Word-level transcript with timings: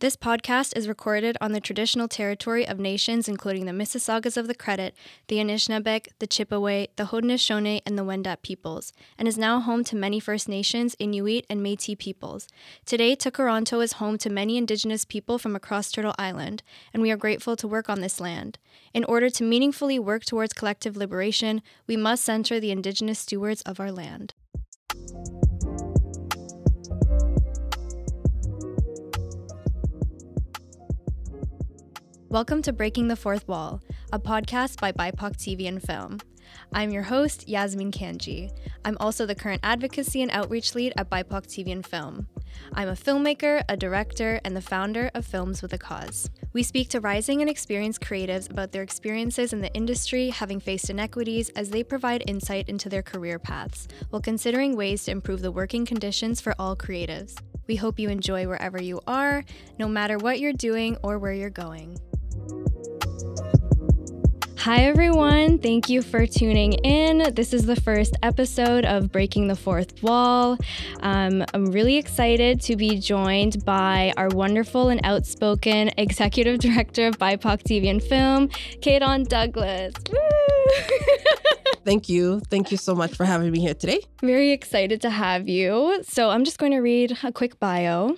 This 0.00 0.14
podcast 0.14 0.76
is 0.76 0.86
recorded 0.86 1.36
on 1.40 1.50
the 1.50 1.60
traditional 1.60 2.06
territory 2.06 2.64
of 2.64 2.78
nations 2.78 3.28
including 3.28 3.66
the 3.66 3.72
Mississaugas 3.72 4.36
of 4.36 4.46
the 4.46 4.54
Credit, 4.54 4.94
the 5.26 5.38
Anishinaabeg, 5.38 6.06
the 6.20 6.26
Chippewa, 6.28 6.86
the 6.94 7.06
Haudenosaunee, 7.06 7.82
and 7.84 7.98
the 7.98 8.04
Wendat 8.04 8.42
peoples, 8.42 8.92
and 9.18 9.26
is 9.26 9.36
now 9.36 9.58
home 9.58 9.82
to 9.82 9.96
many 9.96 10.20
First 10.20 10.48
Nations, 10.48 10.94
Inuit, 11.00 11.46
and 11.50 11.60
Métis 11.60 11.98
peoples. 11.98 12.46
Today, 12.86 13.16
Tkaronto 13.16 13.82
is 13.82 13.94
home 13.94 14.18
to 14.18 14.30
many 14.30 14.56
Indigenous 14.56 15.04
people 15.04 15.36
from 15.36 15.56
across 15.56 15.90
Turtle 15.90 16.14
Island, 16.16 16.62
and 16.94 17.02
we 17.02 17.10
are 17.10 17.16
grateful 17.16 17.56
to 17.56 17.66
work 17.66 17.90
on 17.90 18.00
this 18.00 18.20
land. 18.20 18.56
In 18.94 19.02
order 19.02 19.28
to 19.30 19.42
meaningfully 19.42 19.98
work 19.98 20.24
towards 20.24 20.52
collective 20.52 20.96
liberation, 20.96 21.60
we 21.88 21.96
must 21.96 22.22
center 22.22 22.60
the 22.60 22.70
Indigenous 22.70 23.18
stewards 23.18 23.62
of 23.62 23.80
our 23.80 23.90
land. 23.90 24.32
Welcome 32.30 32.60
to 32.62 32.74
Breaking 32.74 33.08
the 33.08 33.16
Fourth 33.16 33.48
Wall, 33.48 33.80
a 34.12 34.18
podcast 34.18 34.78
by 34.82 34.92
BIPOC 34.92 35.38
TV 35.38 35.66
and 35.66 35.82
Film. 35.82 36.18
I'm 36.74 36.90
your 36.90 37.04
host, 37.04 37.48
Yazmeen 37.48 37.90
Kanji. 37.90 38.50
I'm 38.84 38.98
also 39.00 39.24
the 39.24 39.34
current 39.34 39.62
advocacy 39.64 40.20
and 40.20 40.30
outreach 40.30 40.74
lead 40.74 40.92
at 40.98 41.08
BIPOC 41.08 41.46
TV 41.46 41.72
and 41.72 41.86
Film. 41.86 42.28
I'm 42.74 42.90
a 42.90 42.92
filmmaker, 42.92 43.64
a 43.70 43.78
director, 43.78 44.42
and 44.44 44.54
the 44.54 44.60
founder 44.60 45.10
of 45.14 45.24
Films 45.24 45.62
with 45.62 45.72
a 45.72 45.78
Cause. 45.78 46.28
We 46.52 46.62
speak 46.62 46.90
to 46.90 47.00
rising 47.00 47.40
and 47.40 47.48
experienced 47.48 48.02
creatives 48.02 48.50
about 48.50 48.72
their 48.72 48.82
experiences 48.82 49.54
in 49.54 49.62
the 49.62 49.72
industry, 49.72 50.28
having 50.28 50.60
faced 50.60 50.90
inequities, 50.90 51.48
as 51.56 51.70
they 51.70 51.82
provide 51.82 52.24
insight 52.26 52.68
into 52.68 52.90
their 52.90 53.02
career 53.02 53.38
paths, 53.38 53.88
while 54.10 54.20
considering 54.20 54.76
ways 54.76 55.04
to 55.04 55.12
improve 55.12 55.40
the 55.40 55.50
working 55.50 55.86
conditions 55.86 56.42
for 56.42 56.54
all 56.58 56.76
creatives. 56.76 57.38
We 57.66 57.76
hope 57.76 57.98
you 57.98 58.10
enjoy 58.10 58.46
wherever 58.46 58.82
you 58.82 59.00
are, 59.06 59.44
no 59.78 59.88
matter 59.88 60.18
what 60.18 60.40
you're 60.40 60.52
doing 60.52 60.98
or 61.02 61.18
where 61.18 61.32
you're 61.32 61.48
going. 61.48 61.98
Hi, 64.62 64.86
everyone. 64.86 65.58
Thank 65.58 65.88
you 65.88 66.02
for 66.02 66.26
tuning 66.26 66.72
in. 66.72 67.32
This 67.32 67.54
is 67.54 67.64
the 67.64 67.76
first 67.76 68.16
episode 68.24 68.84
of 68.84 69.12
Breaking 69.12 69.46
the 69.46 69.54
Fourth 69.54 70.02
Wall. 70.02 70.58
Um, 70.98 71.44
I'm 71.54 71.66
really 71.66 71.96
excited 71.96 72.60
to 72.62 72.74
be 72.74 72.98
joined 72.98 73.64
by 73.64 74.12
our 74.16 74.28
wonderful 74.30 74.88
and 74.88 75.00
outspoken 75.04 75.92
executive 75.96 76.58
director 76.58 77.06
of 77.06 77.20
BIPOC 77.20 77.62
TV 77.62 77.88
and 77.88 78.02
Film, 78.02 78.48
Kadon 78.82 79.28
Douglas. 79.28 79.94
Thank 81.84 82.08
you. 82.08 82.40
Thank 82.50 82.72
you 82.72 82.78
so 82.78 82.96
much 82.96 83.14
for 83.14 83.24
having 83.24 83.52
me 83.52 83.60
here 83.60 83.74
today. 83.74 84.00
Very 84.22 84.50
excited 84.50 85.00
to 85.02 85.10
have 85.10 85.48
you. 85.48 86.02
So, 86.02 86.30
I'm 86.30 86.42
just 86.42 86.58
going 86.58 86.72
to 86.72 86.80
read 86.80 87.16
a 87.22 87.30
quick 87.30 87.60
bio. 87.60 88.16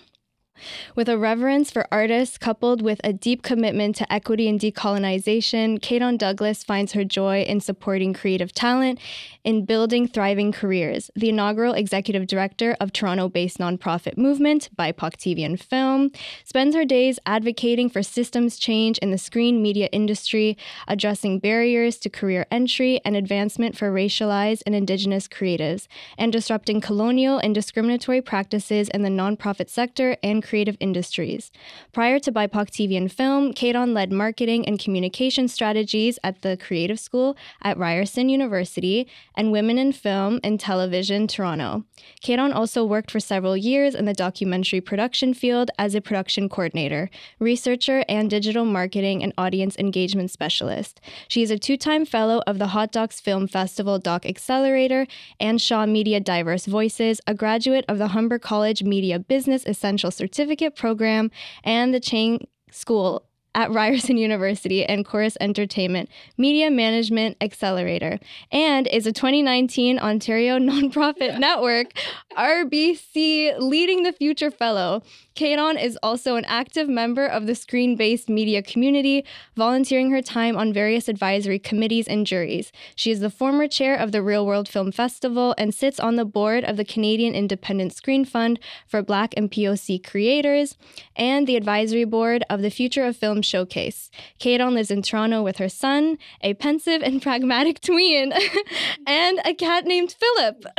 With 0.95 1.09
a 1.09 1.19
reverence 1.19 1.71
for 1.71 1.87
artists 1.93 2.39
coupled 2.39 2.83
with 2.83 3.01
a 3.05 3.13
deep 3.13 3.43
commitment 3.43 3.97
to 3.97 4.13
equity 4.13 4.49
and 4.49 4.61
decolonization, 4.61 5.81
Kadon 5.81 6.19
Douglas 6.19 6.65
finds 6.65 6.93
her 6.93 7.05
joy 7.05 7.43
in 7.43 7.61
supporting 7.61 8.13
creative 8.15 8.53
talent 8.53 8.99
in 9.45 9.65
building 9.65 10.07
thriving 10.07 10.53
careers. 10.53 11.11
The 11.17 11.31
inaugural 11.31 11.75
executive 11.75 12.27
director 12.27 12.77
of 12.81 12.93
Toronto 12.93 13.29
based 13.29 13.59
nonprofit 13.59 14.19
movement, 14.19 14.69
BIPOC 14.77 15.17
TV 15.17 15.45
and 15.45 15.61
Film, 15.61 16.11
spends 16.45 16.77
her 16.77 16.85
days 16.85 17.19
advocating 17.27 17.89
for 17.89 18.03
systems 18.03 18.59
change 18.59 18.99
in 18.99 19.11
the 19.11 19.19
screen 19.19 19.63
media 19.63 19.89
industry, 19.93 20.57
addressing 20.87 21.39
barriers 21.39 21.97
to 21.99 22.11
career 22.11 22.47
entry 22.51 23.01
and 23.05 23.17
advancement 23.17 23.77
for 23.77 23.91
racialized 23.91 24.63
and 24.67 24.75
Indigenous 24.75 25.29
creatives, 25.29 25.87
and 26.19 26.33
disrupting 26.33 26.81
colonial 26.81 27.39
and 27.39 27.55
discriminatory 27.55 28.21
practices 28.21 28.89
in 28.91 29.03
the 29.03 29.09
nonprofit 29.09 29.69
sector 29.69 30.17
and 30.23 30.43
creative 30.51 30.77
industries. 30.81 31.53
Prior 31.93 32.19
to 32.19 32.33
BIPOC 32.33 32.71
TV 32.71 32.97
and 32.97 33.11
Film, 33.13 33.55
Kadon 33.55 33.95
led 33.95 34.11
marketing 34.11 34.67
and 34.67 34.81
communication 34.81 35.47
strategies 35.47 36.19
at 36.25 36.43
the 36.43 36.57
Creative 36.57 36.99
School 36.99 37.37
at 37.63 37.79
Ryerson 37.79 38.29
University 38.29 39.07
and 39.37 39.53
Women 39.53 39.79
in 39.79 39.93
Film 39.93 40.41
and 40.43 40.59
Television 40.59 41.29
Toronto. 41.29 41.85
Kadon 42.25 42.53
also 42.53 42.85
worked 42.85 43.13
for 43.13 43.21
several 43.21 43.57
years 43.57 43.95
in 43.95 44.07
the 44.07 44.13
documentary 44.13 44.81
production 44.81 45.35
field 45.35 45.71
as 45.79 45.95
a 45.95 46.01
production 46.01 46.49
coordinator, 46.49 47.11
researcher, 47.39 48.05
and 48.09 48.29
digital 48.29 48.65
marketing 48.65 49.23
and 49.23 49.33
audience 49.39 49.77
engagement 49.79 50.33
specialist. 50.33 51.01
She 51.29 51.43
is 51.45 51.53
a 51.53 51.59
two 51.59 51.77
time 51.77 52.05
fellow 52.05 52.43
of 52.49 52.59
the 52.59 52.73
Hot 52.75 52.91
Docs 52.91 53.21
Film 53.21 53.47
Festival 53.47 54.01
Doc 54.01 54.27
Accelerator 54.27 55.07
and 55.39 55.61
Shaw 55.61 55.87
Media 55.87 56.19
Diverse 56.19 56.67
Voices, 56.67 57.21
a 57.29 57.35
graduate 57.35 57.85
of 57.87 57.99
the 57.99 58.09
Humber 58.09 58.41
College 58.41 58.83
Media 58.83 59.21
Business 59.21 59.65
Essential 59.65 60.11
Certificate 60.11 60.40
Program 60.77 61.31
and 61.65 61.95
the 61.95 62.01
Chang 62.01 62.47
School 62.71 63.30
at 63.55 63.71
Ryerson 63.71 64.17
University 64.17 64.85
and 64.85 65.05
Corus 65.05 65.37
Entertainment 65.41 66.09
Media 66.39 66.71
Management 66.71 67.37
Accelerator, 67.41 68.19
and 68.53 68.87
is 68.89 69.07
a 69.07 69.13
2019 69.13 69.99
Ontario 69.99 70.59
Nonprofit 70.59 71.39
Network 71.39 71.93
RBC 72.37 73.59
Leading 73.59 74.03
the 74.03 74.13
Future 74.13 74.51
Fellow. 74.51 75.03
Kadon 75.35 75.83
is 75.83 75.99
also 76.03 76.37
an 76.37 76.45
active 76.47 76.89
member 76.89 77.27
of 77.27 77.47
the 77.47 77.55
screen 77.55 77.97
based 77.97 78.29
media 78.29 78.63
community, 78.63 79.25
volunteering 79.57 80.11
her 80.11 80.23
time 80.23 80.57
on 80.57 80.73
various 80.73 81.09
advisory 81.09 81.59
committees 81.59 82.07
and 82.07 82.27
juries. 82.27 82.73
She 82.95 83.11
is 83.11 83.21
the 83.21 83.31
former 83.31 83.67
chair 83.67 83.97
of 83.97 84.13
the 84.13 84.19
Reelworld 84.19 84.69
Film 84.69 84.93
Festival 84.93 85.55
and 85.57 85.75
sits 85.75 85.99
on 85.99 86.17
the 86.17 86.25
board 86.25 86.65
of 86.65 86.77
the 86.77 86.85
Canadian 86.85 87.35
Independent 87.35 87.95
Screen 87.95 88.25
Fund 88.25 88.59
for 88.87 89.03
Black 89.03 89.33
and 89.37 89.51
POC 89.51 90.05
creators 90.07 90.77
and 91.17 91.47
the 91.47 91.57
advisory 91.57 92.05
board 92.05 92.45
of 92.51 92.63
the 92.63 92.71
Future 92.71 93.05
of 93.05 93.17
Film 93.17 93.40
Showcase. 93.43 94.11
Kadon 94.39 94.73
lives 94.73 94.91
in 94.91 95.03
Toronto 95.03 95.43
with 95.43 95.59
her 95.59 95.69
son, 95.69 96.19
a 96.43 96.55
pensive 96.55 97.03
and 97.03 97.23
pragmatic 97.27 97.81
tween, 97.81 98.33
and 99.07 99.41
a 99.45 99.55
cat 99.55 99.85
named 99.87 100.15
Philip. 100.19 100.65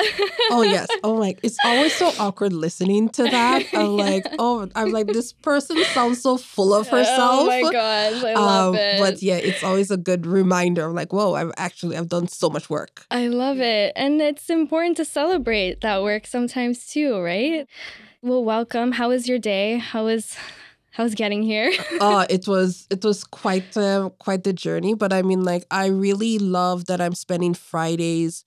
oh, 0.51 0.63
yes. 0.63 0.87
Oh, 1.03 1.19
my. 1.19 1.35
It's 1.43 1.57
always 1.63 1.95
so 1.95 2.11
awkward 2.19 2.53
listening 2.53 3.09
to 3.09 3.23
that. 3.23 3.65
I'm 3.73 3.97
like, 3.97 4.25
oh, 4.39 4.69
I'm 4.75 4.91
like, 4.91 5.07
this 5.07 5.33
person 5.33 5.83
sounds 5.93 6.21
so 6.21 6.37
full 6.37 6.73
of 6.73 6.87
herself. 6.87 7.41
Oh 7.41 7.45
my 7.45 7.61
gosh, 7.61 8.23
I 8.23 8.33
love 8.33 8.75
um, 8.75 8.79
it. 8.79 8.99
But 8.99 9.21
yeah, 9.21 9.37
it's 9.37 9.63
always 9.63 9.91
a 9.91 9.97
good 9.97 10.25
reminder. 10.25 10.85
I'm 10.85 10.95
like, 10.95 11.13
whoa, 11.13 11.33
I've 11.33 11.51
actually 11.57 11.97
I've 11.97 12.09
done 12.09 12.27
so 12.27 12.49
much 12.49 12.69
work. 12.69 13.05
I 13.11 13.27
love 13.27 13.59
it, 13.59 13.93
and 13.95 14.21
it's 14.21 14.49
important 14.49 14.97
to 14.97 15.05
celebrate 15.05 15.81
that 15.81 16.03
work 16.03 16.27
sometimes 16.27 16.87
too, 16.87 17.19
right? 17.19 17.67
Well, 18.21 18.43
welcome. 18.43 18.91
How 18.93 19.09
was 19.09 19.27
your 19.27 19.39
day? 19.39 19.77
How 19.77 20.05
was 20.05 20.37
how 20.91 21.03
was 21.03 21.15
getting 21.15 21.41
here? 21.43 21.71
uh, 22.01 22.25
it 22.29 22.47
was 22.47 22.87
it 22.89 23.03
was 23.03 23.23
quite 23.23 23.75
uh, 23.75 24.09
quite 24.19 24.43
the 24.43 24.53
journey, 24.53 24.93
but 24.93 25.11
I 25.11 25.21
mean, 25.21 25.43
like, 25.43 25.65
I 25.71 25.87
really 25.87 26.37
love 26.37 26.85
that 26.85 27.01
I'm 27.01 27.15
spending 27.15 27.53
Fridays 27.53 28.43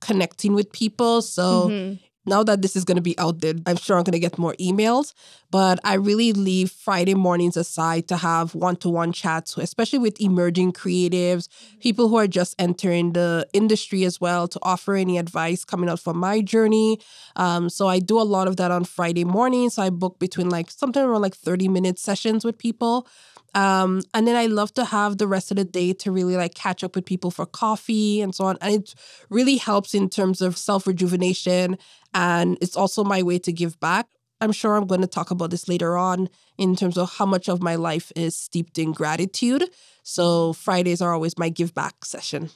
connecting 0.00 0.54
with 0.54 0.70
people. 0.72 1.22
So 1.22 1.68
mm-hmm 1.70 2.03
now 2.26 2.42
that 2.42 2.62
this 2.62 2.76
is 2.76 2.84
going 2.84 2.96
to 2.96 3.02
be 3.02 3.18
out 3.18 3.40
there, 3.40 3.54
I'm 3.66 3.76
sure 3.76 3.96
I'm 3.96 4.04
going 4.04 4.12
to 4.12 4.18
get 4.18 4.38
more 4.38 4.54
emails. 4.54 5.12
But 5.50 5.78
I 5.84 5.94
really 5.94 6.32
leave 6.32 6.70
Friday 6.70 7.14
mornings 7.14 7.56
aside 7.56 8.08
to 8.08 8.16
have 8.16 8.54
one 8.54 8.76
to 8.76 8.88
one 8.88 9.12
chats, 9.12 9.56
especially 9.56 9.98
with 9.98 10.20
emerging 10.20 10.72
creatives, 10.72 11.48
people 11.80 12.08
who 12.08 12.16
are 12.16 12.26
just 12.26 12.54
entering 12.58 13.12
the 13.12 13.46
industry 13.52 14.04
as 14.04 14.20
well, 14.20 14.48
to 14.48 14.58
offer 14.62 14.94
any 14.94 15.18
advice 15.18 15.64
coming 15.64 15.88
out 15.88 16.00
from 16.00 16.18
my 16.18 16.40
journey. 16.40 16.98
Um, 17.36 17.68
so 17.68 17.88
I 17.88 17.98
do 17.98 18.20
a 18.20 18.22
lot 18.22 18.48
of 18.48 18.56
that 18.56 18.70
on 18.70 18.84
Friday 18.84 19.24
mornings. 19.24 19.74
So 19.74 19.82
I 19.82 19.90
book 19.90 20.18
between 20.18 20.48
like 20.48 20.70
something 20.70 21.02
around 21.02 21.22
like 21.22 21.36
30 21.36 21.68
minute 21.68 21.98
sessions 21.98 22.44
with 22.44 22.58
people. 22.58 23.06
Um, 23.54 24.02
and 24.12 24.26
then 24.26 24.36
I 24.36 24.46
love 24.46 24.74
to 24.74 24.84
have 24.84 25.18
the 25.18 25.28
rest 25.28 25.50
of 25.50 25.56
the 25.56 25.64
day 25.64 25.92
to 25.94 26.10
really 26.10 26.36
like 26.36 26.54
catch 26.54 26.82
up 26.82 26.96
with 26.96 27.04
people 27.04 27.30
for 27.30 27.46
coffee 27.46 28.20
and 28.20 28.34
so 28.34 28.44
on. 28.44 28.58
And 28.60 28.74
it 28.74 28.94
really 29.30 29.56
helps 29.56 29.94
in 29.94 30.10
terms 30.10 30.40
of 30.40 30.56
self 30.58 30.86
rejuvenation. 30.86 31.78
And 32.12 32.58
it's 32.60 32.76
also 32.76 33.04
my 33.04 33.22
way 33.22 33.38
to 33.40 33.52
give 33.52 33.78
back. 33.80 34.08
I'm 34.40 34.52
sure 34.52 34.76
I'm 34.76 34.86
going 34.86 35.00
to 35.00 35.06
talk 35.06 35.30
about 35.30 35.50
this 35.50 35.68
later 35.68 35.96
on 35.96 36.28
in 36.58 36.76
terms 36.76 36.98
of 36.98 37.14
how 37.14 37.26
much 37.26 37.48
of 37.48 37.62
my 37.62 37.76
life 37.76 38.12
is 38.16 38.36
steeped 38.36 38.78
in 38.78 38.92
gratitude. 38.92 39.70
So 40.02 40.52
Fridays 40.52 41.00
are 41.00 41.14
always 41.14 41.38
my 41.38 41.48
give 41.48 41.72
back 41.74 42.04
session. 42.04 42.50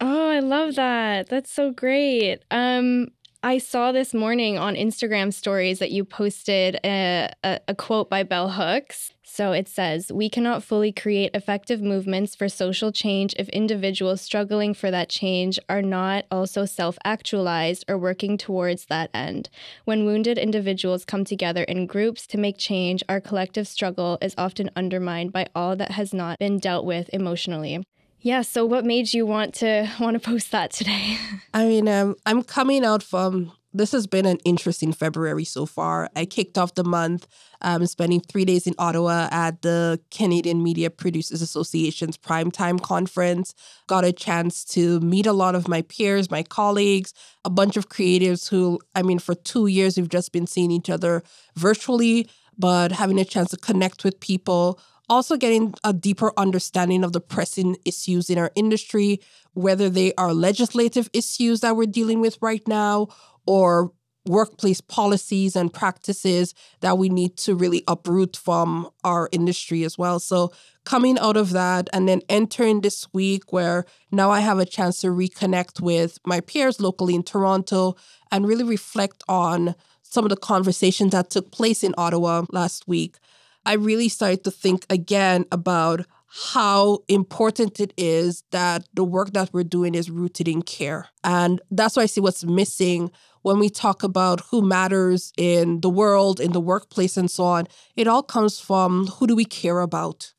Oh, 0.00 0.30
I 0.30 0.38
love 0.38 0.76
that. 0.76 1.28
That's 1.28 1.52
so 1.52 1.72
great. 1.72 2.44
Um, 2.50 3.08
I 3.40 3.58
saw 3.58 3.92
this 3.92 4.12
morning 4.12 4.58
on 4.58 4.74
Instagram 4.74 5.32
stories 5.32 5.78
that 5.78 5.92
you 5.92 6.04
posted 6.04 6.80
a, 6.82 7.30
a, 7.44 7.60
a, 7.68 7.74
quote 7.76 8.10
by 8.10 8.24
Bell 8.24 8.50
Hooks. 8.50 9.12
So 9.22 9.52
it 9.52 9.68
says, 9.68 10.10
We 10.10 10.28
cannot 10.28 10.64
fully 10.64 10.90
create 10.90 11.30
effective 11.34 11.80
movements 11.80 12.34
for 12.34 12.48
social 12.48 12.90
change 12.90 13.36
if 13.38 13.48
individuals 13.50 14.20
struggling 14.20 14.74
for 14.74 14.90
that 14.90 15.08
change 15.08 15.56
are 15.68 15.82
not 15.82 16.24
also 16.32 16.64
self 16.64 16.98
actualized 17.04 17.84
or 17.86 17.96
working 17.96 18.38
towards 18.38 18.86
that 18.86 19.08
end. 19.14 19.50
When 19.84 20.04
wounded 20.04 20.36
individuals 20.36 21.04
come 21.04 21.24
together 21.24 21.62
in 21.62 21.86
groups 21.86 22.26
to 22.28 22.38
make 22.38 22.58
change, 22.58 23.04
our 23.08 23.20
collective 23.20 23.68
struggle 23.68 24.18
is 24.20 24.34
often 24.36 24.68
undermined 24.74 25.32
by 25.32 25.46
all 25.54 25.76
that 25.76 25.92
has 25.92 26.12
not 26.12 26.40
been 26.40 26.58
dealt 26.58 26.84
with 26.84 27.08
emotionally. 27.12 27.84
Yeah. 28.20 28.42
So, 28.42 28.64
what 28.64 28.84
made 28.84 29.12
you 29.12 29.26
want 29.26 29.54
to 29.56 29.88
want 30.00 30.14
to 30.14 30.20
post 30.20 30.50
that 30.52 30.72
today? 30.72 31.18
I 31.54 31.66
mean, 31.66 31.88
um, 31.88 32.16
I'm 32.26 32.42
coming 32.42 32.84
out 32.84 33.02
from 33.02 33.52
this 33.74 33.92
has 33.92 34.06
been 34.06 34.26
an 34.26 34.38
interesting 34.44 34.92
February 34.92 35.44
so 35.44 35.66
far. 35.66 36.08
I 36.16 36.24
kicked 36.24 36.56
off 36.56 36.74
the 36.74 36.84
month 36.84 37.26
um, 37.60 37.84
spending 37.86 38.20
three 38.20 38.44
days 38.44 38.66
in 38.66 38.74
Ottawa 38.78 39.28
at 39.30 39.62
the 39.62 40.00
Canadian 40.10 40.62
Media 40.62 40.90
Producers 40.90 41.42
Association's 41.42 42.16
Primetime 42.16 42.80
Conference. 42.80 43.54
Got 43.86 44.04
a 44.04 44.12
chance 44.12 44.64
to 44.66 45.00
meet 45.00 45.26
a 45.26 45.32
lot 45.32 45.54
of 45.54 45.68
my 45.68 45.82
peers, 45.82 46.30
my 46.30 46.42
colleagues, 46.42 47.12
a 47.44 47.50
bunch 47.50 47.76
of 47.76 47.88
creatives 47.88 48.48
who, 48.48 48.80
I 48.94 49.02
mean, 49.02 49.18
for 49.18 49.34
two 49.34 49.66
years, 49.66 49.96
we've 49.96 50.08
just 50.08 50.32
been 50.32 50.46
seeing 50.46 50.70
each 50.70 50.88
other 50.88 51.22
virtually, 51.54 52.28
but 52.56 52.92
having 52.92 53.18
a 53.20 53.24
chance 53.24 53.50
to 53.50 53.58
connect 53.58 54.02
with 54.02 54.18
people 54.18 54.80
also 55.08 55.36
getting 55.36 55.74
a 55.84 55.92
deeper 55.92 56.32
understanding 56.36 57.04
of 57.04 57.12
the 57.12 57.20
pressing 57.20 57.76
issues 57.84 58.30
in 58.30 58.38
our 58.38 58.50
industry, 58.54 59.20
whether 59.54 59.88
they 59.88 60.12
are 60.14 60.32
legislative 60.32 61.08
issues 61.12 61.60
that 61.60 61.76
we're 61.76 61.86
dealing 61.86 62.20
with 62.20 62.38
right 62.40 62.66
now 62.66 63.08
or 63.46 63.92
workplace 64.26 64.80
policies 64.80 65.56
and 65.56 65.72
practices 65.72 66.54
that 66.80 66.98
we 66.98 67.08
need 67.08 67.36
to 67.38 67.54
really 67.54 67.82
uproot 67.88 68.36
from 68.36 68.88
our 69.02 69.28
industry 69.32 69.84
as 69.84 69.96
well. 69.96 70.20
So, 70.20 70.52
coming 70.84 71.18
out 71.18 71.36
of 71.36 71.50
that 71.50 71.88
and 71.92 72.08
then 72.08 72.22
entering 72.28 72.80
this 72.80 73.06
week 73.12 73.52
where 73.52 73.84
now 74.10 74.30
I 74.30 74.40
have 74.40 74.58
a 74.58 74.64
chance 74.64 75.00
to 75.02 75.08
reconnect 75.08 75.80
with 75.80 76.18
my 76.24 76.40
peers 76.40 76.80
locally 76.80 77.14
in 77.14 77.22
Toronto 77.22 77.96
and 78.30 78.46
really 78.46 78.64
reflect 78.64 79.22
on 79.28 79.74
some 80.02 80.24
of 80.24 80.30
the 80.30 80.36
conversations 80.36 81.12
that 81.12 81.30
took 81.30 81.50
place 81.50 81.84
in 81.84 81.94
Ottawa 81.98 82.44
last 82.50 82.88
week, 82.88 83.18
I 83.68 83.74
really 83.74 84.08
started 84.08 84.44
to 84.44 84.50
think 84.50 84.86
again 84.88 85.44
about 85.52 86.06
how 86.50 87.00
important 87.06 87.78
it 87.80 87.92
is 87.98 88.42
that 88.50 88.88
the 88.94 89.04
work 89.04 89.34
that 89.34 89.50
we're 89.52 89.62
doing 89.62 89.94
is 89.94 90.08
rooted 90.08 90.48
in 90.48 90.62
care. 90.62 91.08
And 91.22 91.60
that's 91.70 91.94
why 91.94 92.04
I 92.04 92.06
see 92.06 92.22
what's 92.22 92.44
missing 92.44 93.10
when 93.42 93.58
we 93.58 93.68
talk 93.68 94.02
about 94.02 94.40
who 94.50 94.62
matters 94.62 95.34
in 95.36 95.82
the 95.82 95.90
world, 95.90 96.40
in 96.40 96.52
the 96.52 96.62
workplace, 96.62 97.18
and 97.18 97.30
so 97.30 97.44
on. 97.44 97.66
It 97.94 98.08
all 98.08 98.22
comes 98.22 98.58
from 98.58 99.08
who 99.08 99.26
do 99.26 99.36
we 99.36 99.44
care 99.44 99.80
about? 99.80 100.32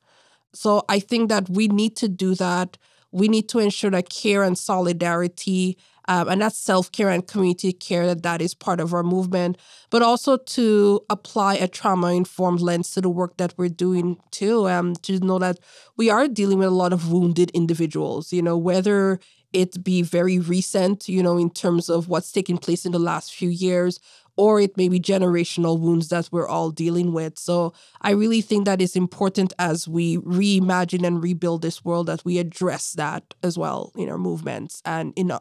So 0.51 0.81
I 0.89 0.99
think 0.99 1.29
that 1.29 1.51
we 1.51 1.67
need 1.67 1.95
to 1.97 2.09
do 2.09 2.33
that. 2.33 2.79
We 3.11 3.27
need 3.27 3.47
to 3.49 3.59
ensure 3.59 3.91
that 3.91 4.09
care 4.09 4.41
and 4.41 4.57
solidarity 4.57 5.77
um, 6.09 6.27
and 6.27 6.41
that's 6.41 6.57
self 6.57 6.91
care 6.91 7.09
and 7.09 7.25
community 7.27 7.71
care 7.71 8.07
that 8.07 8.23
that 8.23 8.41
is 8.41 8.56
part 8.56 8.79
of 8.79 8.94
our 8.94 9.03
movement, 9.03 9.57
but 9.91 10.01
also 10.01 10.38
to 10.38 11.01
apply 11.09 11.53
a 11.56 11.67
trauma 11.67 12.13
informed 12.13 12.61
lens 12.61 12.91
to 12.91 13.01
the 13.01 13.09
work 13.09 13.38
that 13.38 13.53
we're 13.57 13.69
doing 13.69 14.17
too. 14.31 14.67
Um, 14.67 14.95
to 15.03 15.19
know 15.19 15.38
that 15.39 15.59
we 15.97 16.09
are 16.09 16.27
dealing 16.27 16.57
with 16.57 16.67
a 16.67 16.71
lot 16.71 16.94
of 16.94 17.11
wounded 17.11 17.51
individuals. 17.51 18.33
You 18.33 18.41
know, 18.41 18.57
whether 18.57 19.19
it 19.53 19.83
be 19.83 20.01
very 20.01 20.39
recent, 20.39 21.07
you 21.07 21.21
know, 21.23 21.38
in 21.38 21.51
terms 21.51 21.89
of 21.89 22.07
what's 22.07 22.31
taking 22.31 22.57
place 22.57 22.85
in 22.85 22.91
the 22.91 23.00
last 23.00 23.33
few 23.33 23.50
years, 23.50 24.00
or 24.35 24.59
it 24.59 24.77
may 24.77 24.89
be 24.89 25.00
generational 25.00 25.79
wounds 25.79 26.07
that 26.09 26.29
we're 26.31 26.47
all 26.47 26.71
dealing 26.71 27.13
with. 27.13 27.38
So 27.38 27.73
I 28.01 28.11
really 28.11 28.41
think 28.41 28.65
that 28.65 28.81
it's 28.81 28.95
important 28.95 29.53
as 29.59 29.88
we 29.88 30.17
reimagine 30.17 31.06
and 31.06 31.21
rebuild 31.21 31.61
this 31.61 31.83
world 31.83 32.07
that 32.07 32.23
we 32.25 32.38
address 32.38 32.94
that 32.94 33.33
as 33.44 33.57
well 33.57 33.91
in 33.95 34.09
our 34.09 34.17
movements 34.17 34.81
and 34.85 35.13
in 35.15 35.31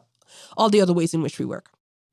all 0.57 0.69
the 0.69 0.81
other 0.81 0.93
ways 0.93 1.13
in 1.13 1.21
which 1.21 1.39
we 1.39 1.45
work. 1.45 1.71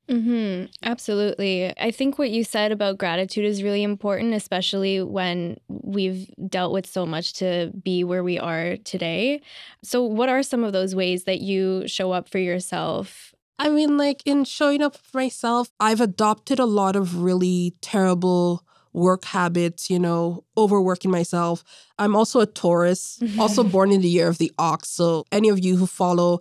Mm-hmm. 0.09 0.67
Absolutely. 0.83 1.73
I 1.77 1.91
think 1.91 2.17
what 2.17 2.29
you 2.29 2.43
said 2.43 2.71
about 2.71 2.97
gratitude 2.97 3.43
is 3.43 3.61
really 3.61 3.83
important, 3.83 4.33
especially 4.33 5.01
when 5.01 5.57
we've 5.67 6.31
dealt 6.47 6.71
with 6.71 6.87
so 6.87 7.05
much 7.05 7.33
to 7.33 7.71
be 7.83 8.05
where 8.05 8.23
we 8.23 8.39
are 8.39 8.77
today. 8.77 9.41
So, 9.83 10.03
what 10.03 10.29
are 10.29 10.43
some 10.43 10.63
of 10.63 10.71
those 10.71 10.95
ways 10.95 11.25
that 11.25 11.41
you 11.41 11.87
show 11.87 12.13
up 12.13 12.29
for 12.29 12.37
yourself? 12.37 13.33
I 13.59 13.69
mean, 13.69 13.97
like 13.97 14.21
in 14.25 14.45
showing 14.45 14.81
up 14.81 14.95
for 14.95 15.17
myself, 15.17 15.69
I've 15.79 15.99
adopted 15.99 16.59
a 16.59 16.65
lot 16.65 16.95
of 16.95 17.21
really 17.21 17.75
terrible 17.81 18.63
work 18.93 19.25
habits, 19.25 19.89
you 19.89 19.99
know, 19.99 20.43
overworking 20.57 21.11
myself. 21.11 21.63
I'm 21.99 22.15
also 22.15 22.39
a 22.39 22.45
Taurus, 22.45 23.21
also 23.37 23.63
born 23.75 23.91
in 23.91 24.01
the 24.01 24.09
year 24.09 24.27
of 24.27 24.37
the 24.37 24.51
ox. 24.57 24.89
So, 24.89 25.25
any 25.33 25.49
of 25.49 25.63
you 25.63 25.75
who 25.75 25.85
follow 25.85 26.39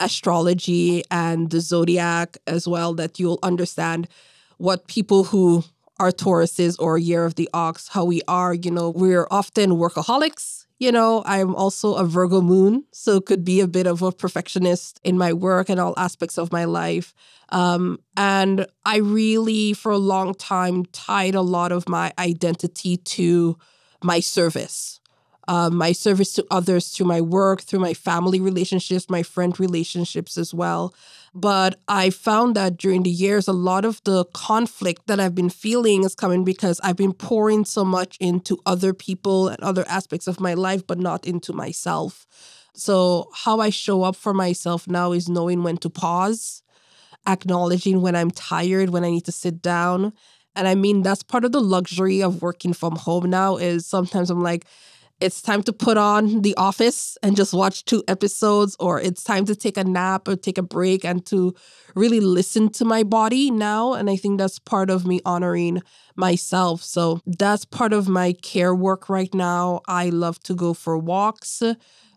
astrology 0.00 1.02
and 1.10 1.50
the 1.50 1.60
zodiac 1.60 2.36
as 2.46 2.66
well 2.66 2.94
that 2.94 3.18
you'll 3.18 3.38
understand 3.42 4.08
what 4.58 4.86
people 4.86 5.24
who 5.24 5.64
are 5.98 6.10
Tauruses 6.10 6.76
or 6.78 6.98
year 6.98 7.24
of 7.24 7.36
the 7.36 7.48
ox, 7.54 7.88
how 7.88 8.04
we 8.04 8.20
are, 8.26 8.52
you 8.52 8.70
know, 8.70 8.90
we're 8.90 9.26
often 9.30 9.70
workaholics. 9.72 10.66
You 10.78 10.90
know, 10.90 11.22
I'm 11.24 11.54
also 11.54 11.94
a 11.94 12.04
Virgo 12.04 12.40
moon, 12.40 12.84
so 12.92 13.20
could 13.20 13.44
be 13.44 13.60
a 13.60 13.68
bit 13.68 13.86
of 13.86 14.02
a 14.02 14.10
perfectionist 14.10 15.00
in 15.04 15.16
my 15.16 15.32
work 15.32 15.68
and 15.68 15.78
all 15.78 15.94
aspects 15.96 16.36
of 16.36 16.52
my 16.52 16.64
life. 16.64 17.14
Um, 17.50 18.00
and 18.16 18.66
I 18.84 18.96
really, 18.98 19.72
for 19.72 19.92
a 19.92 19.98
long 19.98 20.34
time, 20.34 20.84
tied 20.86 21.36
a 21.36 21.42
lot 21.42 21.70
of 21.70 21.88
my 21.88 22.12
identity 22.18 22.96
to 22.96 23.56
my 24.02 24.18
service 24.20 25.00
uh, 25.48 25.70
my 25.70 25.92
service 25.92 26.32
to 26.34 26.46
others 26.50 26.88
through 26.88 27.06
my 27.06 27.20
work, 27.20 27.62
through 27.62 27.80
my 27.80 27.94
family 27.94 28.40
relationships, 28.40 29.10
my 29.10 29.22
friend 29.22 29.58
relationships 29.60 30.38
as 30.38 30.54
well. 30.54 30.94
But 31.34 31.80
I 31.88 32.10
found 32.10 32.54
that 32.54 32.76
during 32.76 33.02
the 33.02 33.10
years, 33.10 33.48
a 33.48 33.52
lot 33.52 33.84
of 33.84 34.00
the 34.04 34.24
conflict 34.26 35.06
that 35.06 35.18
I've 35.18 35.34
been 35.34 35.50
feeling 35.50 36.04
is 36.04 36.14
coming 36.14 36.44
because 36.44 36.80
I've 36.82 36.96
been 36.96 37.12
pouring 37.12 37.64
so 37.64 37.84
much 37.84 38.16
into 38.20 38.58
other 38.64 38.94
people 38.94 39.48
and 39.48 39.60
other 39.62 39.84
aspects 39.88 40.26
of 40.28 40.40
my 40.40 40.54
life, 40.54 40.86
but 40.86 40.98
not 40.98 41.26
into 41.26 41.52
myself. 41.52 42.26
So, 42.74 43.28
how 43.32 43.60
I 43.60 43.70
show 43.70 44.02
up 44.02 44.16
for 44.16 44.34
myself 44.34 44.88
now 44.88 45.12
is 45.12 45.28
knowing 45.28 45.62
when 45.62 45.76
to 45.78 45.90
pause, 45.90 46.62
acknowledging 47.26 48.00
when 48.00 48.16
I'm 48.16 48.30
tired, 48.30 48.90
when 48.90 49.04
I 49.04 49.10
need 49.10 49.24
to 49.26 49.32
sit 49.32 49.62
down. 49.62 50.12
And 50.56 50.68
I 50.68 50.74
mean, 50.74 51.02
that's 51.02 51.22
part 51.22 51.44
of 51.44 51.52
the 51.52 51.60
luxury 51.60 52.22
of 52.22 52.42
working 52.42 52.72
from 52.72 52.96
home 52.96 53.28
now 53.28 53.56
is 53.56 53.86
sometimes 53.86 54.30
I'm 54.30 54.42
like, 54.42 54.66
it's 55.20 55.40
time 55.40 55.62
to 55.62 55.72
put 55.72 55.96
on 55.96 56.42
The 56.42 56.54
Office 56.56 57.16
and 57.22 57.36
just 57.36 57.54
watch 57.54 57.84
two 57.84 58.02
episodes, 58.08 58.76
or 58.80 59.00
it's 59.00 59.22
time 59.22 59.44
to 59.46 59.54
take 59.54 59.76
a 59.76 59.84
nap 59.84 60.28
or 60.28 60.36
take 60.36 60.58
a 60.58 60.62
break 60.62 61.04
and 61.04 61.24
to 61.26 61.54
really 61.94 62.20
listen 62.20 62.68
to 62.70 62.84
my 62.84 63.02
body 63.02 63.50
now. 63.50 63.94
And 63.94 64.10
I 64.10 64.16
think 64.16 64.38
that's 64.38 64.58
part 64.58 64.90
of 64.90 65.06
me 65.06 65.20
honoring 65.24 65.82
myself. 66.16 66.82
So 66.82 67.20
that's 67.26 67.64
part 67.64 67.92
of 67.92 68.08
my 68.08 68.32
care 68.32 68.74
work 68.74 69.08
right 69.08 69.32
now. 69.32 69.80
I 69.86 70.10
love 70.10 70.40
to 70.44 70.54
go 70.54 70.74
for 70.74 70.98
walks 70.98 71.62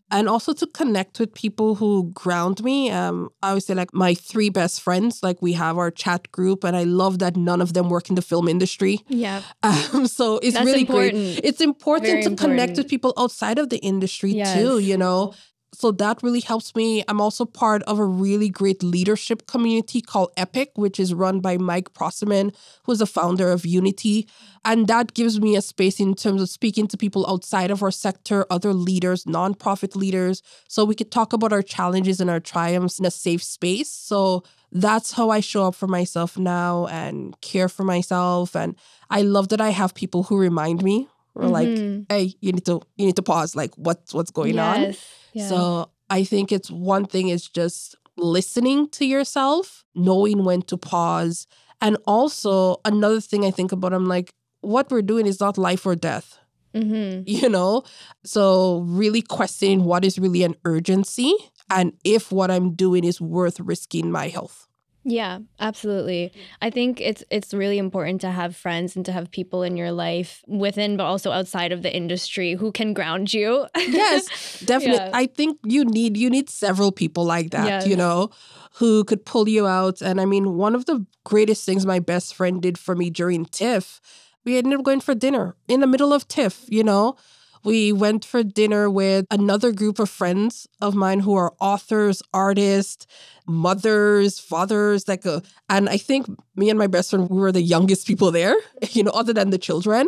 and 0.10 0.30
also 0.30 0.54
to 0.54 0.68
connect 0.68 1.20
with 1.20 1.34
people 1.34 1.76
who 1.76 2.12
ground 2.14 2.64
me. 2.64 2.90
Um, 2.92 3.30
I 3.44 3.54
would 3.54 3.64
say 3.64 3.74
like 3.74 3.94
my 3.94 4.14
three 4.14 4.50
best 4.50 4.82
friends, 4.82 5.20
like 5.22 5.42
we 5.42 5.54
have 5.54 5.78
our 5.78 5.92
chat 5.92 6.32
group, 6.32 6.64
and 6.64 6.76
I 6.76 6.84
love 6.84 7.20
that 7.20 7.36
none 7.36 7.62
of 7.62 7.74
them 7.74 7.90
work 7.90 8.10
in 8.10 8.16
the 8.16 8.22
film 8.22 8.48
industry. 8.48 9.00
Yeah. 9.08 9.42
Um, 9.64 10.08
so 10.08 10.38
it's 10.38 10.54
That's 10.54 10.66
really 10.66 10.82
important. 10.82 11.14
great. 11.14 11.42
It's 11.44 11.62
important 11.62 12.08
Very 12.12 12.24
to 12.24 12.36
connect 12.36 12.78
with 12.78 12.88
people 12.88 13.14
outside 13.18 13.60
of 13.60 13.70
the 13.70 13.78
industry 13.80 14.32
Yes. 14.32 14.54
too. 14.56 14.80
You 14.80 14.98
know. 14.98 15.34
So 15.80 15.92
that 15.92 16.24
really 16.24 16.40
helps 16.40 16.76
me. 16.76 17.04
I'm 17.08 17.22
also 17.22 17.46
part 17.46 17.84
of 17.84 18.00
a 18.00 18.04
really 18.04 18.50
great 18.50 18.82
leadership 18.82 19.46
community 19.46 20.02
called 20.02 20.32
Epic, 20.36 20.72
which 20.74 21.00
is 21.00 21.14
run 21.14 21.40
by 21.40 21.58
Mike 21.58 21.94
Prosserman, 21.94 22.52
who's 22.86 22.98
the 22.98 23.06
founder 23.06 23.52
of 23.52 23.64
Unity. 23.64 24.28
And 24.66 24.88
that 24.88 25.14
gives 25.14 25.40
me 25.40 25.56
a 25.56 25.62
space 25.62 26.00
in 26.00 26.16
terms 26.16 26.42
of 26.42 26.50
speaking 26.50 26.88
to 26.88 26.98
people 26.98 27.30
outside 27.30 27.70
of 27.70 27.84
our 27.84 27.92
sector, 27.92 28.48
other 28.50 28.74
leaders, 28.74 29.26
nonprofit 29.26 29.96
leaders, 29.96 30.42
so 30.68 30.84
we 30.84 30.96
could 30.96 31.12
talk 31.12 31.32
about 31.32 31.54
our 31.54 31.62
challenges 31.62 32.20
and 32.20 32.32
our 32.32 32.40
triumphs 32.40 32.98
in 32.98 33.06
a 33.06 33.12
safe 33.12 33.44
space. 33.44 33.92
So 33.92 34.42
that's 34.72 35.12
how 35.12 35.30
I 35.30 35.42
show 35.42 35.68
up 35.68 35.76
for 35.76 35.88
myself 35.88 36.40
now 36.40 36.88
and 36.88 37.40
care 37.42 37.70
for 37.70 37.84
myself. 37.84 38.56
And 38.56 38.76
I 39.12 39.22
love 39.22 39.50
that 39.50 39.62
I 39.62 39.70
have 39.70 39.94
people 39.94 40.24
who 40.24 40.40
remind 40.40 40.84
me, 40.84 41.08
or 41.38 41.48
like, 41.50 41.70
Mhm. 41.70 42.06
hey, 42.10 42.34
you 42.42 42.52
need 42.52 42.66
to 42.66 42.82
you 42.98 43.06
need 43.06 43.16
to 43.16 43.24
pause. 43.24 43.56
Like, 43.56 43.74
what's 43.76 44.14
what's 44.14 44.32
going 44.32 44.58
on? 44.60 44.96
Yeah. 45.34 45.50
So 45.50 45.90
I 46.10 46.24
think 46.24 46.52
it's 46.52 46.70
one 46.72 47.06
thing 47.06 47.30
is 47.30 47.48
just 47.48 47.96
listening 48.18 48.90
to 48.98 49.06
yourself, 49.06 49.84
knowing 49.96 50.44
when 50.44 50.62
to 50.64 50.78
pause. 50.78 51.46
And 51.82 51.98
also 52.08 52.78
another 52.86 53.22
thing 53.22 53.46
I 53.46 53.52
think 53.52 53.72
about, 53.72 53.94
I'm 53.94 54.06
like, 54.08 54.30
what 54.62 54.90
we're 54.90 55.04
doing 55.04 55.28
is 55.28 55.40
not 55.40 55.58
life 55.58 55.86
or 55.86 55.96
death, 55.96 56.40
Mhm. 56.74 57.24
you 57.28 57.50
know? 57.50 57.84
So 58.26 58.80
really 58.88 59.22
questioning 59.22 59.84
what 59.84 60.04
is 60.04 60.18
really 60.18 60.44
an 60.44 60.56
urgency 60.66 61.34
and 61.70 61.94
if 62.04 62.32
what 62.32 62.50
I'm 62.50 62.74
doing 62.74 63.04
is 63.04 63.22
worth 63.22 63.60
risking 63.60 64.10
my 64.12 64.28
health. 64.30 64.68
Yeah, 65.10 65.40
absolutely. 65.62 66.34
I 66.62 66.70
think 66.70 67.00
it's 67.00 67.24
it's 67.32 67.54
really 67.54 67.78
important 67.78 68.20
to 68.22 68.30
have 68.30 68.58
friends 68.58 68.98
and 68.98 69.06
to 69.06 69.14
have 69.14 69.32
people 69.32 69.64
in 69.64 69.78
your 69.78 69.94
life 69.94 70.44
within 70.48 70.98
but 70.98 71.06
also 71.06 71.32
outside 71.32 71.72
of 71.72 71.82
the 71.82 71.96
industry 71.96 72.56
who 72.56 72.74
can 72.74 72.94
ground 72.94 73.34
you. 73.34 73.68
Yes, 73.78 74.60
definitely. 74.66 74.98
Yeah. 74.98 75.12
I 75.14 75.28
think 75.28 75.60
you 75.64 75.86
need 75.86 76.18
you 76.18 76.30
need 76.30 76.50
several 76.50 76.92
people 76.92 77.24
like 77.24 77.52
that, 77.52 77.88
you 77.88 77.96
know, 77.96 78.32
who 78.74 79.06
could 79.06 79.24
pull 79.26 79.48
you 79.48 79.66
out. 79.66 80.02
And 80.02 80.20
I 80.20 80.26
mean, 80.26 80.58
one 80.58 80.76
of 80.76 80.86
the 80.86 81.06
greatest 81.24 81.66
things 81.66 81.86
my 81.86 82.00
best 82.00 82.36
friend 82.36 82.62
did 82.62 82.78
for 82.78 82.94
me 82.94 83.10
during 83.10 83.46
TIFF, 83.46 84.02
we 84.44 84.58
ended 84.58 84.78
up 84.78 84.84
going 84.84 85.00
for 85.00 85.16
dinner 85.16 85.56
in 85.70 85.80
the 85.80 85.88
middle 85.88 86.12
of 86.12 86.28
TIFF, 86.28 86.66
you 86.68 86.84
know. 86.84 87.16
We 87.64 87.92
went 87.92 88.26
for 88.26 88.44
dinner 88.44 88.90
with 88.90 89.26
another 89.32 89.72
group 89.72 90.00
of 90.00 90.10
friends 90.10 90.68
of 90.82 90.96
mine 90.96 91.20
who 91.22 91.36
are 91.36 91.54
authors, 91.60 92.22
artists, 92.34 93.08
mothers, 93.48 94.40
fathers, 94.40 95.08
like, 95.08 95.26
a, 95.26 95.36
uh, 95.36 95.40
and 95.70 95.90
I 95.90 95.98
think 95.98 96.28
me 96.56 96.70
and 96.70 96.78
my 96.78 96.88
best 96.88 97.12
friend, 97.12 97.30
we 97.30 97.40
were 97.40 97.52
the 97.52 97.62
youngest 97.62 98.06
people 98.06 98.32
there, 98.32 98.56
you 98.92 99.04
know, 99.04 99.12
other 99.12 99.34
than 99.34 99.50
the 99.50 99.58
children. 99.58 100.08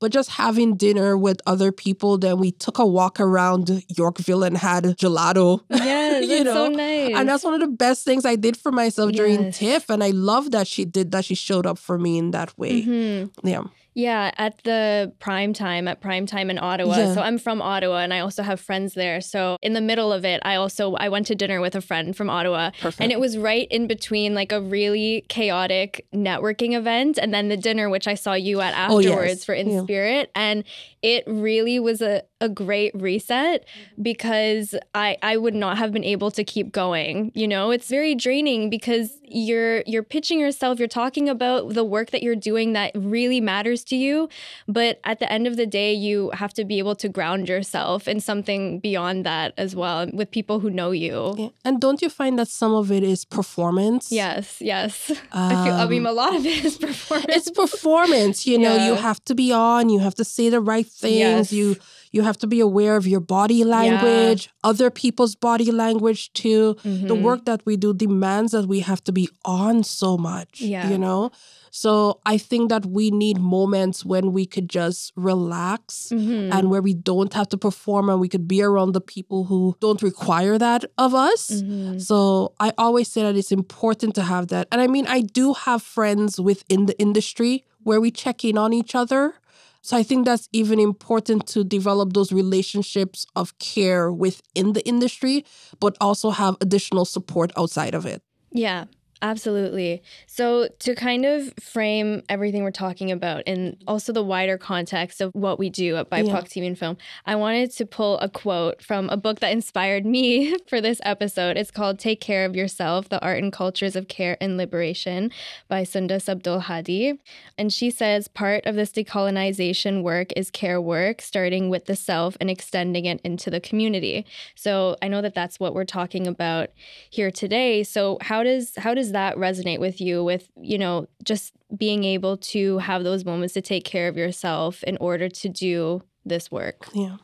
But 0.00 0.12
just 0.12 0.30
having 0.30 0.76
dinner 0.76 1.16
with 1.16 1.40
other 1.46 1.72
people, 1.72 2.18
then 2.18 2.38
we 2.38 2.52
took 2.52 2.78
a 2.78 2.86
walk 2.86 3.20
around 3.20 3.84
Yorkville 3.88 4.42
and 4.42 4.56
had 4.56 4.84
gelato. 4.84 5.60
Yes, 5.90 6.28
you 6.28 6.44
know? 6.44 6.54
so 6.54 6.68
nice. 6.68 7.14
And 7.14 7.28
that's 7.28 7.44
one 7.44 7.54
of 7.54 7.60
the 7.60 7.68
best 7.68 8.04
things 8.04 8.24
I 8.24 8.36
did 8.36 8.56
for 8.56 8.70
myself 8.70 9.12
during 9.12 9.44
yes. 9.44 9.58
TIFF. 9.58 9.90
And 9.90 10.04
I 10.04 10.10
love 10.10 10.50
that 10.50 10.66
she 10.66 10.84
did 10.84 11.10
that. 11.12 11.24
She 11.24 11.34
showed 11.34 11.66
up 11.66 11.78
for 11.78 11.98
me 11.98 12.18
in 12.18 12.32
that 12.32 12.56
way. 12.58 12.82
Mm-hmm. 12.82 13.48
Yeah. 13.48 13.62
Yeah, 14.00 14.30
at 14.38 14.62
the 14.64 15.12
prime 15.18 15.52
time, 15.52 15.86
at 15.86 16.00
prime 16.00 16.24
time 16.24 16.48
in 16.48 16.58
Ottawa. 16.58 16.96
Yeah. 16.96 17.14
So 17.14 17.20
I'm 17.20 17.38
from 17.38 17.60
Ottawa 17.60 17.98
and 17.98 18.14
I 18.14 18.20
also 18.20 18.42
have 18.42 18.58
friends 18.58 18.94
there. 18.94 19.20
So 19.20 19.58
in 19.60 19.74
the 19.74 19.80
middle 19.80 20.10
of 20.12 20.24
it, 20.24 20.40
I 20.42 20.54
also 20.54 20.94
I 20.94 21.10
went 21.10 21.26
to 21.26 21.34
dinner 21.34 21.60
with 21.60 21.74
a 21.74 21.82
friend 21.82 22.16
from 22.16 22.30
Ottawa. 22.30 22.70
Perfect. 22.80 23.00
And 23.02 23.12
it 23.12 23.20
was 23.20 23.36
right 23.36 23.68
in 23.70 23.86
between 23.86 24.34
like 24.34 24.52
a 24.52 24.60
really 24.60 25.26
chaotic 25.28 26.06
networking 26.14 26.74
event 26.74 27.18
and 27.18 27.34
then 27.34 27.48
the 27.48 27.56
dinner 27.56 27.90
which 27.90 28.08
I 28.08 28.14
saw 28.14 28.32
you 28.32 28.60
at 28.62 28.72
afterwards 28.74 29.06
oh, 29.08 29.22
yes. 29.22 29.44
for 29.44 29.54
In 29.54 29.70
yeah. 29.70 29.82
Spirit. 29.82 30.30
And 30.34 30.64
it 31.02 31.24
really 31.26 31.78
was 31.78 32.00
a, 32.00 32.22
a 32.40 32.48
great 32.48 32.92
reset 32.94 33.66
because 34.00 34.74
I 34.94 35.16
I 35.22 35.36
would 35.36 35.54
not 35.54 35.78
have 35.78 35.92
been 35.92 36.04
able 36.04 36.30
to 36.32 36.44
keep 36.44 36.72
going. 36.72 37.32
You 37.34 37.46
know, 37.46 37.70
it's 37.70 37.88
very 37.88 38.14
draining 38.14 38.70
because 38.70 39.18
you're 39.24 39.82
you're 39.86 40.02
pitching 40.02 40.40
yourself, 40.40 40.78
you're 40.78 40.88
talking 40.88 41.28
about 41.28 41.74
the 41.74 41.84
work 41.84 42.10
that 42.10 42.22
you're 42.22 42.36
doing 42.36 42.72
that 42.72 42.92
really 42.94 43.40
matters 43.40 43.84
to 43.84 43.96
you, 43.96 44.28
but 44.66 45.00
at 45.04 45.18
the 45.18 45.30
end 45.30 45.46
of 45.46 45.56
the 45.56 45.66
day 45.66 45.92
you 45.92 46.30
have 46.30 46.54
to 46.54 46.64
be 46.64 46.78
able 46.78 46.96
to 46.96 47.08
ground 47.08 47.48
yourself 47.48 48.08
in 48.08 48.20
something 48.20 48.80
beyond 48.80 49.24
that 49.26 49.52
as 49.56 49.76
well 49.76 50.08
with 50.12 50.30
people 50.30 50.60
who 50.60 50.70
know 50.70 50.90
you. 50.90 51.34
Yeah. 51.36 51.48
And 51.64 51.80
don't 51.80 52.00
you 52.00 52.08
find 52.08 52.38
that 52.38 52.48
some 52.48 52.74
of 52.74 52.90
it 52.90 53.02
is 53.02 53.24
performance? 53.24 54.10
Yes, 54.10 54.60
yes. 54.60 55.10
Um, 55.32 55.52
I 55.52 55.64
feel 55.64 55.74
I 55.74 55.86
mean 55.86 56.06
a 56.06 56.12
lot 56.12 56.34
of 56.34 56.44
it 56.46 56.64
is 56.64 56.78
performance. 56.78 57.36
It's 57.36 57.50
performance, 57.50 58.46
you 58.46 58.58
know, 58.58 58.76
yeah. 58.76 58.86
you 58.86 58.94
have 58.94 59.22
to 59.26 59.34
be 59.34 59.52
on, 59.52 59.88
you 59.90 60.00
have 60.00 60.14
to 60.16 60.24
say 60.24 60.48
the 60.48 60.60
right 60.60 60.86
things. 60.86 61.52
Yes. 61.52 61.52
You 61.52 61.76
you 62.10 62.22
have 62.22 62.38
to 62.38 62.46
be 62.46 62.60
aware 62.60 62.96
of 62.96 63.06
your 63.06 63.20
body 63.20 63.64
language, 63.64 64.46
yeah. 64.46 64.70
other 64.70 64.90
people's 64.90 65.34
body 65.36 65.70
language 65.70 66.32
too. 66.32 66.76
Mm-hmm. 66.82 67.06
The 67.06 67.14
work 67.14 67.44
that 67.44 67.64
we 67.64 67.76
do 67.76 67.94
demands 67.94 68.52
that 68.52 68.66
we 68.66 68.80
have 68.80 69.02
to 69.04 69.12
be 69.12 69.28
on 69.44 69.84
so 69.84 70.18
much, 70.18 70.60
yeah. 70.60 70.88
you 70.88 70.98
know? 70.98 71.30
So 71.70 72.20
I 72.26 72.36
think 72.36 72.68
that 72.70 72.84
we 72.84 73.10
need 73.10 73.38
moments 73.38 74.04
when 74.04 74.32
we 74.32 74.44
could 74.44 74.68
just 74.68 75.12
relax 75.14 76.08
mm-hmm. 76.12 76.52
and 76.52 76.68
where 76.68 76.82
we 76.82 76.94
don't 76.94 77.32
have 77.32 77.48
to 77.50 77.56
perform 77.56 78.08
and 78.08 78.20
we 78.20 78.28
could 78.28 78.48
be 78.48 78.60
around 78.60 78.92
the 78.92 79.00
people 79.00 79.44
who 79.44 79.76
don't 79.80 80.02
require 80.02 80.58
that 80.58 80.84
of 80.98 81.14
us. 81.14 81.50
Mm-hmm. 81.50 81.98
So 81.98 82.54
I 82.58 82.72
always 82.76 83.06
say 83.06 83.22
that 83.22 83.36
it's 83.36 83.52
important 83.52 84.16
to 84.16 84.22
have 84.22 84.48
that. 84.48 84.66
And 84.72 84.80
I 84.80 84.88
mean, 84.88 85.06
I 85.06 85.20
do 85.20 85.52
have 85.52 85.82
friends 85.82 86.40
within 86.40 86.86
the 86.86 86.98
industry 86.98 87.64
where 87.82 88.00
we 88.00 88.10
check 88.10 88.44
in 88.44 88.58
on 88.58 88.72
each 88.72 88.94
other. 88.94 89.34
So 89.82 89.96
I 89.96 90.02
think 90.02 90.26
that's 90.26 90.48
even 90.52 90.78
important 90.78 91.46
to 91.48 91.64
develop 91.64 92.12
those 92.12 92.32
relationships 92.32 93.26
of 93.34 93.58
care 93.58 94.12
within 94.12 94.74
the 94.74 94.86
industry, 94.86 95.44
but 95.80 95.96
also 96.00 96.30
have 96.30 96.56
additional 96.60 97.04
support 97.04 97.50
outside 97.56 97.94
of 97.94 98.04
it. 98.04 98.22
Yeah, 98.52 98.84
Absolutely. 99.22 100.02
So, 100.26 100.68
to 100.78 100.94
kind 100.94 101.26
of 101.26 101.52
frame 101.60 102.22
everything 102.30 102.62
we're 102.62 102.70
talking 102.70 103.10
about 103.10 103.42
and 103.46 103.76
also 103.86 104.14
the 104.14 104.24
wider 104.24 104.56
context 104.56 105.20
of 105.20 105.30
what 105.34 105.58
we 105.58 105.68
do 105.68 105.96
at 105.96 106.08
BIPOC 106.08 106.26
yeah. 106.26 106.40
TV 106.40 106.66
and 106.66 106.78
Film, 106.78 106.96
I 107.26 107.36
wanted 107.36 107.70
to 107.72 107.84
pull 107.84 108.18
a 108.20 108.30
quote 108.30 108.82
from 108.82 109.10
a 109.10 109.18
book 109.18 109.40
that 109.40 109.52
inspired 109.52 110.06
me 110.06 110.56
for 110.66 110.80
this 110.80 111.00
episode. 111.04 111.58
It's 111.58 111.70
called 111.70 111.98
Take 111.98 112.22
Care 112.22 112.46
of 112.46 112.56
Yourself 112.56 113.10
The 113.10 113.20
Art 113.20 113.42
and 113.42 113.52
Cultures 113.52 113.94
of 113.94 114.08
Care 114.08 114.38
and 114.40 114.56
Liberation 114.56 115.30
by 115.68 115.84
Sundus 115.84 116.26
Abdul 116.26 116.60
Hadi. 116.60 117.20
And 117.58 117.70
she 117.70 117.90
says 117.90 118.26
part 118.26 118.64
of 118.64 118.74
this 118.74 118.90
decolonization 118.90 120.02
work 120.02 120.32
is 120.34 120.50
care 120.50 120.80
work, 120.80 121.20
starting 121.20 121.68
with 121.68 121.84
the 121.84 121.96
self 121.96 122.38
and 122.40 122.48
extending 122.48 123.04
it 123.04 123.20
into 123.22 123.50
the 123.50 123.60
community. 123.60 124.24
So, 124.54 124.96
I 125.02 125.08
know 125.08 125.20
that 125.20 125.34
that's 125.34 125.60
what 125.60 125.74
we're 125.74 125.84
talking 125.84 126.26
about 126.26 126.70
here 127.10 127.30
today. 127.30 127.82
So, 127.82 128.16
how 128.22 128.42
does 128.42 128.74
how 128.76 128.94
does 128.94 129.09
that 129.12 129.36
resonate 129.36 129.80
with 129.80 130.00
you 130.00 130.24
with, 130.24 130.48
you 130.60 130.78
know, 130.78 131.06
just 131.24 131.52
being 131.76 132.04
able 132.04 132.36
to 132.36 132.78
have 132.78 133.04
those 133.04 133.24
moments 133.24 133.54
to 133.54 133.60
take 133.60 133.84
care 133.84 134.08
of 134.08 134.16
yourself 134.16 134.82
in 134.84 134.96
order 134.98 135.28
to 135.28 135.48
do 135.48 136.02
this 136.24 136.50
work? 136.50 136.88
Yeah. 136.92 137.16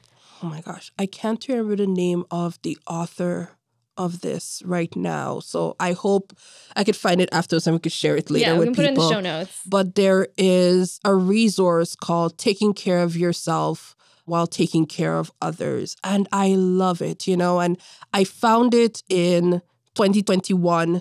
Oh 0.42 0.46
my 0.46 0.60
gosh. 0.60 0.92
I 0.98 1.06
can't 1.06 1.46
remember 1.48 1.76
the 1.76 1.86
name 1.86 2.24
of 2.30 2.60
the 2.62 2.78
author 2.86 3.50
of 3.96 4.20
this 4.20 4.62
right 4.64 4.94
now. 4.94 5.40
So 5.40 5.74
I 5.80 5.92
hope 5.92 6.36
I 6.74 6.84
could 6.84 6.96
find 6.96 7.20
it 7.20 7.30
afterwards 7.32 7.66
and 7.66 7.74
we 7.74 7.80
could 7.80 7.92
share 7.92 8.16
it 8.16 8.30
later 8.30 8.52
yeah, 8.52 8.58
we 8.58 8.66
can 8.66 8.74
put 8.74 8.84
it 8.84 8.88
in 8.88 8.94
the 8.94 9.08
show 9.08 9.20
notes. 9.20 9.60
But 9.66 9.94
there 9.94 10.28
is 10.36 11.00
a 11.04 11.14
resource 11.14 11.96
called 11.96 12.38
Taking 12.38 12.74
Care 12.74 13.00
of 13.00 13.16
Yourself 13.16 13.96
while 14.26 14.46
taking 14.46 14.86
care 14.86 15.16
of 15.16 15.32
others. 15.40 15.96
And 16.04 16.28
I 16.32 16.48
love 16.56 17.00
it, 17.00 17.26
you 17.26 17.36
know, 17.36 17.60
and 17.60 17.78
I 18.12 18.24
found 18.24 18.74
it 18.74 19.02
in 19.08 19.62
2021 19.94 21.00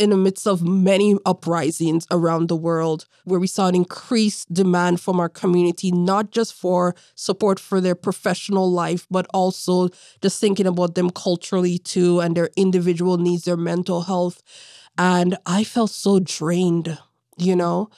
in 0.00 0.10
the 0.10 0.16
midst 0.16 0.46
of 0.46 0.62
many 0.62 1.14
uprisings 1.26 2.06
around 2.10 2.48
the 2.48 2.56
world, 2.56 3.04
where 3.24 3.38
we 3.38 3.46
saw 3.46 3.68
an 3.68 3.74
increased 3.74 4.52
demand 4.52 4.98
from 4.98 5.20
our 5.20 5.28
community, 5.28 5.92
not 5.92 6.30
just 6.30 6.54
for 6.54 6.96
support 7.14 7.60
for 7.60 7.82
their 7.82 7.94
professional 7.94 8.72
life, 8.72 9.06
but 9.10 9.26
also 9.34 9.90
just 10.22 10.40
thinking 10.40 10.66
about 10.66 10.94
them 10.94 11.10
culturally 11.10 11.76
too 11.76 12.18
and 12.18 12.34
their 12.34 12.48
individual 12.56 13.18
needs, 13.18 13.44
their 13.44 13.58
mental 13.58 14.00
health. 14.00 14.42
And 14.96 15.36
I 15.44 15.64
felt 15.64 15.90
so 15.90 16.18
drained, 16.18 16.98
you 17.36 17.54
know? 17.54 17.90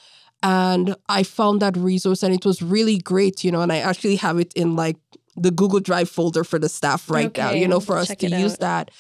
And 0.43 0.97
I 1.09 1.23
found 1.23 1.63
that 1.63 1.77
resource 1.77 2.25
and 2.25 2.35
it 2.35 2.45
was 2.45 2.61
really 2.61 2.99
great, 2.99 3.45
you 3.45 3.53
know, 3.53 3.61
and 3.63 3.73
I 3.73 3.79
actually 3.79 4.17
have 4.17 4.41
it 4.41 4.53
in 4.55 4.75
like 4.75 4.97
the 5.37 5.53
Google 5.53 5.79
Drive 5.79 6.11
folder 6.11 6.43
for 6.43 6.59
the 6.59 6.69
staff 6.69 7.09
right 7.09 7.27
okay, 7.27 7.43
now, 7.43 7.51
you 7.53 7.69
know, 7.69 7.79
for 7.79 7.97
us 7.97 8.09
to 8.09 8.29
use 8.29 8.55
out. 8.55 8.59
that. 8.59 8.91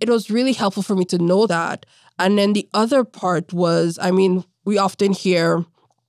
It 0.00 0.08
was 0.08 0.30
really 0.30 0.52
helpful 0.52 0.82
for 0.82 0.96
me 0.96 1.04
to 1.06 1.18
know 1.18 1.46
that. 1.46 1.86
And 2.18 2.38
then 2.38 2.52
the 2.52 2.68
other 2.72 3.04
part 3.04 3.52
was, 3.52 3.98
I 4.00 4.10
mean, 4.10 4.44
we 4.64 4.78
often 4.78 5.12
hear 5.12 5.64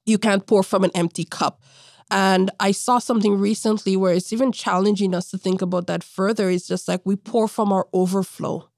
you 0.06 0.18
can't 0.18 0.46
pour 0.48 0.64
from 0.64 0.84
an 0.84 0.92
empty 0.96 1.26
cup. 1.26 1.62
And 2.10 2.50
I 2.60 2.72
saw 2.72 3.00
something 3.00 3.38
recently 3.38 3.98
where 3.98 4.14
it's 4.14 4.32
even 4.32 4.54
challenging 4.54 5.14
us 5.14 5.30
to 5.32 5.38
think 5.38 5.62
about 5.62 5.88
that 5.88 6.04
further. 6.04 6.50
It's 6.50 6.68
just 6.68 6.88
like 6.88 7.02
we 7.04 7.18
pour 7.18 7.50
from 7.50 7.74
our 7.74 7.88
overflow, 7.94 8.70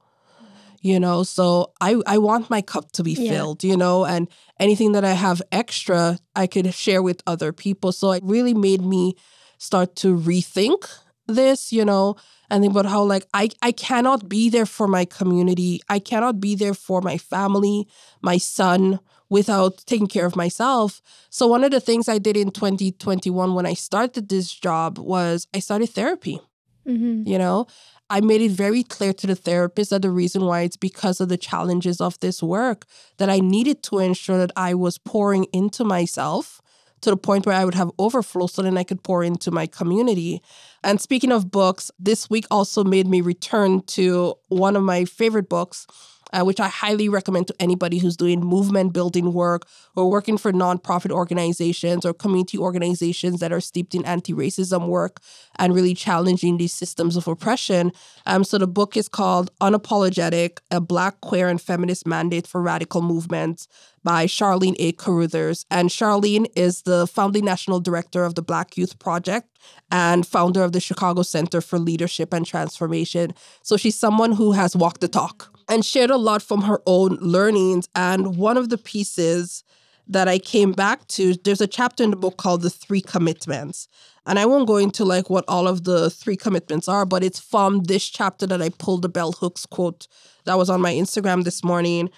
you 0.81 0.99
know? 0.99 1.21
So 1.21 1.71
I, 1.79 2.01
I 2.07 2.17
want 2.17 2.49
my 2.49 2.61
cup 2.61 2.91
to 2.93 3.03
be 3.03 3.13
yeah. 3.13 3.31
filled, 3.31 3.63
you 3.63 3.77
know? 3.77 4.05
And 4.05 4.27
anything 4.59 4.93
that 4.93 5.05
I 5.05 5.13
have 5.13 5.43
extra, 5.51 6.17
I 6.35 6.47
could 6.47 6.73
share 6.73 7.03
with 7.03 7.21
other 7.27 7.53
people. 7.53 7.91
So 7.91 8.11
it 8.13 8.23
really 8.25 8.55
made 8.55 8.81
me 8.81 9.13
start 9.59 9.95
to 9.97 10.17
rethink 10.17 10.89
this, 11.27 11.71
you 11.71 11.85
know? 11.85 12.15
And 12.49 12.61
think 12.61 12.71
about 12.71 12.85
how 12.85 13.03
like 13.03 13.25
I, 13.33 13.49
I 13.61 13.71
cannot 13.71 14.27
be 14.27 14.49
there 14.49 14.65
for 14.65 14.87
my 14.87 15.05
community. 15.05 15.81
I 15.89 15.99
cannot 15.99 16.39
be 16.39 16.55
there 16.55 16.73
for 16.73 17.01
my 17.01 17.17
family, 17.17 17.87
my 18.21 18.37
son, 18.37 18.99
without 19.29 19.77
taking 19.85 20.07
care 20.07 20.25
of 20.25 20.35
myself. 20.35 21.01
So 21.29 21.47
one 21.47 21.63
of 21.63 21.71
the 21.71 21.79
things 21.79 22.09
I 22.09 22.17
did 22.17 22.35
in 22.35 22.51
2021 22.51 23.53
when 23.53 23.65
I 23.65 23.73
started 23.73 24.29
this 24.29 24.51
job 24.51 24.97
was 24.97 25.47
I 25.53 25.59
started 25.59 25.89
therapy. 25.89 26.41
Mm-hmm. 26.87 27.27
You 27.27 27.37
know, 27.37 27.67
I 28.09 28.21
made 28.21 28.41
it 28.41 28.51
very 28.51 28.81
clear 28.81 29.13
to 29.13 29.27
the 29.27 29.35
therapist 29.35 29.91
that 29.91 30.01
the 30.01 30.09
reason 30.09 30.45
why 30.45 30.61
it's 30.61 30.77
because 30.77 31.21
of 31.21 31.29
the 31.29 31.37
challenges 31.37 32.01
of 32.01 32.19
this 32.19 32.41
work 32.41 32.85
that 33.17 33.29
I 33.29 33.39
needed 33.39 33.83
to 33.83 33.99
ensure 33.99 34.39
that 34.39 34.51
I 34.55 34.73
was 34.73 34.97
pouring 34.97 35.45
into 35.53 35.83
myself 35.83 36.61
to 37.01 37.09
the 37.09 37.17
point 37.17 37.45
where 37.45 37.55
I 37.55 37.65
would 37.65 37.75
have 37.75 37.91
overflow 37.97 38.47
so 38.47 38.61
then 38.61 38.77
I 38.77 38.83
could 38.83 39.03
pour 39.03 39.23
into 39.23 39.51
my 39.51 39.67
community. 39.67 40.41
And 40.83 40.99
speaking 40.99 41.31
of 41.31 41.51
books, 41.51 41.91
this 41.99 42.29
week 42.29 42.45
also 42.51 42.83
made 42.83 43.07
me 43.07 43.21
return 43.21 43.81
to 43.87 44.35
one 44.47 44.75
of 44.75 44.83
my 44.83 45.05
favorite 45.05 45.49
books, 45.49 45.87
uh, 46.33 46.43
which 46.43 46.59
I 46.59 46.67
highly 46.67 47.09
recommend 47.09 47.47
to 47.47 47.55
anybody 47.59 47.97
who's 47.97 48.17
doing 48.17 48.41
movement 48.41 48.93
building 48.93 49.33
work 49.33 49.67
or 49.95 50.09
working 50.09 50.37
for 50.37 50.51
nonprofit 50.51 51.11
organizations 51.11 52.05
or 52.05 52.13
community 52.13 52.57
organizations 52.57 53.39
that 53.39 53.51
are 53.51 53.61
steeped 53.61 53.95
in 53.95 54.05
anti 54.05 54.33
racism 54.33 54.87
work 54.87 55.21
and 55.57 55.73
really 55.73 55.93
challenging 55.93 56.57
these 56.57 56.73
systems 56.73 57.15
of 57.15 57.27
oppression. 57.27 57.91
Um, 58.25 58.43
so 58.43 58.57
the 58.57 58.67
book 58.67 58.95
is 58.95 59.07
called 59.09 59.51
Unapologetic 59.59 60.59
A 60.71 60.79
Black, 60.79 61.21
Queer, 61.21 61.47
and 61.47 61.61
Feminist 61.61 62.07
Mandate 62.07 62.47
for 62.47 62.61
Radical 62.61 63.01
Movements 63.01 63.67
by 64.03 64.25
Charlene 64.25 64.75
A. 64.79 64.91
Carruthers. 64.93 65.65
And 65.69 65.89
Charlene 65.89 66.47
is 66.55 66.83
the 66.83 67.07
founding 67.07 67.45
national 67.45 67.79
director 67.79 68.23
of 68.23 68.35
the 68.35 68.41
Black 68.41 68.77
Youth 68.77 68.99
Project 68.99 69.47
and 69.91 70.25
founder 70.25 70.63
of 70.63 70.71
the 70.71 70.79
Chicago 70.79 71.21
Center 71.21 71.61
for 71.61 71.79
Leadership 71.79 72.33
and 72.33 72.45
Transformation. 72.45 73.33
So 73.61 73.77
she's 73.77 73.99
someone 73.99 74.33
who 74.33 74.53
has 74.53 74.75
walked 74.75 75.01
the 75.01 75.07
talk 75.07 75.51
and 75.69 75.85
shared 75.85 76.09
a 76.09 76.17
lot 76.17 76.41
from 76.41 76.63
her 76.63 76.81
own 76.85 77.17
learnings. 77.21 77.87
And 77.95 78.35
one 78.35 78.57
of 78.57 78.69
the 78.69 78.77
pieces 78.77 79.63
that 80.07 80.27
I 80.27 80.39
came 80.39 80.71
back 80.71 81.07
to, 81.09 81.35
there's 81.35 81.61
a 81.61 81.67
chapter 81.67 82.03
in 82.03 82.09
the 82.09 82.17
book 82.17 82.37
called 82.37 82.63
The 82.63 82.71
Three 82.71 83.01
Commitments. 83.01 83.87
And 84.25 84.39
I 84.39 84.45
won't 84.45 84.67
go 84.67 84.77
into 84.77 85.05
like 85.05 85.29
what 85.29 85.45
all 85.47 85.67
of 85.67 85.83
the 85.83 86.09
three 86.09 86.35
commitments 86.35 86.87
are, 86.87 87.05
but 87.05 87.23
it's 87.23 87.39
from 87.39 87.83
this 87.83 88.07
chapter 88.07 88.45
that 88.47 88.61
I 88.61 88.69
pulled 88.69 89.03
the 89.03 89.09
bell 89.09 89.31
hooks 89.31 89.65
quote 89.65 90.07
that 90.45 90.57
was 90.57 90.69
on 90.69 90.81
my 90.81 90.93
Instagram 90.93 91.43
this 91.43 91.63
morning. 91.63 92.09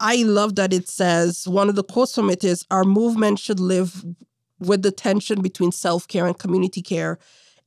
I 0.00 0.16
love 0.16 0.56
that 0.56 0.72
it 0.72 0.88
says 0.88 1.46
one 1.46 1.68
of 1.68 1.76
the 1.76 1.84
quotes 1.84 2.14
from 2.14 2.28
it 2.30 2.44
is 2.44 2.66
our 2.70 2.84
movement 2.84 3.38
should 3.38 3.60
live 3.60 4.04
with 4.58 4.82
the 4.82 4.90
tension 4.90 5.40
between 5.42 5.72
self-care 5.72 6.26
and 6.26 6.38
community 6.38 6.82
care. 6.82 7.18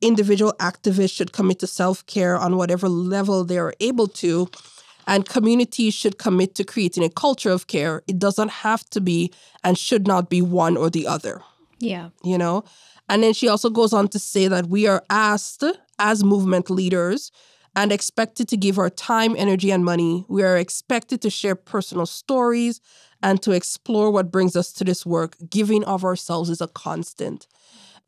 Individual 0.01 0.53
activists 0.59 1.15
should 1.15 1.31
commit 1.31 1.59
to 1.59 1.67
self-care 1.67 2.37
on 2.37 2.57
whatever 2.57 2.89
level 2.89 3.43
they 3.43 3.57
are 3.57 3.73
able 3.79 4.07
to 4.07 4.47
and 5.07 5.27
communities 5.27 5.93
should 5.93 6.19
commit 6.19 6.53
to 6.55 6.65
creating 6.65 7.03
a 7.03 7.09
culture 7.09 7.49
of 7.49 7.67
care. 7.67 8.03
It 8.07 8.19
doesn't 8.19 8.51
have 8.51 8.87
to 8.89 8.99
be 8.99 9.31
and 9.63 9.77
should 9.77 10.05
not 10.05 10.29
be 10.29 10.41
one 10.41 10.75
or 10.75 10.89
the 10.89 11.07
other. 11.07 11.41
Yeah. 11.79 12.09
You 12.23 12.37
know? 12.37 12.65
And 13.07 13.23
then 13.23 13.33
she 13.33 13.47
also 13.47 13.69
goes 13.69 13.93
on 13.93 14.09
to 14.09 14.19
say 14.19 14.49
that 14.49 14.67
we 14.67 14.85
are 14.85 15.03
asked 15.09 15.63
as 15.97 16.23
movement 16.23 16.69
leaders 16.69 17.31
and 17.73 17.91
expected 17.91 18.49
to 18.49 18.57
give 18.57 18.77
our 18.77 18.89
time, 18.89 19.35
energy, 19.37 19.71
and 19.71 19.85
money. 19.85 20.25
We 20.27 20.43
are 20.43 20.57
expected 20.57 21.21
to 21.21 21.29
share 21.29 21.55
personal 21.55 22.05
stories 22.05 22.81
and 23.23 23.41
to 23.43 23.51
explore 23.51 24.11
what 24.11 24.31
brings 24.31 24.55
us 24.55 24.73
to 24.73 24.83
this 24.83 25.05
work. 25.05 25.37
Giving 25.49 25.85
of 25.85 26.03
ourselves 26.03 26.49
is 26.49 26.59
a 26.59 26.67
constant. 26.67 27.47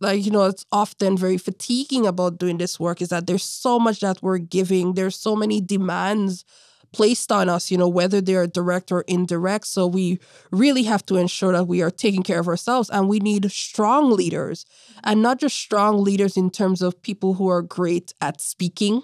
Like, 0.01 0.25
you 0.25 0.31
know, 0.31 0.45
it's 0.45 0.65
often 0.71 1.17
very 1.17 1.37
fatiguing 1.37 2.05
about 2.05 2.39
doing 2.39 2.57
this 2.57 2.79
work 2.79 3.01
is 3.01 3.09
that 3.09 3.27
there's 3.27 3.43
so 3.43 3.79
much 3.79 4.01
that 4.01 4.21
we're 4.21 4.37
giving, 4.37 4.93
there's 4.95 5.15
so 5.15 5.35
many 5.35 5.61
demands 5.61 6.45
placed 6.91 7.31
on 7.31 7.49
us, 7.49 7.69
you 7.71 7.77
know, 7.77 7.87
whether 7.87 8.21
they're 8.21 8.47
direct 8.47 8.91
or 8.91 9.01
indirect. 9.01 9.67
So 9.67 9.85
we 9.87 10.19
really 10.51 10.83
have 10.83 11.05
to 11.07 11.17
ensure 11.17 11.51
that 11.53 11.65
we 11.65 11.81
are 11.81 11.91
taking 11.91 12.23
care 12.23 12.39
of 12.39 12.47
ourselves 12.47 12.89
and 12.89 13.07
we 13.07 13.19
need 13.19 13.49
strong 13.51 14.11
leaders 14.11 14.65
and 15.03 15.21
not 15.21 15.39
just 15.39 15.55
strong 15.55 16.03
leaders 16.03 16.35
in 16.35 16.49
terms 16.49 16.81
of 16.81 17.01
people 17.01 17.35
who 17.35 17.47
are 17.47 17.61
great 17.61 18.13
at 18.21 18.41
speaking. 18.41 19.03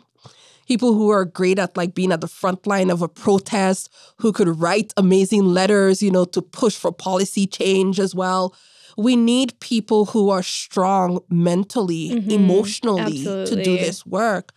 People 0.68 0.96
who 0.96 1.10
are 1.10 1.26
great 1.26 1.60
at 1.60 1.78
like 1.78 1.94
being 1.94 2.12
at 2.12 2.22
the 2.22 2.28
front 2.28 2.66
line 2.66 2.90
of 2.90 3.04
a 3.04 3.08
protest, 3.08 3.88
who 4.18 4.32
could 4.32 4.48
write 4.48 4.94
amazing 4.98 5.46
letters, 5.46 6.02
you 6.02 6.10
know, 6.10 6.26
to 6.26 6.42
push 6.42 6.76
for 6.76 6.92
policy 6.92 7.46
change 7.46 8.00
as 8.00 8.16
well. 8.16 8.56
We 8.98 9.16
need 9.16 9.60
people 9.60 10.06
who 10.06 10.32
are 10.32 10.42
strong 10.42 11.20
mentally, 11.30 12.12
mm-hmm. 12.12 12.32
emotionally 12.32 13.20
Absolutely. 13.20 13.56
to 13.58 13.64
do 13.64 13.78
this 13.78 14.06
work. 14.08 14.54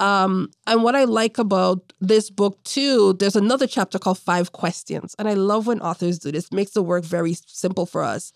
Um, 0.00 0.50
and 0.66 0.82
what 0.84 0.94
I 0.94 1.04
like 1.04 1.38
about 1.38 1.92
this 2.00 2.30
book 2.30 2.62
too, 2.64 3.14
there's 3.14 3.36
another 3.36 3.66
chapter 3.66 3.98
called 3.98 4.18
Five 4.18 4.52
Questions. 4.52 5.14
And 5.18 5.28
I 5.28 5.34
love 5.34 5.66
when 5.66 5.80
authors 5.80 6.18
do 6.18 6.30
this, 6.30 6.46
it 6.46 6.52
makes 6.54 6.72
the 6.72 6.82
work 6.82 7.04
very 7.04 7.34
simple 7.34 7.86
for 7.86 8.02
us. 8.02 8.32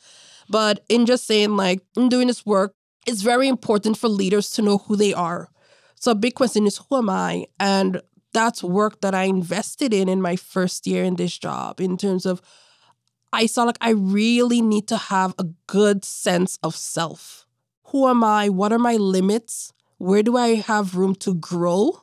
But 0.48 0.84
in 0.88 1.06
just 1.06 1.26
saying, 1.26 1.56
like, 1.56 1.80
in 1.96 2.08
doing 2.08 2.26
this 2.26 2.44
work, 2.44 2.74
it's 3.06 3.22
very 3.22 3.48
important 3.48 3.96
for 3.96 4.08
leaders 4.08 4.50
to 4.50 4.62
know 4.62 4.78
who 4.78 4.96
they 4.96 5.14
are. 5.14 5.48
So 5.94 6.10
a 6.10 6.16
big 6.16 6.34
question 6.34 6.66
is 6.66 6.78
who 6.78 6.96
am 6.96 7.08
I? 7.08 7.46
And 7.60 8.00
that's 8.32 8.62
work 8.62 9.00
that 9.02 9.14
I 9.14 9.24
invested 9.24 9.94
in 9.94 10.08
in 10.08 10.20
my 10.20 10.36
first 10.36 10.86
year 10.86 11.04
in 11.04 11.16
this 11.16 11.36
job 11.38 11.80
in 11.80 11.96
terms 11.96 12.26
of 12.26 12.40
I 13.32 13.46
saw 13.46 13.64
like 13.64 13.78
I 13.80 13.90
really 13.90 14.60
need 14.60 14.88
to 14.88 14.96
have 14.96 15.34
a 15.38 15.44
good 15.66 16.04
sense 16.04 16.58
of 16.62 16.76
self. 16.76 17.46
Who 17.86 18.08
am 18.08 18.24
I? 18.24 18.48
What 18.48 18.72
are 18.72 18.78
my 18.78 18.96
limits? 18.96 19.72
Where 20.02 20.24
do 20.24 20.36
I 20.36 20.56
have 20.56 20.96
room 20.96 21.14
to 21.26 21.32
grow? 21.32 22.02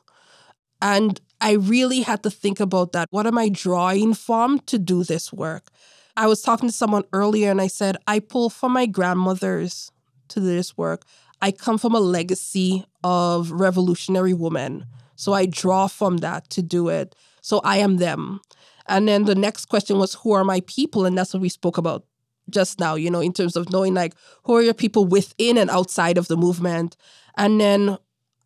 And 0.80 1.20
I 1.38 1.52
really 1.52 2.00
had 2.00 2.22
to 2.22 2.30
think 2.30 2.58
about 2.58 2.92
that. 2.92 3.08
What 3.10 3.26
am 3.26 3.36
I 3.36 3.50
drawing 3.50 4.14
from 4.14 4.58
to 4.60 4.78
do 4.78 5.04
this 5.04 5.34
work? 5.34 5.68
I 6.16 6.26
was 6.26 6.40
talking 6.40 6.66
to 6.70 6.74
someone 6.74 7.04
earlier 7.12 7.50
and 7.50 7.60
I 7.60 7.66
said, 7.66 7.98
I 8.06 8.20
pull 8.20 8.48
from 8.48 8.72
my 8.72 8.86
grandmothers 8.86 9.92
to 10.28 10.40
do 10.40 10.46
this 10.46 10.78
work. 10.78 11.04
I 11.42 11.52
come 11.52 11.76
from 11.76 11.94
a 11.94 12.00
legacy 12.00 12.86
of 13.04 13.50
revolutionary 13.50 14.32
women. 14.32 14.86
So 15.16 15.34
I 15.34 15.44
draw 15.44 15.86
from 15.86 16.18
that 16.18 16.48
to 16.50 16.62
do 16.62 16.88
it. 16.88 17.14
So 17.42 17.60
I 17.64 17.76
am 17.78 17.98
them. 17.98 18.40
And 18.86 19.08
then 19.08 19.26
the 19.26 19.34
next 19.34 19.66
question 19.66 19.98
was, 19.98 20.14
who 20.14 20.32
are 20.32 20.44
my 20.44 20.60
people? 20.66 21.04
And 21.04 21.18
that's 21.18 21.34
what 21.34 21.42
we 21.42 21.50
spoke 21.50 21.76
about 21.76 22.06
just 22.48 22.80
now, 22.80 22.94
you 22.94 23.10
know, 23.10 23.20
in 23.20 23.32
terms 23.32 23.56
of 23.56 23.70
knowing 23.70 23.94
like 23.94 24.14
who 24.44 24.56
are 24.56 24.62
your 24.62 24.74
people 24.74 25.04
within 25.04 25.56
and 25.56 25.70
outside 25.70 26.18
of 26.18 26.28
the 26.28 26.36
movement. 26.36 26.96
And 27.36 27.60
then 27.60 27.98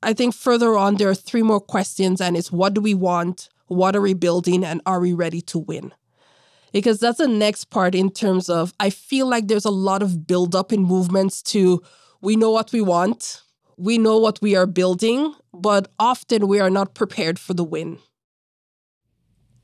I 0.03 0.13
think 0.13 0.35
further 0.35 0.77
on, 0.77 0.97
there 0.97 1.09
are 1.09 1.15
three 1.15 1.43
more 1.43 1.61
questions, 1.61 2.21
and 2.21 2.37
it's 2.37 2.53
what 2.53 2.75
do 2.75 2.81
we 2.81 2.95
want? 2.95 3.49
What 3.67 3.97
are 3.97 4.01
we 4.01 4.15
building? 4.15 4.65
And 4.65 4.81
are 4.87 5.01
we 5.01 5.13
ready 5.13 5.41
to 5.43 5.59
win? 5.59 5.93
Because 6.73 6.99
that's 6.99 7.19
the 7.19 7.29
next 7.29 7.67
part 7.67 7.95
in 7.95 8.11
terms 8.11 8.49
of 8.49 8.75
I 8.81 8.91
feel 8.91 9.29
like 9.29 9.47
there's 9.47 9.65
a 9.65 9.71
lot 9.71 10.03
of 10.03 10.27
buildup 10.27 10.73
in 10.73 10.83
movements 10.83 11.43
to 11.45 11.83
we 12.21 12.37
know 12.37 12.51
what 12.51 12.73
we 12.73 12.81
want, 12.81 13.43
we 13.77 13.99
know 13.99 14.19
what 14.19 14.41
we 14.43 14.57
are 14.57 14.67
building, 14.67 15.35
but 15.53 15.89
often 15.99 16.49
we 16.49 16.59
are 16.59 16.71
not 16.71 16.95
prepared 16.95 17.39
for 17.39 17.55
the 17.55 17.65
win. 17.65 17.99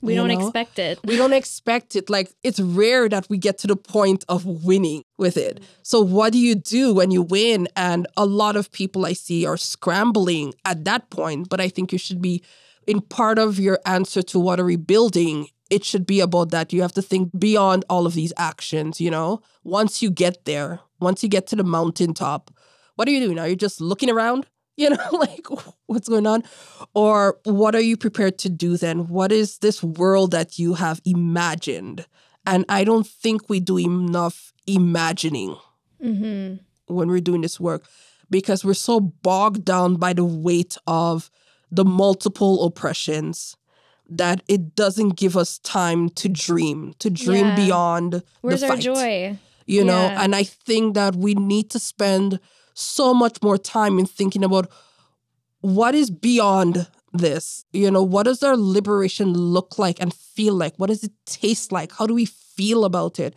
We 0.02 0.14
don't 0.14 0.28
know? 0.28 0.40
expect 0.40 0.78
it. 0.78 0.98
We 1.04 1.16
don't 1.16 1.32
expect 1.32 1.96
it. 1.96 2.08
Like 2.08 2.32
it's 2.42 2.60
rare 2.60 3.08
that 3.08 3.28
we 3.28 3.38
get 3.38 3.58
to 3.58 3.66
the 3.66 3.76
point 3.76 4.24
of 4.28 4.44
winning 4.46 5.04
with 5.18 5.36
it. 5.36 5.62
So 5.82 6.00
what 6.00 6.32
do 6.32 6.38
you 6.38 6.54
do 6.54 6.94
when 6.94 7.10
you 7.10 7.22
win? 7.22 7.68
And 7.76 8.06
a 8.16 8.24
lot 8.24 8.56
of 8.56 8.72
people 8.72 9.04
I 9.04 9.12
see 9.12 9.44
are 9.46 9.56
scrambling 9.56 10.54
at 10.64 10.84
that 10.84 11.10
point. 11.10 11.48
But 11.48 11.60
I 11.60 11.68
think 11.68 11.92
you 11.92 11.98
should 11.98 12.22
be 12.22 12.42
in 12.86 13.00
part 13.00 13.38
of 13.38 13.58
your 13.58 13.78
answer 13.84 14.22
to 14.22 14.38
what 14.38 14.58
are 14.58 14.64
we 14.64 14.76
building. 14.76 15.48
It 15.68 15.84
should 15.84 16.06
be 16.06 16.20
about 16.20 16.50
that. 16.50 16.72
You 16.72 16.82
have 16.82 16.94
to 16.94 17.02
think 17.02 17.30
beyond 17.38 17.84
all 17.88 18.06
of 18.06 18.14
these 18.14 18.32
actions, 18.36 19.00
you 19.00 19.10
know? 19.10 19.42
Once 19.62 20.02
you 20.02 20.10
get 20.10 20.44
there, 20.44 20.80
once 20.98 21.22
you 21.22 21.28
get 21.28 21.46
to 21.48 21.56
the 21.56 21.62
mountaintop, 21.62 22.50
what 22.96 23.06
are 23.06 23.12
you 23.12 23.20
doing? 23.20 23.38
Are 23.38 23.48
you 23.48 23.56
just 23.56 23.80
looking 23.80 24.10
around? 24.10 24.46
You 24.80 24.90
know, 24.90 25.06
like 25.12 25.46
what's 25.86 26.08
going 26.08 26.26
on? 26.26 26.42
Or 26.94 27.38
what 27.44 27.74
are 27.74 27.80
you 27.80 27.96
prepared 27.96 28.38
to 28.38 28.48
do 28.48 28.76
then? 28.76 29.08
What 29.08 29.30
is 29.30 29.58
this 29.58 29.82
world 29.82 30.30
that 30.32 30.58
you 30.58 30.74
have 30.74 31.00
imagined? 31.04 32.06
And 32.46 32.64
I 32.68 32.84
don't 32.84 33.06
think 33.06 33.48
we 33.48 33.60
do 33.60 33.78
enough 33.78 34.52
imagining 34.66 35.56
mm-hmm. 36.02 36.54
when 36.92 37.08
we're 37.08 37.20
doing 37.20 37.42
this 37.42 37.60
work 37.60 37.84
because 38.30 38.64
we're 38.64 38.74
so 38.74 39.00
bogged 39.00 39.64
down 39.64 39.96
by 39.96 40.14
the 40.14 40.24
weight 40.24 40.76
of 40.86 41.30
the 41.70 41.84
multiple 41.84 42.64
oppressions 42.64 43.56
that 44.08 44.42
it 44.48 44.74
doesn't 44.74 45.10
give 45.10 45.36
us 45.36 45.58
time 45.58 46.08
to 46.08 46.28
dream, 46.28 46.94
to 46.98 47.10
dream 47.10 47.46
yeah. 47.46 47.56
beyond 47.56 48.22
Where's 48.40 48.62
the 48.62 48.68
fight. 48.68 48.86
our 48.86 48.94
joy? 48.94 49.38
You 49.66 49.80
yeah. 49.80 49.84
know, 49.84 50.00
and 50.16 50.34
I 50.34 50.44
think 50.44 50.94
that 50.94 51.14
we 51.14 51.34
need 51.34 51.70
to 51.70 51.78
spend 51.78 52.40
so 52.74 53.14
much 53.14 53.42
more 53.42 53.59
time 53.59 53.98
in 53.98 54.06
thinking 54.06 54.44
about 54.44 54.70
what 55.61 55.94
is 55.94 56.11
beyond 56.11 56.87
this. 57.12 57.64
You 57.72 57.90
know, 57.90 58.02
what 58.02 58.24
does 58.24 58.42
our 58.42 58.56
liberation 58.56 59.33
look 59.33 59.78
like 59.78 60.00
and 60.00 60.14
feel 60.14 60.54
like? 60.54 60.74
What 60.76 60.88
does 60.88 61.04
it 61.04 61.12
taste 61.26 61.72
like? 61.72 61.92
How 61.92 62.06
do 62.06 62.14
we 62.14 62.24
feel 62.24 62.85
about 62.85 63.18
it? 63.18 63.35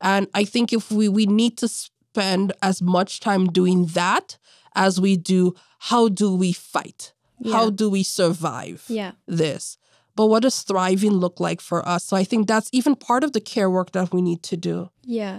And 0.00 0.28
I 0.34 0.44
think 0.44 0.72
if 0.72 0.90
we 0.90 1.08
we 1.08 1.26
need 1.26 1.58
to 1.58 1.68
spend 1.68 2.52
as 2.62 2.80
much 2.80 3.20
time 3.20 3.46
doing 3.46 3.86
that 3.86 4.38
as 4.74 5.00
we 5.00 5.16
do 5.16 5.54
how 5.78 6.08
do 6.08 6.34
we 6.34 6.52
fight? 6.52 7.14
Yeah. 7.38 7.54
How 7.54 7.70
do 7.70 7.88
we 7.88 8.02
survive 8.02 8.84
yeah. 8.88 9.12
this? 9.26 9.78
But 10.20 10.26
what 10.26 10.42
does 10.42 10.60
thriving 10.60 11.12
look 11.12 11.40
like 11.40 11.62
for 11.62 11.80
us? 11.88 12.04
So 12.04 12.14
I 12.14 12.24
think 12.24 12.46
that's 12.46 12.68
even 12.74 12.94
part 12.94 13.24
of 13.24 13.32
the 13.32 13.40
care 13.40 13.70
work 13.70 13.92
that 13.92 14.12
we 14.12 14.20
need 14.20 14.42
to 14.42 14.54
do. 14.54 14.90
Yeah. 15.02 15.38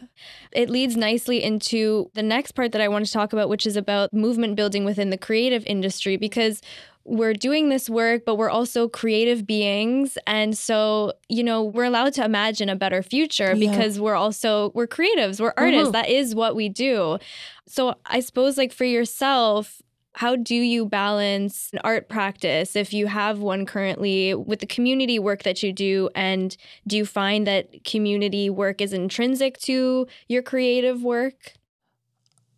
It 0.52 0.72
leads 0.72 0.98
nicely 0.98 1.44
into 1.44 2.10
the 2.16 2.24
next 2.24 2.54
part 2.54 2.72
that 2.72 2.82
I 2.82 2.88
want 2.88 3.06
to 3.06 3.12
talk 3.12 3.32
about, 3.32 3.48
which 3.48 3.68
is 3.68 3.76
about 3.76 4.12
movement 4.12 4.56
building 4.56 4.84
within 4.84 5.12
the 5.12 5.20
creative 5.20 5.64
industry, 5.68 6.18
because 6.18 6.62
we're 7.04 7.36
doing 7.36 7.70
this 7.70 7.92
work, 7.92 8.24
but 8.26 8.38
we're 8.38 8.50
also 8.50 8.88
creative 8.88 9.46
beings. 9.46 10.18
And 10.26 10.58
so, 10.58 11.14
you 11.30 11.44
know, 11.44 11.64
we're 11.64 11.84
allowed 11.84 12.14
to 12.14 12.26
imagine 12.26 12.68
a 12.68 12.76
better 12.76 13.04
future 13.04 13.54
yeah. 13.56 13.70
because 13.70 14.00
we're 14.00 14.16
also, 14.16 14.72
we're 14.74 14.88
creatives, 14.88 15.40
we're 15.40 15.54
artists. 15.58 15.90
Mm-hmm. 15.90 15.92
That 15.92 16.10
is 16.10 16.34
what 16.34 16.56
we 16.56 16.70
do. 16.70 17.20
So 17.68 17.94
I 18.08 18.20
suppose, 18.20 18.58
like 18.58 18.74
for 18.74 18.86
yourself, 18.86 19.80
how 20.14 20.36
do 20.36 20.56
you 20.56 20.86
balance 20.86 21.70
an 21.74 21.80
art 21.84 22.10
practice 22.10 22.76
if 22.76 22.94
you 22.94 23.08
have 23.08 23.40
one 23.40 23.66
currently 23.66 24.34
with 24.34 24.60
the 24.60 24.66
community 24.66 25.20
work 25.20 25.44
that 25.44 25.64
you 25.64 25.72
do? 25.72 26.10
And 26.16 26.56
do 26.86 26.98
you 26.98 27.06
find 27.06 27.48
that 27.48 27.84
community 27.86 28.50
work 28.50 28.82
is 28.82 28.94
intrinsic 28.94 29.58
to 29.60 30.08
your 30.28 30.42
creative 30.42 31.02
work? 31.02 31.54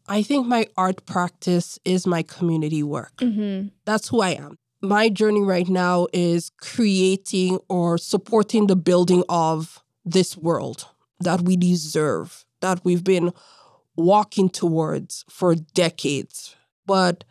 I 0.08 0.24
think 0.24 0.48
my 0.48 0.68
art 0.76 1.06
practice 1.06 1.80
is 1.86 2.08
my 2.08 2.24
community 2.24 2.84
work. 2.84 3.18
Mm-hmm. 3.18 3.70
That's 3.86 4.10
who 4.10 4.22
I 4.22 4.32
am. 4.32 4.58
My 4.82 5.08
journey 5.08 5.42
right 5.42 5.70
now 5.70 6.08
is 6.12 6.52
creating 6.60 7.60
or 7.70 7.98
supporting 7.98 8.68
the 8.68 8.76
building 8.76 9.24
of 9.30 9.82
this 10.04 10.36
world 10.36 10.88
that 11.22 11.42
we 11.42 11.56
deserve, 11.56 12.46
that 12.60 12.84
we've 12.84 13.04
been 13.04 13.32
walking 13.96 14.50
towards 14.50 15.24
for 15.30 15.56
decades. 15.56 16.56
But 16.86 17.24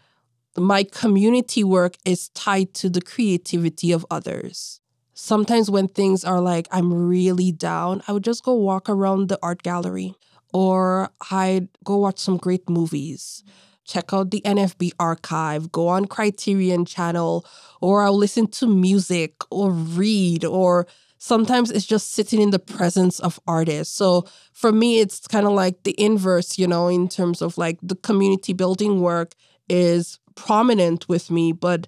my 0.56 0.84
community 0.84 1.64
work 1.64 1.96
is 2.04 2.28
tied 2.30 2.74
to 2.74 2.90
the 2.90 3.00
creativity 3.00 3.92
of 3.92 4.06
others. 4.10 4.80
sometimes 5.14 5.70
when 5.70 5.86
things 5.88 6.24
are 6.24 6.40
like 6.40 6.66
I'm 6.72 6.92
really 6.92 7.52
down, 7.52 8.02
I 8.08 8.12
would 8.12 8.24
just 8.24 8.42
go 8.44 8.54
walk 8.54 8.88
around 8.88 9.28
the 9.28 9.38
art 9.42 9.62
gallery 9.62 10.14
or 10.52 11.10
I'd 11.30 11.68
go 11.84 11.96
watch 11.98 12.18
some 12.18 12.36
great 12.38 12.68
movies. 12.68 13.44
Check 13.84 14.12
out 14.12 14.30
the 14.30 14.42
NFB 14.44 14.92
archive, 14.98 15.72
go 15.72 15.88
on 15.88 16.06
Criterion 16.06 16.84
channel, 16.84 17.44
or 17.80 18.02
I'll 18.02 18.16
listen 18.16 18.46
to 18.58 18.66
music 18.66 19.34
or 19.50 19.70
read, 19.72 20.44
or 20.44 20.86
sometimes 21.18 21.70
it's 21.70 21.86
just 21.86 22.12
sitting 22.12 22.40
in 22.40 22.50
the 22.50 22.58
presence 22.58 23.18
of 23.20 23.40
artists. 23.46 23.94
So 23.94 24.24
for 24.52 24.72
me, 24.72 25.00
it's 25.00 25.26
kind 25.26 25.46
of 25.46 25.52
like 25.52 25.82
the 25.82 25.94
inverse, 25.98 26.58
you 26.58 26.66
know, 26.66 26.88
in 26.88 27.08
terms 27.08 27.42
of 27.42 27.58
like 27.58 27.78
the 27.82 27.96
community 27.96 28.52
building 28.52 29.00
work 29.00 29.32
is 29.68 30.18
prominent 30.34 31.08
with 31.08 31.30
me, 31.30 31.52
but 31.52 31.86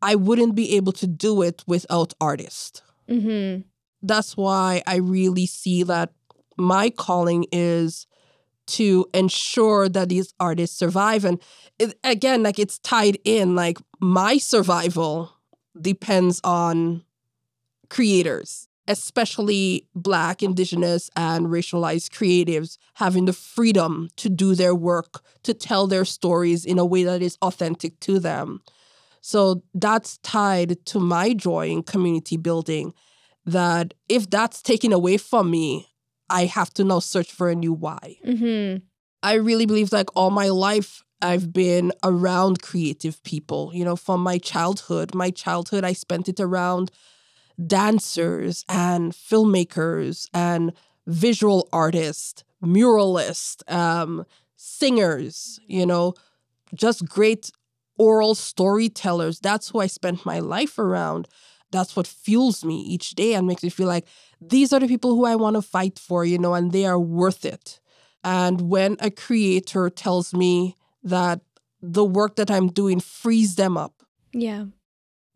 I 0.00 0.14
wouldn't 0.14 0.54
be 0.54 0.76
able 0.76 0.92
to 0.92 1.06
do 1.06 1.42
it 1.42 1.64
without 1.66 2.14
artists. 2.20 2.82
Mm-hmm. 3.08 3.62
That's 4.02 4.36
why 4.36 4.82
I 4.86 4.96
really 4.96 5.46
see 5.46 5.82
that 5.82 6.12
my 6.56 6.90
calling 6.90 7.46
is 7.50 8.06
to 8.68 9.06
ensure 9.14 9.88
that 9.88 10.10
these 10.10 10.34
artists 10.38 10.76
survive. 10.76 11.24
And 11.24 11.40
it, 11.78 11.98
again, 12.04 12.42
like 12.42 12.58
it's 12.58 12.78
tied 12.78 13.18
in, 13.24 13.54
like 13.54 13.78
my 14.00 14.36
survival 14.36 15.32
depends 15.80 16.40
on 16.44 17.02
creators, 17.88 18.67
especially 18.88 19.86
Black, 19.94 20.42
Indigenous, 20.42 21.10
and 21.14 21.46
racialized 21.46 22.08
creatives 22.08 22.78
having 22.94 23.26
the 23.26 23.32
freedom 23.32 24.08
to 24.16 24.28
do 24.28 24.54
their 24.54 24.74
work, 24.74 25.22
to 25.44 25.54
tell 25.54 25.86
their 25.86 26.04
stories 26.04 26.64
in 26.64 26.78
a 26.78 26.84
way 26.84 27.04
that 27.04 27.22
is 27.22 27.36
authentic 27.42 28.00
to 28.00 28.18
them. 28.18 28.60
So 29.20 29.62
that's 29.74 30.18
tied 30.18 30.84
to 30.86 30.98
my 30.98 31.34
joy 31.34 31.68
in 31.68 31.82
community 31.82 32.36
building. 32.36 32.94
That 33.44 33.94
if 34.08 34.28
that's 34.28 34.62
taken 34.62 34.92
away 34.92 35.18
from 35.18 35.50
me, 35.50 35.86
I 36.30 36.46
have 36.46 36.72
to 36.74 36.84
now 36.84 36.98
search 36.98 37.30
for 37.30 37.48
a 37.48 37.54
new 37.54 37.72
why. 37.72 38.16
Mm-hmm. 38.24 38.84
I 39.22 39.34
really 39.34 39.66
believe 39.66 39.92
like 39.92 40.14
all 40.16 40.30
my 40.30 40.48
life, 40.48 41.02
I've 41.20 41.52
been 41.52 41.92
around 42.02 42.62
creative 42.62 43.22
people, 43.22 43.72
you 43.74 43.84
know, 43.84 43.96
from 43.96 44.22
my 44.22 44.38
childhood. 44.38 45.14
My 45.14 45.30
childhood, 45.30 45.84
I 45.84 45.92
spent 45.92 46.28
it 46.28 46.40
around 46.40 46.90
dancers 47.64 48.64
and 48.68 49.12
filmmakers 49.12 50.28
and 50.32 50.72
visual 51.06 51.68
artists, 51.72 52.44
muralists, 52.62 53.68
um, 53.72 54.24
singers, 54.56 55.58
you 55.66 55.86
know, 55.86 56.14
just 56.74 57.08
great 57.08 57.50
oral 57.98 58.34
storytellers. 58.34 59.40
That's 59.40 59.70
who 59.70 59.80
I 59.80 59.86
spent 59.86 60.26
my 60.26 60.38
life 60.38 60.78
around. 60.78 61.28
That's 61.70 61.96
what 61.96 62.06
fuels 62.06 62.64
me 62.64 62.80
each 62.80 63.10
day 63.10 63.34
and 63.34 63.46
makes 63.46 63.62
me 63.62 63.68
feel 63.70 63.88
like 63.88 64.06
these 64.40 64.72
are 64.72 64.80
the 64.80 64.88
people 64.88 65.14
who 65.14 65.24
I 65.24 65.36
want 65.36 65.56
to 65.56 65.62
fight 65.62 65.98
for, 65.98 66.24
you 66.24 66.38
know, 66.38 66.54
and 66.54 66.72
they 66.72 66.86
are 66.86 66.98
worth 66.98 67.44
it. 67.44 67.80
And 68.24 68.62
when 68.62 68.96
a 69.00 69.10
creator 69.10 69.90
tells 69.90 70.32
me 70.32 70.76
that 71.02 71.40
the 71.80 72.04
work 72.04 72.36
that 72.36 72.50
I'm 72.50 72.68
doing 72.68 73.00
frees 73.00 73.56
them 73.56 73.76
up. 73.76 74.02
Yeah 74.32 74.66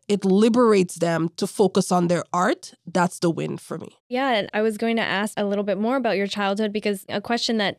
it 0.07 0.25
liberates 0.25 0.95
them 0.95 1.29
to 1.37 1.47
focus 1.47 1.91
on 1.91 2.07
their 2.07 2.23
art, 2.33 2.73
that's 2.85 3.19
the 3.19 3.29
win 3.29 3.57
for 3.57 3.77
me. 3.77 3.97
Yeah, 4.09 4.47
I 4.53 4.61
was 4.61 4.77
going 4.77 4.97
to 4.97 5.01
ask 5.01 5.33
a 5.37 5.45
little 5.45 5.63
bit 5.63 5.77
more 5.77 5.95
about 5.95 6.17
your 6.17 6.27
childhood 6.27 6.73
because 6.73 7.05
a 7.09 7.21
question 7.21 7.57
that 7.57 7.77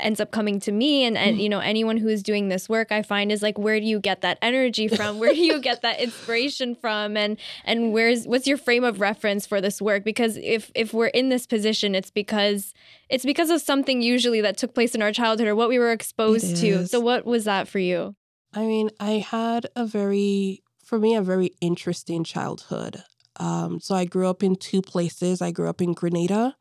ends 0.00 0.20
up 0.20 0.30
coming 0.30 0.58
to 0.60 0.72
me 0.72 1.04
and, 1.04 1.16
and 1.16 1.40
you 1.42 1.48
know 1.48 1.60
anyone 1.60 1.96
who 1.96 2.08
is 2.08 2.22
doing 2.22 2.48
this 2.48 2.68
work 2.68 2.90
I 2.90 3.02
find 3.02 3.30
is 3.30 3.42
like 3.42 3.58
where 3.58 3.78
do 3.78 3.86
you 3.86 4.00
get 4.00 4.22
that 4.22 4.38
energy 4.42 4.88
from? 4.96 5.18
Where 5.18 5.32
do 5.32 5.40
you 5.40 5.60
get 5.60 5.82
that 5.82 6.00
inspiration 6.00 6.74
from? 6.74 7.16
And 7.16 7.38
and 7.64 7.92
where's 7.92 8.26
what's 8.26 8.46
your 8.46 8.58
frame 8.58 8.84
of 8.84 9.00
reference 9.00 9.46
for 9.46 9.60
this 9.60 9.80
work? 9.82 10.04
Because 10.04 10.36
if 10.38 10.70
if 10.74 10.92
we're 10.94 11.06
in 11.08 11.28
this 11.28 11.46
position, 11.46 11.94
it's 11.94 12.10
because 12.10 12.72
it's 13.08 13.24
because 13.24 13.50
of 13.50 13.60
something 13.60 14.02
usually 14.02 14.40
that 14.40 14.56
took 14.56 14.74
place 14.74 14.94
in 14.94 15.02
our 15.02 15.12
childhood 15.12 15.46
or 15.46 15.54
what 15.54 15.68
we 15.68 15.78
were 15.78 15.92
exposed 15.92 16.56
to. 16.56 16.86
So 16.86 17.00
what 17.00 17.24
was 17.24 17.44
that 17.44 17.68
for 17.68 17.78
you? 17.78 18.14
I 18.52 18.60
mean, 18.60 18.90
I 18.98 19.12
had 19.18 19.66
a 19.76 19.84
very 19.84 20.62
for 20.86 21.00
me, 21.00 21.16
a 21.16 21.20
very 21.20 21.50
interesting 21.60 22.22
childhood. 22.22 23.02
Um, 23.40 23.80
so 23.80 23.96
I 23.96 24.04
grew 24.04 24.28
up 24.28 24.44
in 24.44 24.54
two 24.54 24.80
places. 24.80 25.42
I 25.42 25.50
grew 25.50 25.68
up 25.68 25.82
in 25.82 25.94
Grenada 25.94 26.54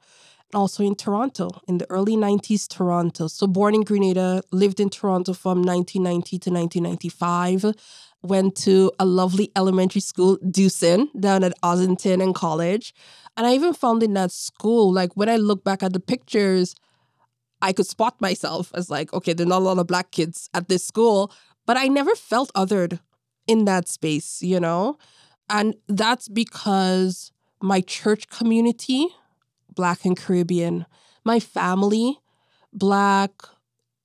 and 0.51 0.55
also 0.55 0.83
in 0.83 0.95
Toronto 0.95 1.49
in 1.67 1.77
the 1.77 1.89
early 1.91 2.17
90s, 2.17 2.67
Toronto. 2.67 3.27
So 3.27 3.45
born 3.45 3.75
in 3.75 3.83
Grenada, 3.83 4.41
lived 4.51 4.79
in 4.79 4.89
Toronto 4.89 5.33
from 5.33 5.61
1990 5.61 6.39
to 6.39 6.49
1995. 6.49 7.75
Went 8.23 8.55
to 8.57 8.91
a 8.99 9.05
lovely 9.05 9.51
elementary 9.55 10.01
school, 10.01 10.39
Dewson, 10.49 11.11
down 11.19 11.43
at 11.43 11.53
Ossington 11.61 12.23
and 12.23 12.33
college. 12.33 12.95
And 13.37 13.45
I 13.45 13.53
even 13.53 13.75
found 13.75 14.01
in 14.01 14.15
that 14.15 14.31
school, 14.31 14.91
like 14.91 15.15
when 15.15 15.29
I 15.29 15.35
look 15.35 15.63
back 15.63 15.83
at 15.83 15.93
the 15.93 15.99
pictures, 15.99 16.73
I 17.61 17.73
could 17.73 17.85
spot 17.85 18.19
myself 18.19 18.71
as 18.73 18.89
like, 18.89 19.13
okay, 19.13 19.33
there 19.33 19.45
are 19.45 19.49
not 19.49 19.61
a 19.61 19.65
lot 19.65 19.77
of 19.77 19.85
black 19.85 20.09
kids 20.09 20.49
at 20.55 20.67
this 20.67 20.83
school, 20.83 21.31
but 21.67 21.77
I 21.77 21.87
never 21.87 22.15
felt 22.15 22.51
othered 22.55 22.99
in 23.47 23.65
that 23.65 23.87
space, 23.87 24.41
you 24.41 24.59
know? 24.59 24.97
And 25.49 25.75
that's 25.87 26.27
because 26.27 27.31
my 27.61 27.81
church 27.81 28.29
community, 28.29 29.07
Black 29.73 30.05
and 30.05 30.17
Caribbean, 30.17 30.85
my 31.23 31.39
family, 31.39 32.19
Black, 32.73 33.31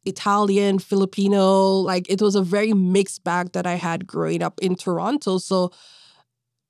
Italian, 0.04 0.78
Filipino, 0.78 1.72
like 1.74 2.10
it 2.10 2.22
was 2.22 2.34
a 2.34 2.42
very 2.42 2.72
mixed 2.72 3.22
bag 3.24 3.52
that 3.52 3.66
I 3.66 3.74
had 3.74 4.06
growing 4.06 4.42
up 4.42 4.58
in 4.60 4.74
Toronto. 4.74 5.38
So 5.38 5.72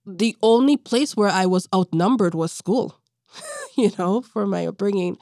the 0.06 0.36
only 0.42 0.76
place 0.76 1.16
where 1.16 1.28
I 1.28 1.46
was 1.46 1.68
outnumbered 1.74 2.34
was 2.34 2.52
school, 2.52 3.00
you 3.76 3.92
know, 3.98 4.20
for 4.20 4.46
my 4.46 4.66
upbringing. 4.66 5.18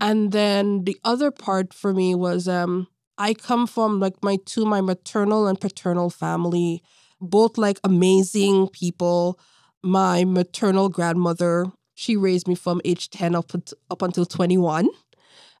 And 0.00 0.32
then 0.32 0.84
the 0.84 0.96
other 1.04 1.30
part 1.30 1.72
for 1.72 1.92
me 1.92 2.14
was 2.14 2.48
um 2.48 2.88
I 3.18 3.34
come 3.34 3.66
from 3.66 4.00
like 4.00 4.22
my 4.22 4.38
two, 4.44 4.64
my 4.64 4.80
maternal 4.80 5.46
and 5.46 5.60
paternal 5.60 6.10
family, 6.10 6.82
both 7.20 7.56
like 7.58 7.78
amazing 7.84 8.68
people. 8.68 9.38
My 9.82 10.24
maternal 10.24 10.88
grandmother, 10.88 11.66
she 11.94 12.16
raised 12.16 12.48
me 12.48 12.54
from 12.54 12.80
age 12.84 13.10
10 13.10 13.34
up, 13.34 13.52
up 13.90 14.02
until 14.02 14.24
21. 14.24 14.88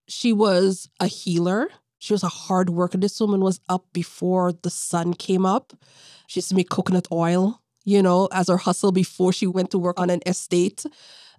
She 0.08 0.32
was 0.32 0.88
a 0.98 1.06
healer. 1.06 1.68
She 1.98 2.12
was 2.12 2.22
a 2.22 2.28
hard 2.28 2.70
worker. 2.70 2.98
This 2.98 3.20
woman 3.20 3.40
was 3.40 3.60
up 3.68 3.86
before 3.92 4.52
the 4.52 4.70
sun 4.70 5.14
came 5.14 5.46
up. 5.46 5.72
She 6.26 6.38
used 6.38 6.48
to 6.50 6.54
make 6.54 6.68
coconut 6.70 7.06
oil, 7.12 7.62
you 7.84 8.02
know, 8.02 8.28
as 8.32 8.48
her 8.48 8.56
hustle 8.56 8.92
before 8.92 9.32
she 9.32 9.46
went 9.46 9.70
to 9.70 9.78
work 9.78 9.98
on 9.98 10.10
an 10.10 10.20
estate. 10.26 10.84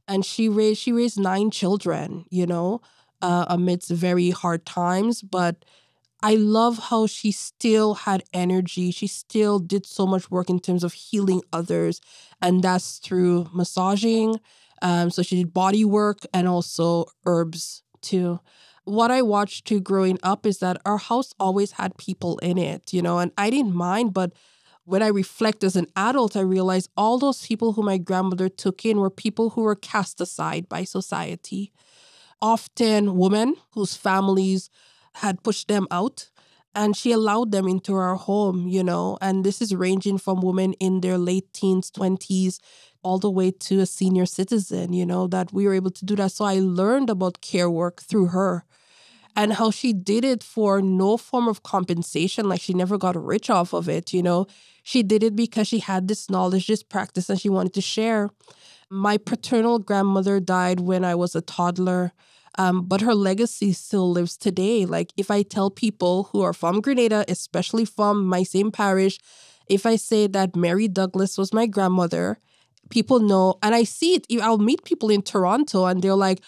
And 0.07 0.23
she 0.25 0.49
raised 0.49 0.79
she 0.79 0.91
raised 0.91 1.19
nine 1.19 1.51
children, 1.51 2.25
you 2.29 2.45
know, 2.45 2.81
uh, 3.21 3.45
amidst 3.47 3.89
very 3.89 4.29
hard 4.29 4.65
times. 4.65 5.21
But 5.21 5.65
I 6.23 6.35
love 6.35 6.79
how 6.89 7.07
she 7.07 7.31
still 7.31 7.93
had 7.93 8.23
energy. 8.33 8.91
She 8.91 9.07
still 9.07 9.59
did 9.59 9.85
so 9.85 10.07
much 10.07 10.31
work 10.31 10.49
in 10.49 10.59
terms 10.59 10.83
of 10.83 10.93
healing 10.93 11.41
others, 11.53 12.01
and 12.41 12.63
that's 12.63 12.97
through 12.97 13.49
massaging. 13.53 14.39
Um, 14.81 15.09
so 15.11 15.21
she 15.21 15.37
did 15.37 15.53
body 15.53 15.85
work 15.85 16.25
and 16.33 16.47
also 16.47 17.05
herbs 17.25 17.83
too. 18.01 18.39
What 18.85 19.11
I 19.11 19.21
watched 19.21 19.65
too 19.65 19.79
growing 19.79 20.19
up 20.23 20.45
is 20.45 20.59
that 20.59 20.81
our 20.85 20.97
house 20.97 21.33
always 21.39 21.71
had 21.73 21.97
people 21.97 22.37
in 22.39 22.57
it, 22.57 22.93
you 22.93 23.01
know, 23.01 23.19
and 23.19 23.31
I 23.37 23.49
didn't 23.49 23.73
mind, 23.75 24.13
but 24.13 24.33
when 24.83 25.01
I 25.01 25.07
reflect 25.07 25.63
as 25.63 25.75
an 25.75 25.87
adult, 25.95 26.35
I 26.35 26.41
realize 26.41 26.87
all 26.95 27.17
those 27.17 27.45
people 27.45 27.73
who 27.73 27.81
my 27.81 27.97
grandmother 27.97 28.49
took 28.49 28.85
in 28.85 28.99
were 28.99 29.09
people 29.09 29.51
who 29.51 29.61
were 29.61 29.75
cast 29.75 30.21
aside 30.21 30.69
by 30.69 30.83
society. 30.83 31.71
Often 32.41 33.17
women 33.17 33.55
whose 33.71 33.95
families 33.95 34.69
had 35.15 35.43
pushed 35.43 35.67
them 35.67 35.87
out 35.91 36.29
and 36.73 36.95
she 36.95 37.11
allowed 37.11 37.51
them 37.51 37.67
into 37.67 37.95
our 37.95 38.15
home, 38.15 38.67
you 38.67 38.83
know. 38.83 39.17
And 39.21 39.43
this 39.45 39.61
is 39.61 39.73
ranging 39.73 40.17
from 40.17 40.41
women 40.41 40.73
in 40.73 41.01
their 41.01 41.17
late 41.17 41.53
teens, 41.53 41.89
20s, 41.89 42.59
all 43.01 43.17
the 43.17 43.31
way 43.31 43.51
to 43.51 43.79
a 43.79 43.85
senior 43.85 44.25
citizen, 44.25 44.91
you 44.91 45.05
know, 45.05 45.27
that 45.27 45.53
we 45.53 45.65
were 45.65 45.73
able 45.73 45.91
to 45.91 46.05
do 46.05 46.15
that. 46.17 46.31
So 46.31 46.43
I 46.43 46.55
learned 46.59 47.09
about 47.09 47.41
care 47.41 47.69
work 47.69 48.01
through 48.01 48.27
her 48.27 48.65
and 49.35 49.53
how 49.53 49.71
she 49.71 49.93
did 49.93 50.25
it 50.25 50.43
for 50.43 50.81
no 50.81 51.17
form 51.17 51.47
of 51.47 51.63
compensation. 51.63 52.49
Like 52.49 52.61
she 52.61 52.73
never 52.73 52.97
got 52.97 53.21
rich 53.21 53.49
off 53.49 53.73
of 53.73 53.87
it, 53.87 54.13
you 54.13 54.23
know. 54.23 54.47
She 54.83 55.01
did 55.01 55.23
it 55.23 55.35
because 55.35 55.67
she 55.67 55.79
had 55.79 56.07
this 56.07 56.29
knowledge, 56.29 56.67
this 56.67 56.83
practice, 56.83 57.29
and 57.29 57.39
she 57.39 57.49
wanted 57.49 57.73
to 57.73 57.81
share. 57.81 58.29
My 58.89 59.17
paternal 59.17 59.79
grandmother 59.79 60.39
died 60.39 60.79
when 60.79 61.03
I 61.03 61.15
was 61.15 61.35
a 61.35 61.41
toddler. 61.41 62.13
Um, 62.57 62.85
but 62.85 63.01
her 63.01 63.13
legacy 63.13 63.73
still 63.73 64.11
lives 64.11 64.37
today. 64.37 64.85
Like 64.85 65.11
if 65.17 65.29
I 65.29 65.41
tell 65.43 65.69
people 65.69 66.29
who 66.31 66.41
are 66.41 66.53
from 66.53 66.81
Grenada, 66.81 67.25
especially 67.27 67.85
from 67.85 68.25
my 68.25 68.43
same 68.43 68.71
parish, 68.71 69.19
if 69.67 69.85
I 69.85 69.95
say 69.95 70.27
that 70.27 70.55
Mary 70.55 70.87
Douglas 70.87 71.37
was 71.37 71.53
my 71.53 71.65
grandmother, 71.65 72.39
people 72.89 73.19
know, 73.19 73.55
and 73.63 73.73
I 73.73 73.83
see 73.83 74.15
it. 74.15 74.25
I'll 74.41 74.57
meet 74.57 74.83
people 74.83 75.09
in 75.09 75.21
Toronto 75.21 75.85
and 75.85 76.01
they're 76.01 76.15
like, 76.15 76.41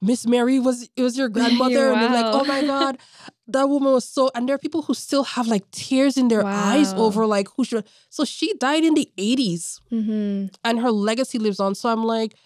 Miss 0.00 0.26
Mary 0.26 0.58
was 0.58 0.88
it 0.96 1.02
was 1.02 1.16
your 1.16 1.28
grandmother, 1.36 1.88
wow. 1.88 1.94
and 1.94 2.02
they're 2.02 2.22
like, 2.22 2.34
oh 2.34 2.44
my 2.44 2.62
god, 2.62 2.98
that 3.48 3.68
woman 3.68 3.92
was 3.92 4.04
so. 4.04 4.30
And 4.34 4.48
there 4.48 4.54
are 4.54 4.58
people 4.58 4.82
who 4.82 4.94
still 4.94 5.24
have 5.24 5.46
like 5.46 5.70
tears 5.70 6.16
in 6.16 6.28
their 6.28 6.42
wow. 6.42 6.72
eyes 6.72 6.92
over 6.94 7.26
like 7.26 7.48
who 7.56 7.64
should. 7.64 7.86
So 8.10 8.24
she 8.24 8.52
died 8.54 8.84
in 8.84 8.94
the 8.94 9.08
80s, 9.16 9.80
mm-hmm. 9.90 10.46
and 10.62 10.80
her 10.80 10.90
legacy 10.90 11.38
lives 11.38 11.60
on. 11.60 11.74
So 11.74 11.88
I'm 11.88 12.04
like, 12.04 12.36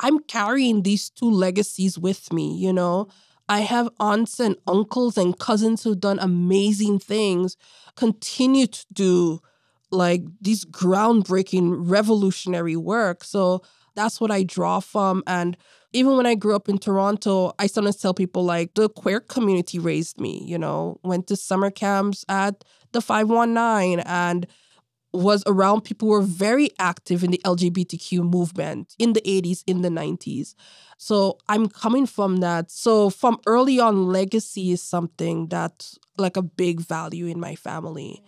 I'm 0.00 0.18
carrying 0.20 0.82
these 0.82 1.10
two 1.10 1.30
legacies 1.30 1.98
with 1.98 2.32
me. 2.32 2.56
You 2.56 2.72
know, 2.72 3.08
I 3.48 3.60
have 3.60 3.88
aunts 4.00 4.40
and 4.40 4.56
uncles 4.66 5.16
and 5.18 5.38
cousins 5.38 5.82
who've 5.82 6.00
done 6.00 6.18
amazing 6.18 6.98
things, 7.00 7.56
continue 7.96 8.66
to 8.66 8.86
do 8.92 9.40
like 9.90 10.22
these 10.40 10.64
groundbreaking, 10.64 11.74
revolutionary 11.90 12.76
work. 12.76 13.24
So 13.24 13.62
that's 13.94 14.20
what 14.20 14.30
I 14.30 14.44
draw 14.44 14.80
from. 14.80 15.22
And 15.26 15.56
even 15.92 16.16
when 16.16 16.26
I 16.26 16.36
grew 16.36 16.54
up 16.54 16.68
in 16.68 16.78
Toronto, 16.78 17.52
I 17.58 17.66
sometimes 17.66 17.96
tell 17.96 18.14
people 18.14 18.44
like 18.44 18.74
the 18.74 18.88
queer 18.88 19.20
community 19.20 19.78
raised 19.78 20.20
me, 20.20 20.44
you 20.46 20.58
know, 20.58 21.00
went 21.02 21.26
to 21.26 21.36
summer 21.36 21.70
camps 21.70 22.24
at 22.28 22.64
the 22.92 23.00
519 23.00 24.00
and 24.00 24.46
was 25.12 25.42
around 25.46 25.82
people 25.82 26.08
who 26.08 26.14
were 26.14 26.22
very 26.22 26.70
active 26.78 27.24
in 27.24 27.30
the 27.30 27.40
LGBTQ 27.44 28.22
movement 28.22 28.94
in 28.98 29.12
the 29.12 29.20
80s, 29.22 29.62
in 29.66 29.82
the 29.82 29.88
90s. 29.88 30.54
So 30.98 31.38
I'm 31.48 31.68
coming 31.68 32.06
from 32.06 32.38
that. 32.38 32.70
So 32.70 33.10
from 33.10 33.38
early 33.46 33.80
on, 33.80 34.06
legacy 34.06 34.70
is 34.70 34.82
something 34.82 35.48
that's 35.48 35.98
like 36.16 36.36
a 36.36 36.42
big 36.42 36.80
value 36.80 37.26
in 37.26 37.40
my 37.40 37.54
family. 37.54 38.22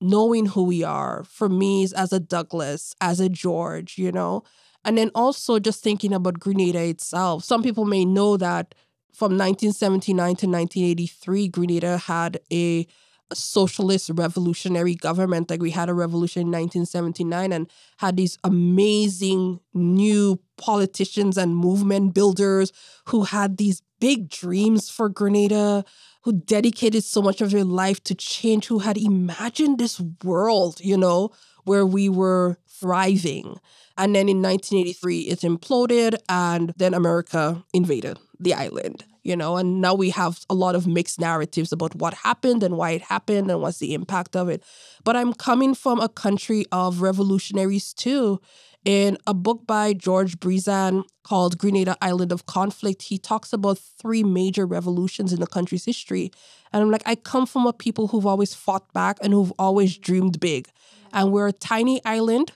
Knowing 0.00 0.46
who 0.46 0.64
we 0.64 0.82
are, 0.82 1.24
for 1.24 1.48
me, 1.48 1.86
as 1.96 2.12
a 2.12 2.20
Douglas, 2.20 2.94
as 3.00 3.20
a 3.20 3.28
George, 3.28 3.96
you 3.96 4.10
know, 4.10 4.42
and 4.84 4.98
then 4.98 5.10
also 5.14 5.58
just 5.58 5.82
thinking 5.82 6.12
about 6.12 6.40
Grenada 6.40 6.82
itself. 6.84 7.44
Some 7.44 7.62
people 7.62 7.84
may 7.84 8.04
know 8.04 8.36
that 8.36 8.74
from 9.12 9.38
1979 9.38 10.16
to 10.16 10.46
1983, 10.46 11.48
Grenada 11.48 11.98
had 11.98 12.40
a, 12.52 12.86
socialist 13.34 14.10
revolutionary 14.14 14.94
government. 14.94 15.50
Like 15.50 15.60
we 15.60 15.70
had 15.70 15.88
a 15.88 15.94
revolution 15.94 16.42
in 16.42 16.48
1979 16.48 17.52
and 17.52 17.70
had 17.98 18.16
these 18.16 18.38
amazing 18.44 19.60
new 19.72 20.40
politicians 20.56 21.36
and 21.36 21.56
movement 21.56 22.14
builders 22.14 22.72
who 23.06 23.24
had 23.24 23.56
these 23.56 23.82
big 24.00 24.28
dreams 24.28 24.90
for 24.90 25.08
Grenada, 25.08 25.84
who 26.22 26.32
dedicated 26.32 27.04
so 27.04 27.22
much 27.22 27.40
of 27.40 27.50
their 27.50 27.64
life 27.64 28.02
to 28.04 28.14
change, 28.14 28.66
who 28.66 28.80
had 28.80 28.96
imagined 28.96 29.78
this 29.78 30.00
world, 30.22 30.80
you 30.80 30.96
know, 30.96 31.30
where 31.64 31.86
we 31.86 32.08
were 32.08 32.58
thriving. 32.68 33.58
And 33.96 34.14
then 34.14 34.28
in 34.28 34.42
1983, 34.42 35.20
it 35.20 35.40
imploded, 35.40 36.16
and 36.28 36.72
then 36.76 36.94
America 36.94 37.64
invaded 37.72 38.18
the 38.38 38.54
island, 38.54 39.04
you 39.24 39.34
know, 39.34 39.56
and 39.56 39.80
now 39.80 39.94
we 39.94 40.10
have 40.10 40.44
a 40.48 40.54
lot 40.54 40.74
of 40.74 40.86
mixed 40.86 41.20
narratives 41.20 41.72
about 41.72 41.94
what 41.96 42.14
happened 42.14 42.62
and 42.62 42.76
why 42.76 42.90
it 42.90 43.02
happened 43.02 43.50
and 43.50 43.60
what's 43.60 43.78
the 43.78 43.94
impact 43.94 44.36
of 44.36 44.48
it. 44.48 44.62
But 45.02 45.16
I'm 45.16 45.32
coming 45.32 45.74
from 45.74 46.00
a 46.00 46.08
country 46.08 46.66
of 46.70 47.00
revolutionaries 47.00 47.92
too. 47.92 48.40
In 48.84 49.16
a 49.26 49.32
book 49.32 49.66
by 49.66 49.94
George 49.94 50.38
Brizan 50.38 51.04
called 51.22 51.56
Grenada 51.56 51.96
Island 52.02 52.32
of 52.32 52.44
Conflict, 52.44 53.02
he 53.02 53.16
talks 53.16 53.52
about 53.52 53.78
three 53.78 54.22
major 54.22 54.66
revolutions 54.66 55.32
in 55.32 55.40
the 55.40 55.46
country's 55.46 55.86
history. 55.86 56.30
And 56.70 56.82
I'm 56.82 56.90
like, 56.90 57.02
I 57.06 57.14
come 57.14 57.46
from 57.46 57.66
a 57.66 57.72
people 57.72 58.08
who've 58.08 58.26
always 58.26 58.52
fought 58.54 58.92
back 58.92 59.16
and 59.22 59.32
who've 59.32 59.54
always 59.58 59.96
dreamed 59.96 60.38
big. 60.38 60.68
And 61.14 61.32
we're 61.32 61.48
a 61.48 61.52
tiny 61.52 62.04
island 62.04 62.52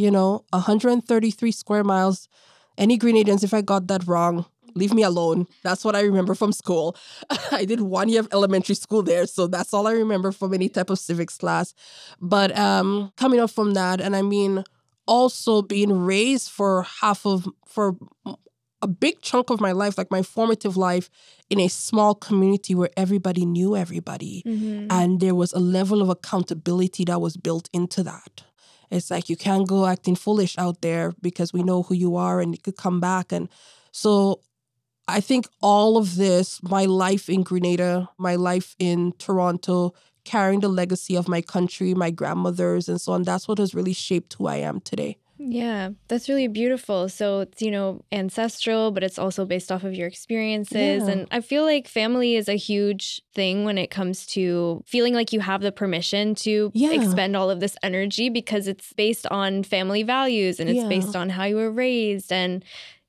you 0.00 0.10
know, 0.10 0.44
133 0.50 1.52
square 1.52 1.84
miles. 1.84 2.26
Any 2.78 2.98
Grenadians, 2.98 3.44
if 3.44 3.52
I 3.52 3.60
got 3.60 3.86
that 3.88 4.06
wrong, 4.06 4.46
leave 4.80 4.94
me 4.94 5.02
alone. 5.02 5.46
That's 5.62 5.84
what 5.84 5.94
I 5.94 6.00
remember 6.00 6.34
from 6.34 6.52
school. 6.52 6.96
I 7.52 7.64
did 7.64 7.80
one 7.80 8.08
year 8.08 8.20
of 8.20 8.28
elementary 8.32 8.74
school 8.74 9.02
there, 9.02 9.26
so 9.26 9.46
that's 9.46 9.72
all 9.74 9.86
I 9.86 9.92
remember 9.92 10.32
from 10.32 10.54
any 10.54 10.68
type 10.68 10.90
of 10.90 10.98
civics 10.98 11.36
class. 11.36 11.74
But 12.20 12.56
um, 12.58 13.12
coming 13.16 13.40
up 13.40 13.50
from 13.50 13.74
that, 13.74 14.00
and 14.00 14.16
I 14.16 14.22
mean, 14.22 14.64
also 15.06 15.62
being 15.62 15.92
raised 15.92 16.50
for 16.50 16.82
half 17.00 17.26
of 17.26 17.46
for 17.66 17.96
a 18.82 18.88
big 18.88 19.20
chunk 19.20 19.50
of 19.50 19.60
my 19.60 19.72
life, 19.72 19.98
like 19.98 20.10
my 20.10 20.22
formative 20.22 20.76
life, 20.76 21.10
in 21.50 21.60
a 21.60 21.68
small 21.68 22.14
community 22.14 22.74
where 22.74 22.90
everybody 22.96 23.44
knew 23.44 23.76
everybody, 23.76 24.42
mm-hmm. 24.46 24.86
and 24.90 25.20
there 25.20 25.34
was 25.34 25.52
a 25.52 25.58
level 25.58 26.00
of 26.00 26.08
accountability 26.08 27.04
that 27.04 27.20
was 27.20 27.36
built 27.36 27.68
into 27.72 28.02
that. 28.02 28.44
It's 28.90 29.10
like 29.10 29.28
you 29.28 29.36
can't 29.36 29.68
go 29.68 29.86
acting 29.86 30.16
foolish 30.16 30.58
out 30.58 30.80
there 30.80 31.12
because 31.20 31.52
we 31.52 31.62
know 31.62 31.82
who 31.82 31.94
you 31.94 32.16
are 32.16 32.40
and 32.40 32.54
you 32.54 32.60
could 32.60 32.76
come 32.76 32.98
back. 33.00 33.30
And 33.32 33.48
so 33.92 34.40
I 35.10 35.20
think 35.20 35.48
all 35.60 35.96
of 35.96 36.16
this, 36.16 36.62
my 36.62 36.84
life 36.84 37.28
in 37.28 37.42
Grenada, 37.42 38.08
my 38.18 38.36
life 38.36 38.74
in 38.78 39.12
Toronto, 39.18 39.94
carrying 40.24 40.60
the 40.60 40.68
legacy 40.68 41.16
of 41.16 41.28
my 41.28 41.42
country, 41.42 41.94
my 41.94 42.10
grandmothers, 42.10 42.88
and 42.88 43.00
so 43.00 43.12
on, 43.12 43.22
that's 43.22 43.48
what 43.48 43.58
has 43.58 43.74
really 43.74 43.92
shaped 43.92 44.34
who 44.34 44.46
I 44.46 44.56
am 44.56 44.80
today. 44.80 45.18
Yeah, 45.42 45.90
that's 46.08 46.28
really 46.28 46.48
beautiful. 46.48 47.08
So 47.08 47.40
it's, 47.40 47.62
you 47.62 47.70
know, 47.70 48.04
ancestral, 48.12 48.90
but 48.90 49.02
it's 49.02 49.18
also 49.18 49.46
based 49.46 49.72
off 49.72 49.84
of 49.84 49.94
your 49.94 50.06
experiences. 50.06 51.04
Yeah. 51.04 51.10
And 51.10 51.28
I 51.30 51.40
feel 51.40 51.64
like 51.64 51.88
family 51.88 52.36
is 52.36 52.46
a 52.46 52.56
huge 52.56 53.22
thing 53.34 53.64
when 53.64 53.78
it 53.78 53.90
comes 53.90 54.26
to 54.26 54.84
feeling 54.86 55.14
like 55.14 55.32
you 55.32 55.40
have 55.40 55.62
the 55.62 55.72
permission 55.72 56.34
to 56.36 56.70
yeah. 56.74 56.90
expend 56.90 57.36
all 57.36 57.48
of 57.48 57.60
this 57.60 57.74
energy 57.82 58.28
because 58.28 58.68
it's 58.68 58.92
based 58.92 59.26
on 59.28 59.62
family 59.62 60.02
values 60.02 60.60
and 60.60 60.68
it's 60.68 60.82
yeah. 60.82 60.88
based 60.88 61.16
on 61.16 61.30
how 61.30 61.44
you 61.44 61.56
were 61.56 61.72
raised. 61.72 62.30
And 62.30 62.62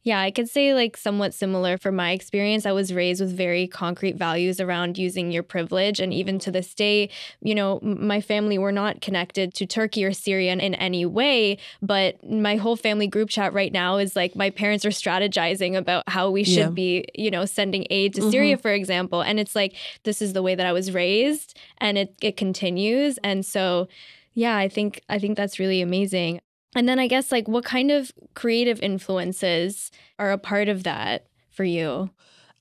yeah, 0.03 0.19
I 0.19 0.31
could 0.31 0.49
say 0.49 0.73
like 0.73 0.97
somewhat 0.97 1.33
similar 1.33 1.77
for 1.77 1.91
my 1.91 2.11
experience. 2.11 2.65
I 2.65 2.71
was 2.71 2.93
raised 2.93 3.21
with 3.21 3.35
very 3.35 3.67
concrete 3.67 4.15
values 4.15 4.59
around 4.59 4.97
using 4.97 5.31
your 5.31 5.43
privilege. 5.43 5.99
And 5.99 6.11
even 6.11 6.39
to 6.39 6.51
this 6.51 6.73
day, 6.73 7.09
you 7.41 7.53
know, 7.53 7.79
my 7.81 8.19
family 8.19 8.57
were 8.57 8.71
not 8.71 9.01
connected 9.01 9.53
to 9.55 9.67
Turkey 9.67 10.03
or 10.03 10.11
Syria 10.11 10.53
in 10.53 10.73
any 10.75 11.05
way. 11.05 11.59
But 11.83 12.27
my 12.27 12.55
whole 12.55 12.75
family 12.75 13.07
group 13.07 13.29
chat 13.29 13.53
right 13.53 13.71
now 13.71 13.97
is 13.97 14.15
like 14.15 14.35
my 14.35 14.49
parents 14.49 14.85
are 14.85 14.89
strategizing 14.89 15.77
about 15.77 16.03
how 16.07 16.31
we 16.31 16.43
should 16.43 16.57
yeah. 16.57 16.69
be, 16.69 17.05
you 17.13 17.29
know, 17.29 17.45
sending 17.45 17.85
aid 17.91 18.15
to 18.15 18.21
mm-hmm. 18.21 18.31
Syria, 18.31 18.57
for 18.57 18.71
example. 18.71 19.21
And 19.21 19.39
it's 19.39 19.55
like, 19.55 19.75
this 20.03 20.21
is 20.21 20.33
the 20.33 20.41
way 20.41 20.55
that 20.55 20.65
I 20.65 20.73
was 20.73 20.91
raised 20.91 21.57
and 21.77 21.97
it, 21.99 22.15
it 22.21 22.37
continues. 22.37 23.19
And 23.23 23.45
so, 23.45 23.87
yeah, 24.33 24.55
I 24.55 24.67
think 24.67 25.01
I 25.09 25.19
think 25.19 25.37
that's 25.37 25.59
really 25.59 25.81
amazing. 25.81 26.41
And 26.75 26.87
then 26.87 26.99
I 26.99 27.07
guess 27.07 27.31
like 27.31 27.47
what 27.47 27.65
kind 27.65 27.91
of 27.91 28.11
creative 28.33 28.79
influences 28.81 29.91
are 30.17 30.31
a 30.31 30.37
part 30.37 30.69
of 30.69 30.83
that 30.83 31.27
for 31.49 31.63
you? 31.63 32.11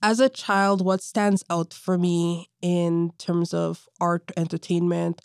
As 0.02 0.18
a 0.18 0.28
child, 0.28 0.84
what 0.84 1.02
stands 1.02 1.44
out 1.50 1.74
for 1.74 1.98
me 1.98 2.48
in 2.62 3.12
terms 3.18 3.52
of 3.52 3.88
art 4.00 4.32
entertainment, 4.36 5.20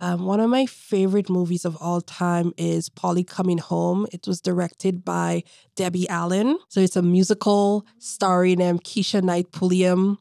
um, 0.00 0.24
one 0.26 0.38
of 0.38 0.48
my 0.48 0.66
favorite 0.66 1.28
movies 1.28 1.64
of 1.64 1.76
all 1.80 2.00
time 2.00 2.52
is 2.56 2.88
Polly 2.88 3.24
Coming 3.24 3.58
Home. 3.58 4.06
It 4.12 4.26
was 4.26 4.40
directed 4.40 5.04
by 5.04 5.42
Debbie 5.74 6.08
Allen. 6.08 6.58
So 6.68 6.80
it's 6.80 6.94
a 6.94 7.02
musical 7.02 7.84
starring 7.98 8.62
um, 8.62 8.78
Keshia 8.78 9.22
Knight 9.22 9.50
Pulliam. 9.50 10.18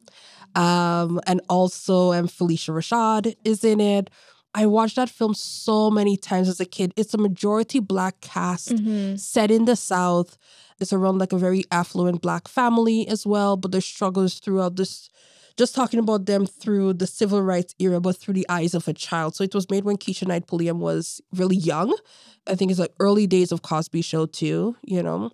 Um, 0.56 1.20
and 1.28 1.42
also 1.50 2.14
um, 2.14 2.28
Phylicia 2.28 2.74
Rashad 2.74 3.36
is 3.44 3.64
in 3.64 3.80
it. 3.80 4.10
I 4.54 4.66
watched 4.66 4.96
that 4.96 5.10
film 5.10 5.34
so 5.34 5.92
many 5.92 6.18
times 6.18 6.50
as 6.50 6.60
a 6.60 6.66
kid. 6.66 6.94
It's 6.96 7.14
a 7.14 7.18
majority 7.18 7.80
black 7.80 8.22
cast 8.22 8.70
mm-hmm. 8.70 9.16
set 9.16 9.52
in 9.52 9.66
the 9.66 9.76
South. 9.76 10.38
It's 10.80 10.94
around 10.94 11.20
like 11.20 11.34
a 11.34 11.38
very 11.38 11.64
affluent 11.72 12.22
black 12.22 12.48
family 12.48 13.08
as 13.08 13.26
well, 13.26 13.58
but 13.58 13.72
there's 13.72 13.86
struggles 13.86 14.40
throughout 14.40 14.76
this 14.76 15.10
just 15.58 15.74
talking 15.74 16.00
about 16.00 16.28
them 16.28 16.46
through 16.46 16.94
the 16.94 17.08
civil 17.08 17.42
rights 17.42 17.74
era, 17.80 18.00
but 18.00 18.16
through 18.16 18.36
the 18.36 18.46
eyes 18.48 18.76
of 18.76 18.88
a 18.88 18.94
child. 18.94 19.36
So 19.36 19.44
it 19.44 19.56
was 19.56 19.70
made 19.72 19.86
when 19.86 19.98
Keshia 19.98 20.28
Knight 20.28 20.46
Pulliam 20.46 20.80
was 20.80 21.20
really 21.34 21.56
young. 21.56 21.98
I 22.46 22.56
think 22.56 22.70
it's 22.70 22.80
like 22.80 22.94
early 23.00 23.26
days 23.26 23.52
of 23.52 23.64
Cosby 23.64 24.04
Show 24.04 24.28
too, 24.28 24.76
you 24.84 25.02
know. 25.02 25.32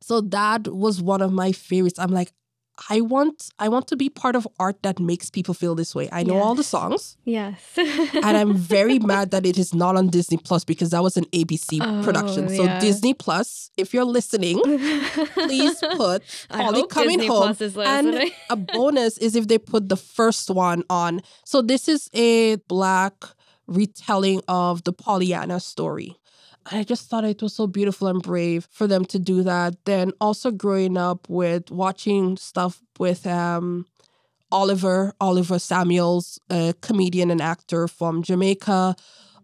So 0.00 0.22
that 0.22 0.66
was 0.68 1.02
one 1.02 1.20
of 1.20 1.30
my 1.32 1.52
favorites. 1.52 1.98
I'm 1.98 2.10
like, 2.10 2.32
I 2.90 3.00
want 3.00 3.50
I 3.58 3.68
want 3.68 3.88
to 3.88 3.96
be 3.96 4.08
part 4.08 4.36
of 4.36 4.46
art 4.60 4.82
that 4.82 5.00
makes 5.00 5.30
people 5.30 5.54
feel 5.54 5.74
this 5.74 5.94
way. 5.94 6.08
I 6.12 6.22
know 6.22 6.34
yes. 6.34 6.44
all 6.44 6.54
the 6.54 6.64
songs. 6.64 7.16
Yes. 7.24 7.60
and 7.76 8.36
I'm 8.36 8.54
very 8.54 8.98
mad 9.12 9.30
that 9.30 9.46
it 9.46 9.58
is 9.58 9.74
not 9.74 9.96
on 9.96 10.08
Disney 10.08 10.36
Plus 10.36 10.64
because 10.64 10.90
that 10.90 11.02
was 11.02 11.16
an 11.16 11.24
ABC 11.26 11.78
oh, 11.80 12.02
production. 12.04 12.48
So 12.48 12.64
yeah. 12.64 12.78
Disney 12.78 13.14
Plus, 13.14 13.70
if 13.76 13.94
you're 13.94 14.04
listening, 14.04 14.60
please 15.34 15.82
put 15.96 16.22
Polly 16.50 16.86
coming 16.88 17.18
Disney 17.18 17.26
home. 17.26 17.56
and 17.78 18.30
a 18.50 18.56
bonus 18.56 19.16
is 19.18 19.36
if 19.36 19.48
they 19.48 19.58
put 19.58 19.88
the 19.88 19.96
first 19.96 20.50
one 20.50 20.82
on. 20.90 21.22
So 21.44 21.62
this 21.62 21.88
is 21.88 22.10
a 22.12 22.56
black 22.68 23.14
retelling 23.66 24.42
of 24.48 24.84
the 24.84 24.92
Pollyanna 24.92 25.60
story. 25.60 26.16
I 26.72 26.82
just 26.82 27.08
thought 27.08 27.24
it 27.24 27.42
was 27.42 27.54
so 27.54 27.66
beautiful 27.66 28.08
and 28.08 28.22
brave 28.22 28.66
for 28.70 28.86
them 28.86 29.04
to 29.06 29.18
do 29.18 29.42
that. 29.44 29.84
Then 29.84 30.12
also 30.20 30.50
growing 30.50 30.96
up 30.96 31.28
with 31.28 31.70
watching 31.70 32.36
stuff 32.36 32.82
with 32.98 33.26
um, 33.26 33.86
Oliver, 34.50 35.14
Oliver 35.20 35.58
Samuels, 35.58 36.40
a 36.50 36.74
comedian 36.80 37.30
and 37.30 37.40
actor 37.40 37.86
from 37.86 38.22
Jamaica, 38.22 38.96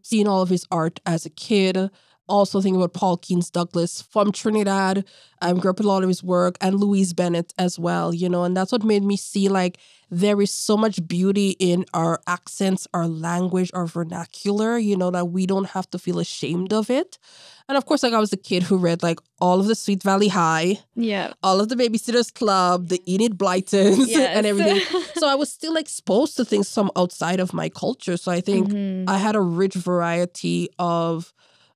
seeing 0.03 0.27
all 0.27 0.43
of 0.43 0.49
his 0.49 0.67
art 0.71 1.01
as 1.07 1.25
a 1.25 1.31
kid. 1.31 1.91
Also 2.29 2.61
think 2.61 2.77
about 2.77 2.95
Paul 2.95 3.17
Keens 3.17 3.51
Douglas 3.51 4.03
from 4.03 4.33
Trinidad. 4.33 5.05
I 5.41 5.51
um, 5.51 5.59
grew 5.59 5.71
up 5.71 5.79
with 5.79 5.87
a 5.87 5.89
lot 5.89 6.03
of 6.03 6.09
his 6.09 6.23
work 6.23 6.57
and 6.61 6.79
Louise 6.79 7.13
Bennett 7.13 7.53
as 7.59 7.79
well, 7.79 8.15
you 8.15 8.29
know, 8.29 8.45
and 8.45 8.57
that's 8.57 8.73
what 8.73 8.85
made 8.85 9.03
me 9.03 9.17
see 9.17 9.49
like 9.49 9.79
there 10.11 10.41
is 10.43 10.53
so 10.53 10.77
much 10.77 11.07
beauty 11.09 11.57
in 11.59 11.87
our 11.95 12.21
accents, 12.27 12.87
our 12.93 13.09
language, 13.09 13.71
our 13.73 13.87
vernacular, 13.87 14.77
you 14.77 14.95
know, 14.95 15.11
that 15.11 15.27
we 15.31 15.47
don't 15.47 15.71
have 15.71 15.91
to 15.91 15.99
feel 15.99 16.19
ashamed 16.19 16.73
of 16.73 16.91
it. 16.91 17.19
And 17.67 17.79
of 17.79 17.87
course, 17.87 18.03
like 18.03 18.13
I 18.13 18.19
was 18.19 18.33
a 18.33 18.37
kid 18.37 18.63
who 18.63 18.77
read 18.77 19.03
like 19.03 19.21
all 19.41 19.59
of 19.59 19.67
the 19.67 19.75
Sweet 19.75 20.03
Valley 20.03 20.29
High, 20.29 20.81
yeah, 20.95 21.33
all 21.43 21.61
of 21.61 21.71
the 21.71 21.77
Babysitters 21.77 22.33
Club, 22.33 22.89
the 22.89 23.03
Enid 23.11 23.39
Blytons, 23.39 24.07
yes. 24.09 24.37
and 24.37 24.47
everything. 24.47 24.81
so 25.15 25.27
I 25.27 25.35
was 25.35 25.51
still 25.51 25.77
exposed 25.77 26.37
to 26.37 26.45
things 26.45 26.73
from 26.73 26.91
outside 26.95 27.41
of 27.41 27.55
my 27.55 27.71
culture. 27.71 28.19
So 28.19 28.31
I 28.31 28.43
think 28.43 28.69
mm-hmm. 28.69 29.09
I 29.09 29.17
had 29.17 29.35
a 29.35 29.41
rich 29.41 29.75
variety 29.75 30.69
of 30.79 31.33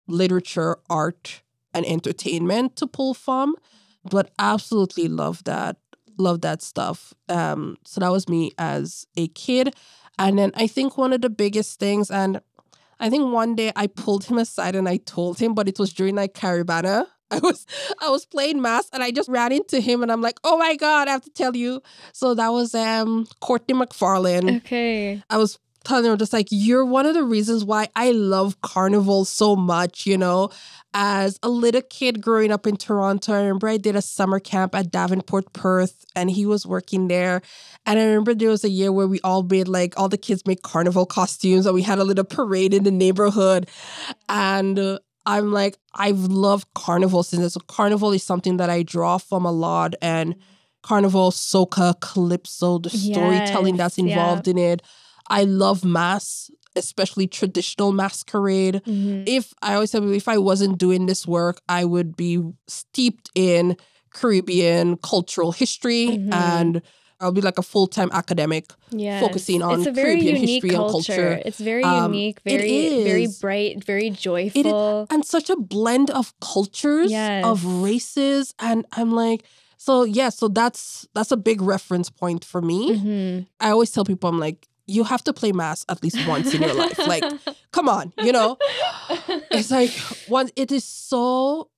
literature, 0.07 0.77
art, 0.89 1.43
and 1.75 1.85
entertainment 1.87 2.77
to 2.77 2.87
pull 2.87 3.15
from. 3.15 3.57
But 4.09 4.31
absolutely 4.39 5.09
love 5.09 5.45
that. 5.45 5.77
Love 6.19 6.41
that 6.43 6.63
stuff. 6.63 7.13
Um, 7.29 7.77
so 7.85 8.01
that 8.01 8.11
was 8.11 8.29
me 8.29 8.53
as 8.59 9.07
a 9.17 9.29
kid. 9.29 9.75
And 10.19 10.39
then 10.39 10.53
I 10.55 10.67
think 10.67 10.97
one 10.97 11.13
of 11.13 11.21
the 11.21 11.29
biggest 11.29 11.79
things, 11.79 12.11
and 12.11 12.41
I 12.99 13.11
think 13.11 13.33
one 13.33 13.55
day 13.55 13.73
I 13.77 13.87
pulled 13.87 14.25
him 14.25 14.39
aside 14.39 14.75
and 14.75 14.89
I 14.89 14.97
told 14.97 15.39
him, 15.39 15.55
but 15.55 15.69
it 15.69 15.79
was 15.79 15.93
during 15.93 16.17
like 16.17 16.35
Caribana. 16.35 17.07
I 17.31 17.39
was 17.39 17.67
I 18.01 18.09
was 18.09 18.25
playing 18.25 18.63
mass 18.63 18.89
and 18.93 19.03
I 19.03 19.11
just 19.11 19.29
ran 19.29 19.51
into 19.51 19.81
him 19.81 20.03
and 20.03 20.13
I'm 20.13 20.23
like, 20.23 20.39
oh 20.45 20.57
my 20.57 20.77
god, 20.77 21.09
I 21.09 21.11
have 21.11 21.25
to 21.25 21.31
tell 21.31 21.57
you. 21.57 21.83
So 22.13 22.35
that 22.35 22.51
was 22.51 22.73
um 22.75 23.27
Courtney 23.41 23.75
McFarlane. 23.75 24.59
Okay. 24.59 25.23
I 25.29 25.37
was 25.37 25.59
telling 25.87 26.11
her 26.11 26.17
just 26.17 26.33
like 26.33 26.49
you're 26.51 26.85
one 26.85 27.07
of 27.07 27.15
the 27.15 27.23
reasons 27.23 27.65
why 27.65 27.89
I 27.95 28.11
love 28.11 28.61
carnival 28.61 29.25
so 29.25 29.55
much, 29.55 30.07
you 30.07 30.19
know. 30.19 30.51
As 30.93 31.39
a 31.43 31.49
little 31.49 31.83
kid 31.83 32.21
growing 32.23 32.51
up 32.51 32.67
in 32.67 32.77
Toronto, 32.77 33.33
I 33.33 33.43
remember 33.43 33.69
I 33.69 33.77
did 33.77 33.97
a 33.97 34.03
summer 34.03 34.41
camp 34.41 34.75
at 34.75 34.91
Davenport 34.91 35.53
Perth 35.53 36.05
and 36.17 36.31
he 36.31 36.47
was 36.47 36.67
working 36.67 37.09
there. 37.09 37.43
And 37.85 37.99
I 37.99 38.05
remember 38.07 38.35
there 38.35 38.49
was 38.49 38.65
a 38.65 38.69
year 38.69 38.91
where 38.91 39.07
we 39.07 39.21
all 39.21 39.43
made 39.43 39.69
like 39.69 39.95
all 39.99 40.09
the 40.09 40.19
kids 40.19 40.47
make 40.47 40.63
carnival 40.63 41.07
costumes 41.07 41.67
and 41.67 41.75
we 41.75 41.83
had 41.83 41.99
a 41.99 42.05
little 42.05 42.25
parade 42.25 42.75
in 42.75 42.83
the 42.83 42.91
neighborhood. 42.91 43.69
And 44.29 44.79
uh, 44.79 44.99
I'm 45.27 45.53
like, 45.53 45.77
I've 45.95 46.19
loved 46.19 46.67
carnival 46.75 47.23
since 47.23 47.55
so 47.55 47.61
carnival 47.69 48.13
is 48.13 48.25
something 48.25 48.57
that 48.57 48.71
I 48.71 48.83
draw 48.83 49.19
from 49.19 49.45
a 49.45 49.53
lot 49.53 49.95
and 50.01 50.35
carnival, 50.83 51.31
soca, 51.31 52.01
calypso, 52.01 52.79
the 52.79 52.91
storytelling 52.91 53.77
that's 53.77 53.99
involved 53.99 54.47
yeah. 54.47 54.51
in 54.53 54.59
it. 54.59 54.83
I 55.29 55.45
love 55.45 55.85
mass, 55.85 56.51
especially 56.75 57.27
traditional 57.27 57.93
masquerade. 57.93 58.83
Mm-hmm. 58.87 59.25
If 59.27 59.53
I 59.63 59.75
always 59.75 59.91
said 59.91 60.03
if 60.05 60.29
I 60.29 60.39
wasn't 60.39 60.79
doing 60.79 61.07
this 61.07 61.27
work, 61.27 61.61
I 61.69 61.85
would 61.85 62.17
be 62.17 62.43
steeped 62.67 63.31
in 63.35 63.77
Caribbean 64.11 64.97
cultural 64.99 65.53
history 65.53 66.09
mm-hmm. 66.09 66.33
and 66.33 66.83
I'll 67.21 67.33
be 67.33 67.41
like 67.41 67.59
a 67.59 67.63
full 67.63 67.87
time 67.87 68.11
academic 68.13 68.73
yes. 68.91 69.23
focusing 69.23 69.63
on 69.63 69.81
it's 69.81 69.87
a 69.87 69.93
very 69.93 70.21
Caribbean 70.21 70.37
history 70.37 70.71
culture. 70.71 71.13
and 71.13 71.23
culture. 71.23 71.43
It's 71.45 71.59
very 71.59 71.83
um, 71.83 72.13
unique, 72.13 72.41
very 72.45 73.05
very 73.05 73.29
bright, 73.41 73.85
very 73.85 74.11
joyful. 74.11 75.07
and 75.11 75.25
such 75.25 75.49
a 75.49 75.57
blend 75.57 76.11
of 76.11 76.33
cultures, 76.41 77.11
yes. 77.11 77.45
of 77.45 77.65
races. 77.65 78.55
And 78.59 78.85
I'm 78.93 79.13
like, 79.13 79.45
so 79.79 80.05
yeah, 80.05 80.29
so 80.29 80.49
that's 80.49 81.09
that's 81.15 81.33
a 81.33 81.37
big 81.37 81.63
reference 81.63 82.11
point 82.11 82.45
for 82.45 82.61
me. 82.61 82.97
Mm-hmm. 82.97 83.45
I 83.61 83.71
always 83.71 83.91
tell 83.91 84.05
people 84.05 84.29
I'm 84.29 84.39
like, 84.41 84.69
you 84.87 85.05
have 85.05 85.23
to 85.25 85.33
play 85.33 85.53
mass 85.53 85.85
at 85.89 86.03
least 86.03 86.27
once 86.27 86.55
in 86.55 86.63
your 86.63 86.75
life. 86.75 86.99
Like, 86.99 87.25
come 87.73 87.89
on, 87.89 88.13
you 88.19 88.33
know? 88.33 88.59
It's 89.51 89.71
like 89.71 89.91
once 90.29 90.53
it 90.57 90.71
is 90.73 90.85
so 90.85 91.71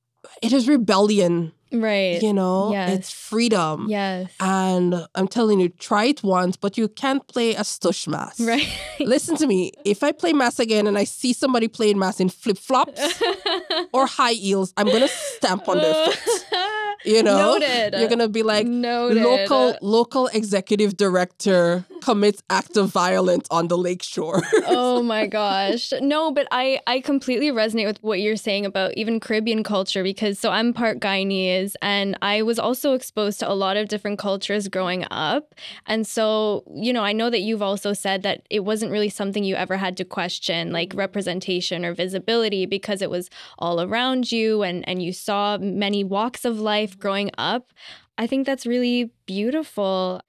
it 0.42 0.52
is 0.52 0.68
rebellion. 0.68 1.52
Right. 1.70 2.22
You 2.22 2.32
know, 2.32 2.72
yes. 2.72 2.92
it's 2.92 3.10
freedom. 3.10 3.86
Yes. 3.90 4.30
And 4.40 5.06
I'm 5.14 5.28
telling 5.28 5.60
you, 5.60 5.68
try 5.68 6.06
it 6.06 6.22
once, 6.22 6.56
but 6.56 6.78
you 6.78 6.88
can't 6.88 7.26
play 7.28 7.54
a 7.54 7.60
stush 7.60 8.08
mass. 8.08 8.40
Right. 8.40 8.66
Listen 9.00 9.36
to 9.36 9.46
me. 9.46 9.72
If 9.84 10.02
I 10.02 10.12
play 10.12 10.32
mass 10.32 10.58
again 10.58 10.86
and 10.86 10.96
I 10.96 11.04
see 11.04 11.34
somebody 11.34 11.68
playing 11.68 11.98
mass 11.98 12.20
in 12.20 12.30
flip 12.30 12.56
flops 12.56 13.22
or 13.92 14.06
high 14.06 14.32
heels, 14.32 14.72
I'm 14.78 14.86
gonna 14.86 15.08
stamp 15.08 15.68
on 15.68 15.76
their 15.78 16.06
foot. 16.12 16.54
You 17.04 17.22
know, 17.22 17.58
Noted. 17.58 17.98
you're 17.98 18.08
gonna 18.08 18.28
be 18.28 18.42
like 18.42 18.66
Noted. 18.66 19.22
local 19.22 19.76
local 19.80 20.26
executive 20.28 20.96
director 20.96 21.84
commits 22.02 22.42
act 22.50 22.76
of 22.76 22.90
violence 22.90 23.46
on 23.50 23.68
the 23.68 23.78
lakeshore. 23.78 24.42
oh 24.66 25.02
my 25.02 25.26
gosh, 25.26 25.92
no, 26.00 26.32
but 26.32 26.48
I 26.50 26.80
I 26.86 27.00
completely 27.00 27.50
resonate 27.50 27.86
with 27.86 28.02
what 28.02 28.20
you're 28.20 28.36
saying 28.36 28.66
about 28.66 28.94
even 28.94 29.20
Caribbean 29.20 29.62
culture 29.62 30.02
because 30.02 30.38
so 30.38 30.50
I'm 30.50 30.72
part 30.72 31.00
Guyanese 31.00 31.74
and 31.82 32.16
I 32.22 32.42
was 32.42 32.58
also 32.58 32.94
exposed 32.94 33.40
to 33.40 33.50
a 33.50 33.54
lot 33.54 33.76
of 33.76 33.88
different 33.88 34.18
cultures 34.18 34.68
growing 34.68 35.06
up, 35.10 35.54
and 35.86 36.06
so 36.06 36.64
you 36.74 36.92
know 36.92 37.02
I 37.02 37.12
know 37.12 37.30
that 37.30 37.40
you've 37.40 37.62
also 37.62 37.92
said 37.92 38.22
that 38.22 38.42
it 38.50 38.60
wasn't 38.60 38.90
really 38.92 39.08
something 39.08 39.44
you 39.44 39.54
ever 39.54 39.76
had 39.76 39.96
to 39.98 40.04
question 40.04 40.72
like 40.72 40.92
representation 40.94 41.84
or 41.84 41.94
visibility 41.94 42.66
because 42.66 43.02
it 43.02 43.10
was 43.10 43.30
all 43.58 43.80
around 43.80 44.32
you 44.32 44.62
and 44.62 44.88
and 44.88 45.02
you 45.02 45.12
saw 45.12 45.58
many 45.58 46.02
walks 46.04 46.44
of 46.44 46.58
life 46.58 46.87
life 46.88 46.98
growing 46.98 47.30
up. 47.38 47.72
I 48.16 48.26
think 48.26 48.46
that's 48.46 48.66
really 48.66 49.10
beautiful. 49.26 50.20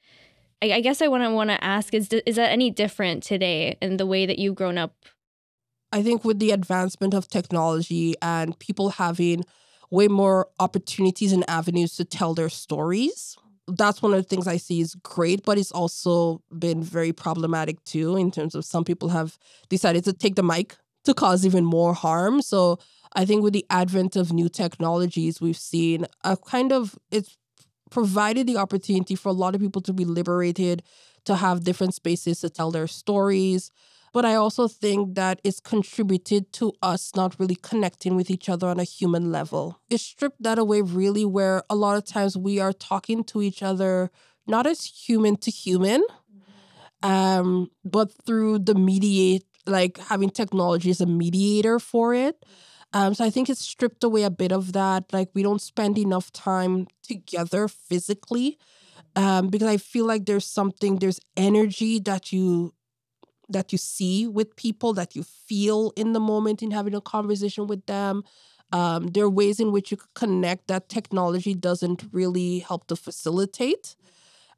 I, 0.62 0.74
I 0.74 0.82
guess 0.82 1.02
I 1.02 1.08
want 1.08 1.24
to 1.24 1.32
want 1.32 1.50
to 1.50 1.64
ask 1.64 1.94
is 1.94 2.10
is 2.26 2.36
that 2.36 2.52
any 2.52 2.72
different 2.72 3.24
today 3.24 3.78
in 3.82 3.98
the 3.98 4.06
way 4.06 4.26
that 4.26 4.40
you've 4.40 4.56
grown 4.56 4.78
up? 4.78 4.94
I 5.92 6.04
think 6.04 6.24
with 6.24 6.40
the 6.40 6.52
advancement 6.52 7.14
of 7.14 7.28
technology 7.28 8.14
and 8.22 8.58
people 8.60 8.90
having 8.90 9.44
way 9.90 10.08
more 10.08 10.48
opportunities 10.60 11.34
and 11.34 11.44
avenues 11.50 11.96
to 11.96 12.06
tell 12.06 12.36
their 12.36 12.50
stories, 12.50 13.36
that's 13.68 14.02
one 14.02 14.14
of 14.14 14.22
the 14.22 14.30
things 14.30 14.48
I 14.48 14.58
see 14.58 14.82
is 14.82 14.94
great, 14.96 15.44
but 15.44 15.58
it's 15.58 15.72
also 15.72 16.44
been 16.52 16.84
very 16.84 17.12
problematic 17.12 17.84
too 17.86 18.18
in 18.18 18.30
terms 18.30 18.54
of 18.54 18.66
some 18.66 18.84
people 18.84 19.10
have 19.10 19.40
decided 19.70 20.04
to 20.04 20.14
take 20.14 20.36
the 20.36 20.44
mic 20.44 20.78
to 21.06 21.14
cause 21.16 21.44
even 21.44 21.66
more 21.66 21.96
harm. 21.96 22.42
So 22.44 22.78
I 23.14 23.26
think 23.26 23.44
with 23.44 23.54
the 23.54 23.66
advent 23.70 24.16
of 24.16 24.32
new 24.32 24.50
technologies, 24.50 25.42
we've 25.42 25.58
seen 25.58 26.06
a 26.24 26.38
kind 26.38 26.72
of 26.72 26.98
it's 27.12 27.38
provided 27.90 28.46
the 28.48 28.58
opportunity 28.58 29.16
for 29.16 29.30
a 29.30 29.34
lot 29.34 29.56
of 29.56 29.62
people 29.62 29.82
to 29.82 29.94
be 29.94 30.06
liberated, 30.06 30.84
to 31.26 31.36
have 31.36 31.64
different 31.64 31.96
spaces 31.96 32.42
to 32.42 32.50
tell 32.50 32.72
their 32.72 32.88
stories. 32.88 33.72
But 34.12 34.26
I 34.26 34.36
also 34.36 34.68
think 34.68 35.16
that 35.16 35.40
it's 35.44 35.60
contributed 35.60 36.52
to 36.54 36.74
us 36.82 37.12
not 37.16 37.40
really 37.40 37.56
connecting 37.56 38.16
with 38.16 38.32
each 38.32 38.50
other 38.50 38.68
on 38.68 38.80
a 38.80 38.84
human 38.84 39.32
level. 39.32 39.80
It 39.90 40.00
stripped 40.00 40.42
that 40.42 40.58
away, 40.58 40.82
really, 40.82 41.26
where 41.26 41.64
a 41.70 41.76
lot 41.76 41.98
of 41.98 42.06
times 42.06 42.36
we 42.38 42.60
are 42.60 42.74
talking 42.74 43.24
to 43.26 43.42
each 43.42 43.62
other 43.62 44.10
not 44.48 44.66
as 44.66 44.84
human 44.84 45.36
to 45.38 45.52
human, 45.52 46.04
um, 47.04 47.70
but 47.86 48.12
through 48.26 48.60
the 48.60 48.74
mediate, 48.74 49.46
like 49.68 50.00
having 50.00 50.32
technology 50.32 50.90
as 50.90 51.02
a 51.02 51.06
mediator 51.06 51.80
for 51.80 52.16
it. 52.16 52.44
Um, 52.94 53.14
so 53.14 53.24
I 53.24 53.30
think 53.30 53.50
it's 53.50 53.62
stripped 53.62 54.04
away 54.04 54.24
a 54.24 54.32
bit 54.32 54.52
of 54.52 54.74
that. 54.74 55.14
Like 55.14 55.30
we 55.34 55.44
don't 55.44 55.62
spend 55.62 55.98
enough 55.98 56.32
time 56.32 56.88
together 57.04 57.68
physically, 57.68 58.58
um, 59.16 59.48
because 59.50 59.68
I 59.68 59.78
feel 59.78 60.06
like 60.06 60.26
there's 60.26 60.46
something, 60.46 60.98
there's 60.98 61.20
energy 61.38 62.00
that 62.00 62.32
you 62.34 62.74
that 63.50 63.72
you 63.72 63.78
see 63.78 64.28
with 64.28 64.56
people, 64.56 64.94
that 64.94 65.16
you 65.16 65.24
feel 65.24 65.92
in 65.96 66.14
the 66.14 66.20
moment 66.20 66.62
in 66.62 66.72
having 66.72 66.94
a 66.94 67.02
conversation 67.02 67.68
with 67.68 67.86
them. 67.88 68.24
Um, 68.72 69.08
there 69.08 69.24
are 69.24 69.30
ways 69.30 69.60
in 69.60 69.72
which 69.72 69.90
you 69.90 69.98
could 69.98 70.14
connect 70.14 70.68
that 70.68 70.90
technology 70.90 71.56
doesn't 71.56 72.04
really 72.12 72.60
help 72.60 72.86
to 72.88 72.96
facilitate. 72.96 73.96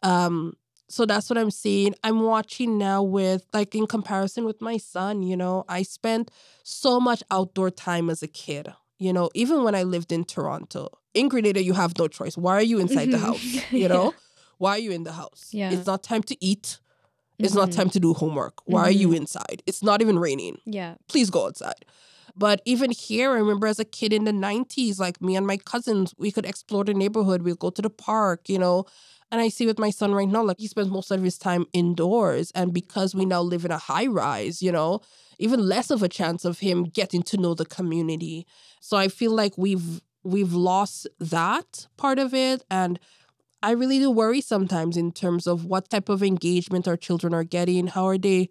Um, 0.04 0.54
so 0.92 1.06
that's 1.06 1.30
what 1.30 1.38
I'm 1.38 1.52
seeing. 1.52 1.96
I'm 2.04 2.22
watching 2.22 2.78
now 2.78 3.02
with 3.02 3.46
like 3.54 3.74
in 3.76 3.88
comparison 3.88 4.46
with 4.46 4.62
my 4.62 4.78
son, 4.78 5.24
you 5.24 5.38
know, 5.38 5.64
I 5.68 5.84
spent 5.84 6.32
so 6.64 7.00
much 7.00 7.24
outdoor 7.32 7.72
time 7.72 8.10
as 8.10 8.22
a 8.22 8.28
kid. 8.28 8.68
You 9.00 9.12
know, 9.14 9.32
even 9.34 9.64
when 9.64 9.74
I 9.74 9.84
lived 9.84 10.12
in 10.12 10.26
Toronto. 10.26 10.90
In 11.16 11.28
Grenada, 11.28 11.64
you 11.64 11.74
have 11.74 11.98
no 11.98 12.08
choice. 12.08 12.38
Why 12.38 12.54
are 12.54 12.62
you 12.62 12.80
inside 12.80 13.10
the 13.12 13.18
house? 13.18 13.44
You 13.72 13.90
know? 13.90 14.06
yeah. 14.06 14.12
Why 14.60 14.72
are 14.72 14.80
you 14.80 14.92
in 14.92 15.04
the 15.04 15.14
house? 15.14 15.50
Yeah. 15.52 15.72
It's 15.72 15.88
not 15.88 16.04
time 16.04 16.22
to 16.24 16.38
eat. 16.40 16.80
It's 17.40 17.50
mm-hmm. 17.50 17.60
not 17.60 17.72
time 17.72 17.90
to 17.90 18.00
do 18.00 18.14
homework. 18.14 18.62
Why 18.66 18.82
mm-hmm. 18.82 18.88
are 18.88 18.92
you 18.92 19.08
mm-hmm. 19.08 19.18
inside? 19.18 19.64
It's 19.66 19.82
not 19.82 20.02
even 20.02 20.20
raining. 20.20 20.60
Yeah. 20.66 20.96
Please 21.08 21.32
go 21.32 21.48
outside. 21.48 21.84
But 22.36 22.62
even 22.66 22.92
here, 22.92 23.32
I 23.32 23.36
remember 23.36 23.68
as 23.68 23.80
a 23.80 23.86
kid 23.86 24.14
in 24.14 24.26
the 24.26 24.32
90s, 24.32 25.00
like 25.00 25.22
me 25.22 25.36
and 25.36 25.46
my 25.48 25.58
cousins, 25.58 26.14
we 26.18 26.32
could 26.32 26.46
explore 26.46 26.84
the 26.84 26.94
neighborhood. 26.94 27.42
We'd 27.42 27.60
go 27.60 27.72
to 27.72 27.82
the 27.82 27.90
park, 27.90 28.48
you 28.48 28.60
know. 28.60 28.86
And 29.32 29.40
I 29.40 29.48
see 29.48 29.66
with 29.66 29.80
my 29.80 29.90
son 29.90 30.14
right 30.14 30.28
now, 30.28 30.44
like 30.44 30.60
he 30.60 30.68
spends 30.68 30.90
most 30.90 31.10
of 31.10 31.24
his 31.24 31.38
time 31.38 31.66
indoors. 31.74 32.52
And 32.54 32.74
because 32.74 33.16
we 33.16 33.26
now 33.26 33.42
live 33.42 33.64
in 33.64 33.72
a 33.72 33.78
high 33.78 34.08
rise, 34.08 34.62
you 34.62 34.72
know, 34.72 35.02
even 35.40 35.68
less 35.68 35.90
of 35.90 36.04
a 36.04 36.10
chance 36.10 36.44
of 36.44 36.60
him 36.60 36.84
getting 36.84 37.24
to 37.24 37.38
know 37.38 37.54
the 37.54 37.66
community. 37.66 38.46
So 38.82 38.98
I 38.98 39.08
feel 39.08 39.32
like 39.32 39.58
we've 39.58 40.02
we've 40.24 40.54
lost 40.54 41.08
that 41.20 41.88
part 41.98 42.20
of 42.20 42.34
it. 42.34 42.64
And 42.70 43.00
I 43.64 43.72
really 43.72 44.00
do 44.00 44.12
worry 44.12 44.42
sometimes 44.42 44.98
in 44.98 45.12
terms 45.12 45.48
of 45.48 45.66
what 45.66 45.90
type 45.90 46.10
of 46.10 46.22
engagement 46.22 46.88
our 46.88 46.98
children 46.98 47.34
are 47.34 47.44
getting. 47.44 47.88
How 47.88 48.06
are 48.08 48.18
they 48.18 48.50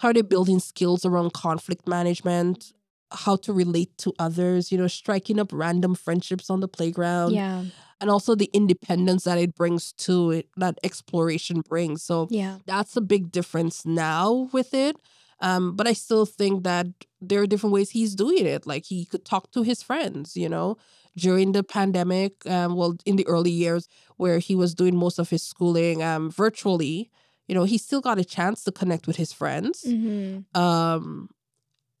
how 0.00 0.08
are 0.08 0.14
they 0.14 0.22
building 0.22 0.60
skills 0.60 1.04
around 1.04 1.32
conflict 1.32 1.88
management? 1.88 2.72
how 3.10 3.36
to 3.36 3.52
relate 3.52 3.96
to 3.98 4.12
others, 4.18 4.70
you 4.70 4.78
know, 4.78 4.86
striking 4.86 5.38
up 5.40 5.48
random 5.52 5.94
friendships 5.94 6.50
on 6.50 6.60
the 6.60 6.68
playground. 6.68 7.32
Yeah. 7.32 7.64
And 8.00 8.10
also 8.10 8.34
the 8.34 8.50
independence 8.52 9.24
that 9.24 9.38
it 9.38 9.54
brings 9.54 9.92
to 10.06 10.30
it, 10.30 10.48
that 10.56 10.78
exploration 10.84 11.62
brings. 11.62 12.02
So 12.02 12.28
Yeah. 12.30 12.58
that's 12.66 12.96
a 12.96 13.00
big 13.00 13.32
difference 13.32 13.84
now 13.84 14.48
with 14.52 14.72
it. 14.72 14.96
Um, 15.40 15.76
but 15.76 15.86
I 15.86 15.92
still 15.92 16.26
think 16.26 16.64
that 16.64 16.86
there 17.20 17.40
are 17.42 17.46
different 17.46 17.72
ways 17.72 17.90
he's 17.90 18.14
doing 18.14 18.46
it. 18.46 18.66
Like 18.66 18.84
he 18.86 19.04
could 19.04 19.24
talk 19.24 19.50
to 19.52 19.62
his 19.62 19.82
friends, 19.82 20.36
you 20.36 20.48
know, 20.48 20.76
during 21.16 21.52
the 21.52 21.62
pandemic, 21.62 22.32
um, 22.46 22.74
well, 22.76 22.96
in 23.04 23.16
the 23.16 23.26
early 23.26 23.50
years 23.50 23.88
where 24.16 24.38
he 24.38 24.54
was 24.54 24.74
doing 24.74 24.96
most 24.96 25.18
of 25.18 25.30
his 25.30 25.42
schooling 25.42 26.02
um, 26.02 26.30
virtually, 26.30 27.10
you 27.48 27.54
know, 27.54 27.64
he 27.64 27.78
still 27.78 28.00
got 28.00 28.18
a 28.18 28.24
chance 28.24 28.62
to 28.64 28.72
connect 28.72 29.06
with 29.06 29.16
his 29.16 29.32
friends. 29.32 29.82
hmm 29.84 30.38
Um, 30.54 31.30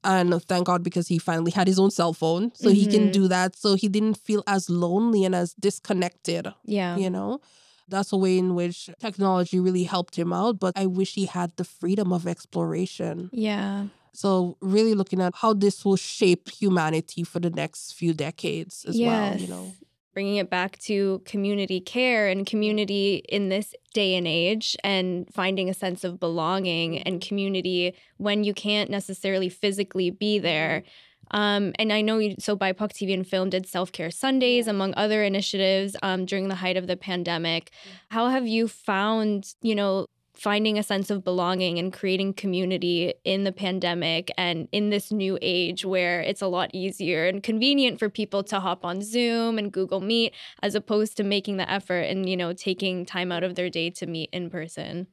and 0.04 0.42
thank 0.44 0.66
God 0.66 0.82
because 0.82 1.08
he 1.08 1.18
finally 1.18 1.50
had 1.50 1.66
his 1.66 1.78
own 1.78 1.90
cell 1.90 2.12
phone, 2.12 2.52
so 2.54 2.70
he 2.70 2.86
can 2.86 3.08
Mhm. 3.08 3.12
do 3.12 3.28
that. 3.28 3.56
So 3.56 3.74
he 3.74 3.88
didn't 3.88 4.14
feel 4.16 4.42
as 4.46 4.70
lonely 4.70 5.24
and 5.24 5.34
as 5.34 5.54
disconnected. 5.54 6.48
Yeah. 6.64 6.96
You 6.96 7.10
know, 7.10 7.40
that's 7.88 8.12
a 8.12 8.16
way 8.16 8.38
in 8.38 8.54
which 8.54 8.90
technology 9.00 9.58
really 9.58 9.84
helped 9.84 10.16
him 10.16 10.32
out. 10.32 10.58
But 10.60 10.72
I 10.76 10.86
wish 10.86 11.14
he 11.14 11.26
had 11.26 11.52
the 11.56 11.64
freedom 11.64 12.12
of 12.12 12.26
exploration. 12.26 13.30
Yeah. 13.32 13.86
So 14.12 14.56
really 14.60 14.94
looking 14.94 15.20
at 15.20 15.34
how 15.36 15.52
this 15.54 15.84
will 15.84 15.96
shape 15.96 16.48
humanity 16.50 17.22
for 17.24 17.40
the 17.40 17.50
next 17.50 17.92
few 17.92 18.12
decades 18.14 18.84
as 18.84 18.98
well. 19.00 19.36
You 19.40 19.46
know. 19.48 19.74
Bringing 20.14 20.36
it 20.36 20.50
back 20.50 20.78
to 20.80 21.22
community 21.24 21.80
care 21.80 22.28
and 22.28 22.46
community 22.46 23.22
in 23.28 23.50
this 23.50 23.74
day 23.94 24.16
and 24.16 24.26
age, 24.26 24.76
and 24.82 25.28
finding 25.32 25.68
a 25.68 25.74
sense 25.74 26.02
of 26.02 26.18
belonging 26.18 27.02
and 27.02 27.20
community 27.20 27.94
when 28.16 28.42
you 28.42 28.52
can't 28.52 28.90
necessarily 28.90 29.48
physically 29.48 30.10
be 30.10 30.38
there. 30.38 30.82
Um, 31.30 31.72
and 31.78 31.92
I 31.92 32.00
know 32.00 32.18
you, 32.18 32.34
so 32.38 32.56
BIPOC 32.56 32.92
TV 32.92 33.14
and 33.14 33.26
Film 33.26 33.50
did 33.50 33.66
Self 33.66 33.92
Care 33.92 34.10
Sundays, 34.10 34.66
among 34.66 34.94
other 34.96 35.22
initiatives 35.22 35.96
um, 36.02 36.24
during 36.24 36.48
the 36.48 36.54
height 36.54 36.76
of 36.76 36.86
the 36.86 36.96
pandemic. 36.96 37.70
How 38.10 38.28
have 38.28 38.46
you 38.46 38.68
found, 38.68 39.54
you 39.60 39.74
know, 39.74 40.06
finding 40.38 40.78
a 40.78 40.82
sense 40.82 41.10
of 41.10 41.24
belonging 41.24 41.78
and 41.78 41.92
creating 41.92 42.32
community 42.32 43.12
in 43.24 43.44
the 43.44 43.52
pandemic 43.52 44.30
and 44.38 44.68
in 44.72 44.90
this 44.90 45.10
new 45.10 45.38
age 45.42 45.84
where 45.84 46.20
it's 46.20 46.42
a 46.42 46.46
lot 46.46 46.70
easier 46.72 47.26
and 47.26 47.42
convenient 47.42 47.98
for 47.98 48.08
people 48.08 48.42
to 48.44 48.60
hop 48.60 48.84
on 48.84 49.02
Zoom 49.02 49.58
and 49.58 49.72
Google 49.72 50.00
Meet 50.00 50.34
as 50.62 50.74
opposed 50.74 51.16
to 51.16 51.24
making 51.24 51.56
the 51.56 51.70
effort 51.70 52.02
and 52.02 52.28
you 52.28 52.36
know 52.36 52.52
taking 52.52 53.04
time 53.04 53.32
out 53.32 53.44
of 53.44 53.54
their 53.54 53.68
day 53.68 53.90
to 53.90 54.06
meet 54.06 54.30
in 54.32 54.48
person. 54.50 55.08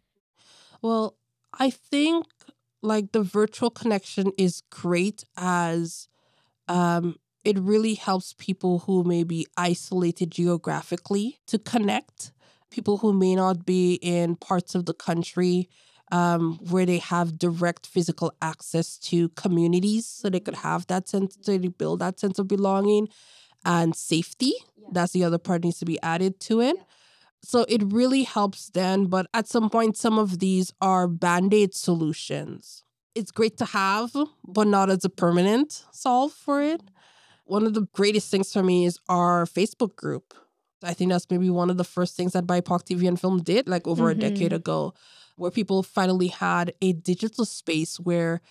Well, 0.82 1.16
I 1.54 1.70
think 1.70 2.28
like 2.82 3.12
the 3.12 3.24
virtual 3.24 3.72
connection 3.72 4.32
is 4.38 4.62
great 4.70 5.24
as 5.36 6.08
um 6.68 7.16
it 7.44 7.60
really 7.60 7.94
helps 7.94 8.34
people 8.38 8.80
who 8.80 9.04
may 9.04 9.24
be 9.24 9.46
isolated 9.56 10.32
geographically 10.32 11.40
to 11.46 11.60
connect, 11.60 12.32
people 12.76 12.98
who 12.98 13.14
may 13.14 13.36
not 13.36 13.66
be 13.66 13.94
in 14.02 14.36
parts 14.36 14.76
of 14.76 14.86
the 14.86 14.94
country 14.94 15.70
um, 16.12 16.60
where 16.70 16.86
they 16.86 16.98
have 17.00 17.40
direct 17.40 17.88
physical 17.88 18.34
access 18.42 18.98
to 18.98 19.30
communities 19.30 20.06
so 20.06 20.30
they 20.30 20.42
could 20.42 20.58
have 20.58 20.86
that 20.88 21.08
sense, 21.08 21.38
to 21.38 21.58
build 21.70 22.00
that 22.00 22.20
sense 22.20 22.38
of 22.38 22.48
belonging 22.50 23.08
and 23.64 23.96
safety. 23.96 24.54
That's 24.92 25.14
the 25.14 25.24
other 25.24 25.38
part 25.38 25.64
needs 25.64 25.80
to 25.80 25.86
be 25.86 26.00
added 26.04 26.40
to 26.42 26.62
it. 26.62 26.76
So 27.42 27.66
it 27.70 27.82
really 27.86 28.24
helps 28.24 28.70
then, 28.70 29.06
but 29.06 29.28
at 29.34 29.48
some 29.48 29.70
point, 29.70 29.96
some 29.98 30.20
of 30.20 30.40
these 30.40 30.74
are 30.82 31.08
band 31.08 31.54
aid 31.54 31.74
solutions. 31.74 32.84
It's 33.16 33.32
great 33.32 33.56
to 33.58 33.66
have, 33.66 34.12
but 34.46 34.68
not 34.68 34.90
as 34.90 35.06
a 35.06 35.10
permanent 35.10 35.86
solve 35.92 36.34
for 36.34 36.62
it. 36.62 36.82
One 37.46 37.66
of 37.66 37.74
the 37.74 37.88
greatest 37.94 38.30
things 38.30 38.52
for 38.52 38.64
me 38.64 38.86
is 38.86 39.00
our 39.08 39.46
Facebook 39.46 39.96
group. 39.96 40.34
I 40.86 40.94
think 40.94 41.12
that's 41.12 41.30
maybe 41.30 41.50
one 41.50 41.70
of 41.70 41.78
the 41.78 41.84
first 41.84 42.16
things 42.16 42.34
that 42.34 42.46
BIPOC 42.46 42.84
TV 42.84 43.08
and 43.08 43.20
film 43.20 43.42
did, 43.42 43.68
like 43.68 43.88
over 43.88 44.10
a 44.10 44.14
mm-hmm. 44.14 44.22
decade 44.22 44.54
ago, 44.54 44.94
where 45.36 45.52
people 45.52 45.84
finally 45.84 46.28
had 46.28 46.74
a 46.82 46.94
digital 46.94 47.46
space 47.46 48.00
where 48.00 48.42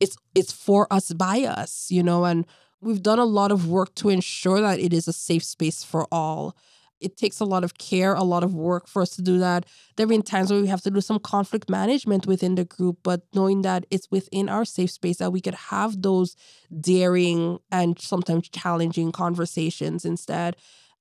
it's 0.00 0.16
it's 0.34 0.52
for 0.52 0.86
us 0.92 1.12
by 1.12 1.42
us, 1.42 1.90
you 1.90 2.02
know, 2.02 2.24
and 2.24 2.46
we've 2.80 3.02
done 3.02 3.18
a 3.18 3.24
lot 3.24 3.52
of 3.52 3.68
work 3.68 3.94
to 3.96 4.08
ensure 4.08 4.60
that 4.60 4.78
it 4.78 4.92
is 4.92 5.08
a 5.08 5.12
safe 5.12 5.44
space 5.44 5.82
for 5.82 6.06
all. 6.12 6.56
It 6.98 7.18
takes 7.18 7.40
a 7.40 7.44
lot 7.44 7.62
of 7.62 7.76
care, 7.76 8.14
a 8.14 8.22
lot 8.22 8.42
of 8.42 8.54
work 8.54 8.88
for 8.88 9.02
us 9.02 9.10
to 9.16 9.22
do 9.22 9.38
that. 9.38 9.66
There 9.96 10.04
have 10.04 10.08
been 10.08 10.22
times 10.22 10.50
where 10.50 10.62
we 10.62 10.68
have 10.68 10.80
to 10.82 10.90
do 10.90 11.02
some 11.02 11.18
conflict 11.18 11.68
management 11.68 12.26
within 12.26 12.54
the 12.54 12.64
group, 12.64 12.98
but 13.02 13.22
knowing 13.34 13.62
that 13.62 13.84
it's 13.90 14.10
within 14.10 14.48
our 14.48 14.64
safe 14.64 14.90
space 14.90 15.18
that 15.18 15.30
we 15.30 15.42
could 15.42 15.54
have 15.54 16.00
those 16.00 16.36
daring 16.80 17.58
and 17.70 18.00
sometimes 18.00 18.48
challenging 18.48 19.12
conversations 19.12 20.06
instead. 20.06 20.56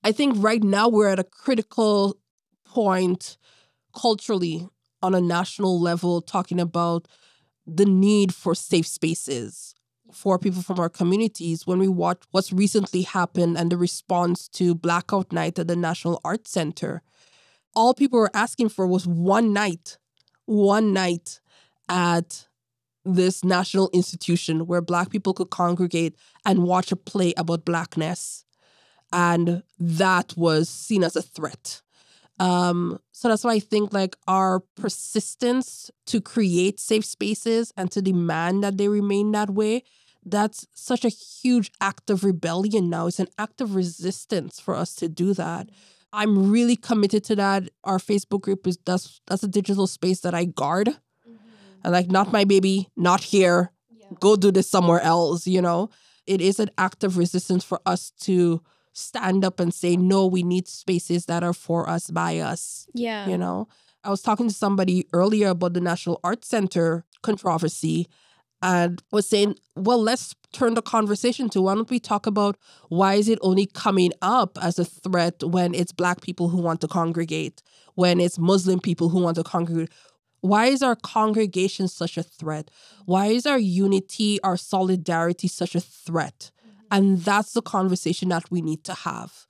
I 0.05 0.11
think 0.11 0.35
right 0.37 0.63
now 0.63 0.87
we're 0.87 1.09
at 1.09 1.17
a 1.17 1.23
critical 1.23 2.15
point 2.63 3.37
culturally 3.99 4.69
on 5.01 5.15
a 5.15 5.19
national 5.19 5.81
level 5.81 6.21
talking 6.21 6.59
about 6.59 7.07
the 7.65 7.85
need 7.85 8.31
for 8.31 8.53
safe 8.53 8.85
spaces 8.85 9.73
for 10.13 10.37
people 10.37 10.61
from 10.61 10.79
our 10.79 10.89
communities. 10.89 11.65
When 11.65 11.79
we 11.79 11.87
watch 11.87 12.21
what's 12.29 12.53
recently 12.53 13.01
happened 13.01 13.57
and 13.57 13.71
the 13.71 13.77
response 13.77 14.47
to 14.49 14.75
blackout 14.75 15.33
night 15.33 15.57
at 15.57 15.67
the 15.67 15.75
national 15.75 16.21
arts 16.23 16.51
center 16.51 17.01
all 17.75 17.95
people 17.95 18.19
were 18.19 18.31
asking 18.35 18.69
for 18.69 18.87
was 18.87 19.07
one 19.07 19.51
night 19.53 19.97
one 20.45 20.93
night 20.93 21.41
at 21.89 22.47
this 23.03 23.43
national 23.43 23.89
institution 23.91 24.67
where 24.67 24.81
black 24.81 25.09
people 25.09 25.33
could 25.33 25.49
congregate 25.49 26.15
and 26.45 26.63
watch 26.63 26.91
a 26.91 26.95
play 26.95 27.33
about 27.35 27.65
blackness 27.65 28.44
and 29.15 29.63
that 29.79 30.35
was 30.37 30.69
seen 30.69 31.03
as 31.03 31.15
a 31.15 31.21
threat 31.23 31.81
um, 32.39 32.99
so 33.11 33.29
that's 33.29 33.43
why 33.43 33.53
I 33.53 33.59
think 33.59 33.93
like 33.93 34.15
our 34.27 34.59
persistence 34.75 35.89
to 36.07 36.19
create 36.19 36.79
safe 36.79 37.05
spaces 37.05 37.71
and 37.77 37.89
to 37.91 38.01
demand 38.01 38.63
that 38.63 38.77
they 38.77 38.87
remain 38.87 39.31
that 39.31 39.49
way, 39.49 39.83
that's 40.25 40.67
such 40.73 41.05
a 41.05 41.09
huge 41.09 41.71
act 41.79 42.09
of 42.09 42.23
rebellion 42.23 42.89
now. 42.89 43.07
It's 43.07 43.19
an 43.19 43.27
act 43.37 43.61
of 43.61 43.75
resistance 43.75 44.59
for 44.59 44.75
us 44.75 44.95
to 44.95 45.07
do 45.07 45.33
that. 45.35 45.69
I'm 46.11 46.51
really 46.51 46.75
committed 46.75 47.23
to 47.25 47.35
that. 47.37 47.69
Our 47.83 47.99
Facebook 47.99 48.41
group 48.41 48.67
is 48.67 48.77
that's 48.85 49.21
that's 49.27 49.43
a 49.43 49.47
digital 49.47 49.87
space 49.87 50.21
that 50.21 50.33
I 50.33 50.45
guard. 50.45 50.89
And 51.83 51.93
like 51.93 52.09
not 52.09 52.31
my 52.31 52.43
baby, 52.43 52.89
not 52.97 53.21
here. 53.21 53.71
Go 54.19 54.35
do 54.35 54.51
this 54.51 54.69
somewhere 54.69 55.01
else, 55.01 55.45
you 55.47 55.61
know. 55.61 55.89
It 56.25 56.41
is 56.41 56.59
an 56.59 56.69
act 56.77 57.03
of 57.03 57.17
resistance 57.17 57.63
for 57.63 57.79
us 57.85 58.11
to 58.21 58.61
stand 58.95 59.43
up 59.43 59.59
and 59.59 59.73
say, 59.73 59.97
no, 59.97 60.25
we 60.25 60.41
need 60.41 60.67
spaces 60.67 61.25
that 61.25 61.43
are 61.43 61.53
for 61.53 61.87
us, 61.89 62.09
by 62.09 62.39
us. 62.39 62.87
Yeah. 62.93 63.27
You 63.27 63.37
know, 63.37 63.67
I 64.03 64.09
was 64.09 64.21
talking 64.21 64.47
to 64.47 64.53
somebody 64.53 65.05
earlier 65.13 65.49
about 65.49 65.73
the 65.73 65.81
National 65.81 66.19
Arts 66.23 66.47
Center 66.47 67.05
controversy 67.21 68.07
and 68.61 69.01
was 69.11 69.27
saying, 69.27 69.55
well, 69.75 70.01
let's 70.01 70.33
turn 70.53 70.75
the 70.75 70.81
conversation 70.81 71.49
to 71.49 71.61
why 71.61 71.75
don't 71.75 71.89
we 71.89 71.99
talk 71.99 72.25
about 72.25 72.57
why 72.87 73.15
is 73.15 73.27
it 73.27 73.37
only 73.41 73.65
coming 73.65 74.11
up 74.21 74.57
as 74.61 74.79
a 74.79 74.85
threat 74.85 75.43
when 75.43 75.75
it's 75.75 75.91
Black 75.91 76.21
people 76.21 76.47
who 76.47 76.61
want 76.61 76.79
to 76.81 76.87
congregate, 76.87 77.61
when 77.95 78.21
it's 78.21 78.39
Muslim 78.39 78.79
people 78.79 79.09
who 79.09 79.19
want 79.19 79.35
to 79.35 79.43
congregate? 79.43 79.91
Why 80.39 80.67
is 80.67 80.81
our 80.81 80.95
congregation 80.95 81.87
such 81.89 82.17
a 82.17 82.23
threat? 82.23 82.71
Why 83.05 83.27
is 83.27 83.45
our 83.45 83.59
unity, 83.59 84.39
our 84.41 84.57
solidarity 84.57 85.47
such 85.47 85.75
a 85.75 85.81
threat? 85.81 86.51
And 86.91 87.19
that's 87.19 87.53
the 87.53 87.61
conversation 87.61 88.29
that 88.29 88.49
we 88.51 88.61
need 88.61 88.83
to 88.83 88.93
have 88.93 89.45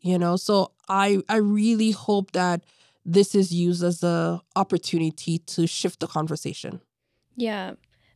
you 0.00 0.18
know? 0.18 0.36
So 0.36 0.72
i 0.88 1.18
i 1.28 1.36
really 1.36 1.90
hope 1.90 2.32
that 2.32 2.64
this 3.04 3.34
is 3.34 3.52
used 3.52 3.82
as 3.82 4.02
a 4.02 4.40
opportunity 4.56 5.38
to 5.38 5.66
shift 5.66 6.00
the 6.00 6.06
conversation. 6.06 6.80
Yeah, 7.36 7.74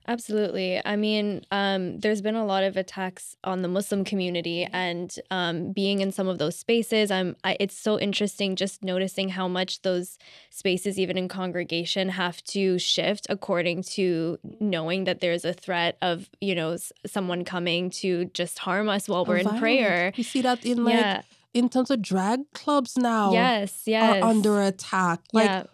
absolutely. 0.08 0.80
I 0.84 0.96
mean, 0.96 1.44
um, 1.50 1.98
there's 2.00 2.20
been 2.22 2.34
a 2.34 2.44
lot 2.44 2.64
of 2.64 2.76
attacks 2.76 3.36
on 3.44 3.62
the 3.62 3.68
Muslim 3.68 4.04
community, 4.04 4.66
and 4.72 5.14
um, 5.30 5.72
being 5.72 6.00
in 6.00 6.12
some 6.12 6.28
of 6.28 6.38
those 6.38 6.56
spaces, 6.56 7.10
I'm. 7.10 7.36
I, 7.44 7.56
it's 7.60 7.76
so 7.76 7.98
interesting 7.98 8.56
just 8.56 8.82
noticing 8.82 9.30
how 9.30 9.48
much 9.48 9.82
those 9.82 10.18
spaces, 10.50 10.98
even 10.98 11.16
in 11.18 11.28
congregation, 11.28 12.08
have 12.10 12.42
to 12.44 12.78
shift 12.78 13.26
according 13.28 13.82
to 13.96 14.38
knowing 14.60 15.04
that 15.04 15.20
there's 15.20 15.44
a 15.44 15.52
threat 15.52 15.96
of 16.02 16.28
you 16.40 16.54
know 16.54 16.72
s- 16.72 16.92
someone 17.06 17.44
coming 17.44 17.90
to 17.90 18.26
just 18.26 18.58
harm 18.60 18.88
us 18.88 19.08
while 19.08 19.24
we're 19.24 19.36
in 19.38 19.44
Violent. 19.44 19.60
prayer. 19.60 20.12
You 20.16 20.24
see 20.24 20.42
that 20.42 20.64
in 20.64 20.84
like 20.84 20.94
yeah. 20.94 21.22
in 21.54 21.68
terms 21.68 21.90
of 21.90 22.00
drag 22.02 22.40
clubs 22.52 22.96
now 22.96 23.32
Yes. 23.32 23.82
Yes. 23.86 24.22
are 24.22 24.28
under 24.28 24.62
attack 24.62 25.20
like 25.32 25.46
yeah. 25.46 25.64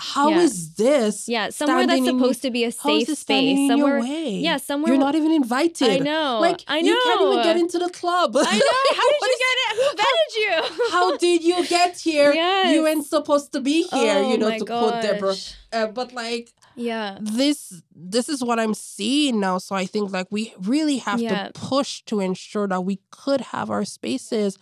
How 0.00 0.28
Yeah. 0.30 0.42
is 0.42 0.74
this? 0.74 1.28
Yeah, 1.28 1.50
somewhere 1.50 1.84
that's 1.86 1.98
in- 1.98 2.06
supposed 2.06 2.40
to 2.42 2.50
be 2.52 2.62
a 2.64 2.70
safe 2.70 3.08
space. 3.18 3.68
Somewhere? 3.68 3.98
Yeah, 3.98 4.56
somewhere 4.58 4.92
You're 4.92 5.00
not 5.00 5.16
even 5.16 5.32
invited. 5.32 5.90
I 5.90 5.98
know. 5.98 6.38
Like 6.40 6.62
I 6.68 6.80
know. 6.80 6.88
you 6.90 7.00
can't 7.04 7.20
even 7.22 7.42
get 7.42 7.56
into 7.56 7.78
the 7.80 7.90
club. 7.90 8.36
I 8.36 8.42
know. 8.42 8.80
How 9.00 9.08
did 9.12 9.20
you 9.32 9.38
get 9.46 9.56
it? 9.64 9.72
Who 9.78 9.88
vetted 10.02 10.32
you? 10.42 10.90
How 10.92 11.16
did 11.16 11.42
you 11.44 11.66
get 11.66 11.98
here? 11.98 12.32
Yes. 12.32 12.72
You 12.72 12.82
weren't 12.84 13.06
supposed 13.06 13.52
to 13.54 13.60
be 13.60 13.82
here, 13.88 14.18
oh, 14.18 14.30
you 14.30 14.38
know, 14.38 14.56
to 14.56 14.64
quote 14.64 15.02
Deborah. 15.02 15.30
gosh. 15.30 15.54
Uh, 15.72 15.86
but 15.88 16.12
like 16.12 16.52
Yeah. 16.76 17.18
this 17.20 17.82
this 17.92 18.28
is 18.28 18.42
what 18.44 18.60
I'm 18.60 18.74
seeing 18.74 19.40
now. 19.40 19.58
So 19.58 19.74
I 19.74 19.84
think 19.86 20.12
like 20.12 20.28
we 20.30 20.54
really 20.60 20.98
have 20.98 21.20
Yeah. 21.20 21.48
to 21.48 21.52
push 21.54 22.02
to 22.06 22.20
ensure 22.20 22.68
that 22.68 22.82
we 22.82 23.00
could 23.10 23.40
have 23.52 23.68
our 23.68 23.84
spaces. 23.84 24.58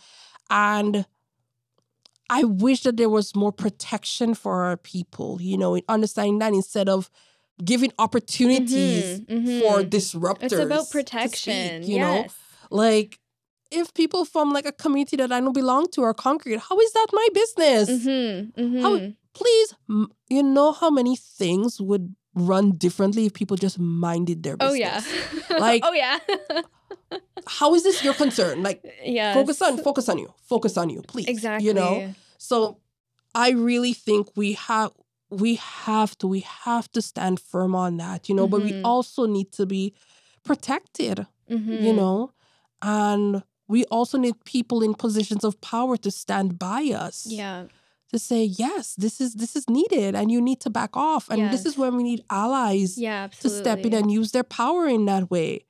And 0.48 1.04
I 2.28 2.44
wish 2.44 2.82
that 2.82 2.96
there 2.96 3.08
was 3.08 3.34
more 3.36 3.52
protection 3.52 4.34
for 4.34 4.64
our 4.64 4.76
people, 4.76 5.38
you 5.40 5.56
know, 5.56 5.74
in 5.76 5.82
understanding 5.88 6.38
that 6.40 6.52
instead 6.52 6.88
of 6.88 7.10
giving 7.64 7.92
opportunities 7.98 9.20
Mhm, 9.20 9.26
mhm. 9.28 9.60
for 9.60 9.82
disruptors. 9.82 10.42
It's 10.42 10.52
about 10.54 10.78
to 10.80 10.84
speak, 10.86 10.92
protection. 11.06 11.82
you 11.84 11.98
know, 12.00 12.26
like 12.70 13.18
if 13.70 13.92
people 13.94 14.24
from 14.24 14.52
like 14.52 14.66
a 14.66 14.72
community 14.72 15.16
that 15.16 15.32
I 15.32 15.40
don't 15.40 15.52
belong 15.52 15.86
to 15.92 16.02
are 16.02 16.14
congregate, 16.14 16.60
how 16.68 16.78
is 16.80 16.92
that 16.92 17.06
my 17.12 17.28
business? 17.32 17.88
Mm-hmm, 17.90 18.80
How- 18.82 18.96
mm-hmm. 18.98 19.10
Please, 19.34 19.74
you 20.30 20.42
know 20.42 20.72
how 20.72 20.88
many 20.88 21.14
things 21.14 21.78
would 21.78 22.14
run 22.34 22.72
differently 22.72 23.26
if 23.26 23.34
people 23.34 23.56
just 23.58 23.78
minded 23.78 24.42
their 24.42 24.56
business. 24.56 24.72
Oh 24.72 25.54
yeah. 25.54 25.58
Like- 25.60 25.82
oh 25.84 25.92
yeah. 25.92 26.18
How 27.46 27.74
is 27.74 27.82
this 27.84 28.02
your 28.02 28.14
concern? 28.14 28.62
Like 28.62 28.82
yeah. 29.04 29.34
focus 29.34 29.62
on 29.62 29.78
focus 29.78 30.08
on 30.08 30.18
you. 30.18 30.32
Focus 30.42 30.76
on 30.76 30.90
you, 30.90 31.02
please. 31.02 31.26
exactly. 31.28 31.66
You 31.66 31.74
know? 31.74 32.14
So 32.38 32.78
I 33.34 33.50
really 33.50 33.92
think 33.92 34.28
we 34.36 34.52
have 34.54 34.92
we 35.30 35.56
have 35.56 36.16
to 36.18 36.26
we 36.26 36.40
have 36.40 36.90
to 36.92 37.02
stand 37.02 37.40
firm 37.40 37.74
on 37.74 37.96
that, 37.98 38.28
you 38.28 38.34
know, 38.34 38.46
but 38.48 38.62
we 38.62 38.72
Mhm. 38.72 38.80
also 38.84 39.26
need 39.26 39.52
to 39.52 39.66
be 39.66 39.92
protected, 40.44 41.26
you 41.48 41.56
Mhm. 41.58 41.96
know, 41.96 42.32
and 42.82 43.42
we 43.68 43.84
also 43.86 44.16
need 44.18 44.44
people 44.44 44.82
in 44.82 44.94
positions 44.94 45.44
of 45.44 45.60
power 45.60 45.96
to 45.96 46.10
stand 46.10 46.58
by 46.58 46.82
us. 47.06 47.26
Yeah. 47.26 47.66
To 48.12 48.18
say, 48.20 48.44
yes, 48.44 48.94
this 48.94 49.20
is 49.20 49.34
this 49.34 49.56
is 49.56 49.68
needed 49.68 50.14
and 50.14 50.30
you 50.30 50.40
need 50.40 50.60
to 50.60 50.70
back 50.70 50.96
off. 50.96 51.28
And 51.28 51.50
this 51.52 51.66
is 51.66 51.76
when 51.76 51.96
we 51.96 52.02
need 52.04 52.22
allies 52.30 52.96
Yeah. 52.96 53.28
to 53.40 53.48
step 53.50 53.84
in 53.84 53.92
and 53.92 54.10
use 54.10 54.30
their 54.30 54.44
power 54.44 54.86
in 54.86 55.06
that 55.06 55.30
way. 55.30 55.64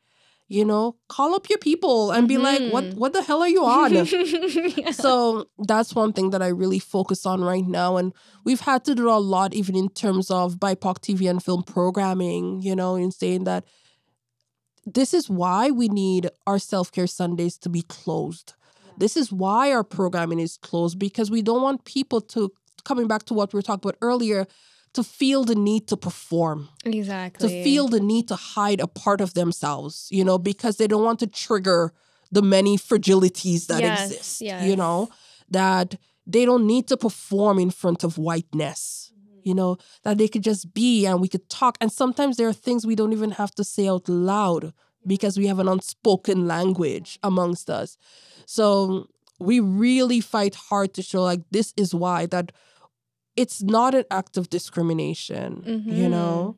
You 0.49 0.65
know, 0.65 0.95
call 1.09 1.35
up 1.35 1.49
your 1.51 1.59
people 1.59 2.13
and 2.13 2.29
be 2.29 2.39
like, 2.39 2.63
what 2.71 2.85
Mhm. 2.85 2.95
what 2.97 3.13
the 3.13 3.23
hell 3.23 3.43
are 3.43 3.49
you 3.49 3.65
on? 3.65 3.93
Yeah. 3.93 4.05
So 4.93 5.47
that's 5.59 5.93
one 5.95 6.13
thing 6.13 6.31
that 6.31 6.41
I 6.43 6.49
really 6.49 6.79
focus 6.79 7.27
on 7.27 7.43
right 7.43 7.67
now. 7.67 7.97
And 7.97 8.13
we've 8.45 8.61
had 8.61 8.85
to 8.85 8.95
do 8.95 9.11
a 9.11 9.19
lot, 9.19 9.55
even 9.55 9.75
in 9.75 9.89
terms 9.89 10.31
of 10.31 10.59
BIPOC 10.61 11.01
TV 11.01 11.29
and 11.29 11.43
film 11.43 11.65
programming, 11.65 12.63
you 12.63 12.77
know, 12.77 12.95
in 12.95 13.11
saying 13.11 13.45
that 13.45 13.65
this 14.85 15.13
is 15.13 15.29
why 15.29 15.71
we 15.71 15.89
need 15.89 16.31
our 16.47 16.59
self 16.59 16.93
care 16.93 17.07
Sundays 17.09 17.59
to 17.59 17.69
be 17.69 17.83
closed. 17.83 18.55
This 18.99 19.17
is 19.17 19.33
why 19.33 19.73
our 19.73 19.85
programming 19.85 20.39
is 20.39 20.57
closed 20.57 20.99
because 20.99 21.31
we 21.31 21.43
don't 21.43 21.61
want 21.63 21.85
people 21.85 22.21
to, 22.21 22.51
coming 22.85 23.09
back 23.09 23.25
to 23.25 23.35
what 23.35 23.53
we 23.53 23.59
were 23.59 23.63
talking 23.63 23.89
about 23.89 23.99
earlier, 24.01 24.47
to 24.97 25.05
feel 25.05 25.45
the 25.45 25.55
need 25.55 25.87
to 25.89 25.97
perform 25.97 26.69
exactly. 26.85 27.49
to 27.49 27.63
feel 27.63 27.87
the 27.87 28.01
need 28.01 28.27
to 28.29 28.35
hide 28.35 28.81
a 28.81 28.87
part 28.87 29.21
of 29.21 29.35
themselves, 29.35 30.09
you 30.11 30.25
know, 30.25 30.39
because 30.39 30.79
they 30.79 30.87
don't 30.87 31.05
want 31.05 31.21
to 31.21 31.27
trigger 31.27 31.93
the 32.33 32.41
many 32.41 32.79
fragilities 32.79 33.67
that 33.67 33.83
Yes, 33.83 34.11
exist, 34.11 34.41
yes. 34.41 34.65
you 34.65 34.75
know, 34.75 35.11
that 35.51 35.97
they 36.27 36.47
don't 36.47 36.67
need 36.67 36.89
to 36.89 36.97
perform 36.97 37.59
in 37.59 37.71
front 37.71 38.05
of 38.05 38.17
whiteness, 38.17 39.13
mm-hmm. 39.13 39.41
you 39.45 39.55
know, 39.55 39.77
that 40.03 40.17
they 40.17 40.29
could 40.29 40.43
just 40.43 40.73
be 40.73 41.05
and 41.05 41.21
we 41.21 41.29
could 41.29 41.49
talk. 41.51 41.77
And 41.81 41.93
sometimes 41.93 42.39
there 42.39 42.49
are 42.49 42.55
things 42.55 42.87
we 42.87 42.97
don't 42.97 43.13
even 43.13 43.33
have 43.33 43.55
to 43.57 43.65
say 43.65 43.87
out 43.87 44.09
loud 44.09 44.73
because 45.07 45.39
we 45.39 45.47
have 45.47 45.59
an 45.59 45.69
unspoken 45.69 46.47
language 46.47 47.19
amongst 47.23 47.69
us. 47.69 47.99
So 48.47 49.09
we 49.39 49.61
really 49.61 50.21
fight 50.21 50.55
hard 50.55 50.95
to 50.95 51.03
show 51.03 51.23
like 51.23 51.43
this 51.51 51.75
is 51.77 51.95
why 51.95 52.25
that 52.27 52.53
it's 53.37 53.63
not 53.63 53.95
an 53.95 54.05
act 54.11 54.37
of 54.37 54.49
discrimination, 54.51 55.63
you 55.67 56.07
Mhm. 56.07 56.11
know? 56.11 56.57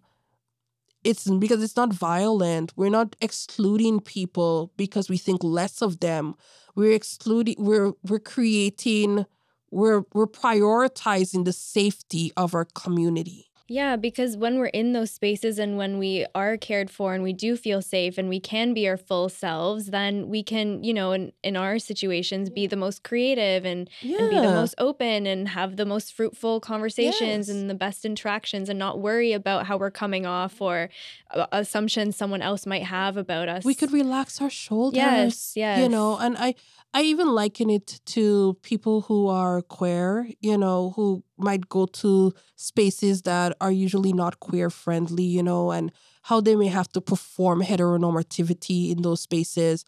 It's 1.05 1.29
because 1.31 1.63
it's 1.63 1.77
not 1.77 1.93
violent. 1.93 2.73
We're 2.77 2.91
not 2.91 3.17
excluding 3.21 4.01
people 4.01 4.73
because 4.77 5.09
we 5.09 5.17
think 5.17 5.43
less 5.45 5.81
of 5.81 6.01
them. 6.01 6.35
We're 6.75 6.93
excluding 6.93 7.57
we're 7.59 7.93
we're 8.09 8.19
creating 8.19 9.25
we're 9.71 10.05
we're 10.13 10.27
prioritizing 10.27 11.45
the 11.45 11.53
safety 11.53 12.33
of 12.37 12.55
our 12.55 12.65
community. 12.65 13.48
Yeah, 13.69 13.97
because 13.97 14.37
when 14.37 14.59
we're 14.59 14.67
in 14.67 14.95
those 14.95 15.11
spaces 15.11 15.59
and 15.59 15.77
when 15.77 15.99
we 15.99 16.25
are 16.35 16.57
cared 16.57 16.91
for 16.91 17.13
and 17.15 17.23
we 17.23 17.35
do 17.35 17.55
feel 17.57 17.83
safe 17.83 18.17
and 18.17 18.29
we 18.29 18.41
can 18.41 18.73
be 18.73 18.89
our 18.89 18.97
full 18.97 19.29
selves, 19.29 19.87
then 19.87 20.29
we 20.29 20.43
can, 20.43 20.83
you 20.83 20.95
know, 20.95 21.13
in, 21.13 21.33
in 21.43 21.55
our 21.57 21.79
situations, 21.79 22.49
be 22.49 22.67
the 22.67 22.77
most 22.77 23.05
creative 23.05 23.67
and, 23.67 23.91
and 24.03 24.31
be 24.31 24.37
the 24.37 24.53
most 24.55 24.75
open 24.79 25.27
and 25.27 25.49
have 25.51 25.77
the 25.77 25.85
most 25.85 26.15
fruitful 26.15 26.61
conversations 26.61 27.49
Yes. 27.49 27.49
and 27.51 27.69
the 27.69 27.75
best 27.75 28.05
interactions 28.05 28.69
and 28.71 28.79
not 28.79 29.01
worry 29.01 29.33
about 29.33 29.67
how 29.67 29.77
we're 29.77 29.91
coming 29.91 30.25
off 30.25 30.61
or 30.63 30.89
uh, 31.31 31.47
assumptions 31.53 32.17
someone 32.17 32.41
else 32.41 32.65
might 32.65 32.85
have 32.85 33.17
about 33.19 33.49
us. 33.51 33.65
we 33.65 33.75
could 33.75 33.93
relax 33.93 34.41
our 34.41 34.49
shoulders. 34.51 34.97
Yes, 34.97 35.53
yes. 35.57 35.79
You 35.81 35.89
know, 35.91 36.17
and 36.19 36.37
I 36.39 36.55
I 36.95 37.03
even 37.03 37.29
liken 37.29 37.71
it 37.71 38.01
to 38.07 38.57
people 38.63 39.03
who 39.03 39.29
are 39.29 39.61
queer, 39.63 40.29
you 40.41 40.57
know, 40.57 40.93
who 40.97 41.23
might 41.37 41.69
go 41.69 41.87
to 41.87 42.33
spaces 42.57 43.23
that 43.23 43.57
are 43.61 43.71
usually 43.71 44.13
not 44.13 44.41
queer 44.41 44.71
friendly, 44.71 45.23
you 45.23 45.43
know, 45.43 45.71
and 45.71 45.93
how 46.23 46.41
they 46.41 46.57
may 46.57 46.67
have 46.67 46.89
to 46.93 47.01
perform 47.01 47.63
heteronormativity 47.63 48.91
in 48.91 49.03
those 49.03 49.21
spaces. 49.21 49.85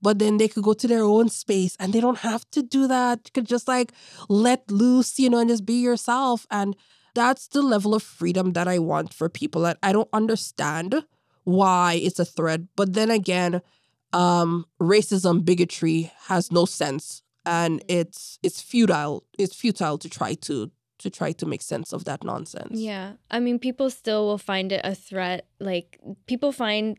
But 0.00 0.18
then 0.18 0.36
they 0.36 0.48
could 0.48 0.62
go 0.62 0.74
to 0.74 0.86
their 0.86 1.02
own 1.02 1.28
space 1.28 1.76
and 1.80 1.92
they 1.92 2.00
don't 2.00 2.18
have 2.18 2.48
to 2.52 2.62
do 2.62 2.86
that. 2.86 3.20
You 3.24 3.30
could 3.32 3.46
just 3.46 3.66
like 3.68 3.92
let 4.28 4.70
loose, 4.70 5.18
you 5.18 5.30
know, 5.30 5.38
and 5.38 5.50
just 5.50 5.66
be 5.66 5.80
yourself. 5.82 6.46
And 6.50 6.76
that's 7.14 7.48
the 7.48 7.62
level 7.62 7.94
of 7.94 8.02
freedom 8.02 8.52
that 8.52 8.68
I 8.68 8.78
want 8.78 9.12
for 9.12 9.28
people. 9.28 9.62
That 9.62 9.78
I 9.82 9.92
don't 9.92 10.08
understand 10.12 11.04
why 11.44 11.94
it's 11.94 12.18
a 12.18 12.24
threat. 12.24 12.60
But 12.76 12.92
then 12.94 13.10
again, 13.10 13.60
um, 14.14 14.66
racism, 14.80 15.44
bigotry 15.44 16.12
has 16.26 16.52
no 16.52 16.64
sense, 16.64 17.22
and 17.44 17.82
it's 17.88 18.38
it's 18.42 18.62
futile. 18.62 19.24
It's 19.38 19.54
futile 19.54 19.98
to 19.98 20.08
try 20.08 20.34
to 20.34 20.70
to 20.98 21.10
try 21.10 21.32
to 21.32 21.46
make 21.46 21.60
sense 21.60 21.92
of 21.92 22.04
that 22.04 22.24
nonsense. 22.24 22.78
Yeah. 22.78 23.14
I 23.30 23.40
mean, 23.40 23.58
people 23.58 23.90
still 23.90 24.26
will 24.26 24.38
find 24.38 24.72
it 24.72 24.80
a 24.84 24.94
threat. 24.94 25.46
Like, 25.60 25.98
people 26.26 26.52
find 26.52 26.96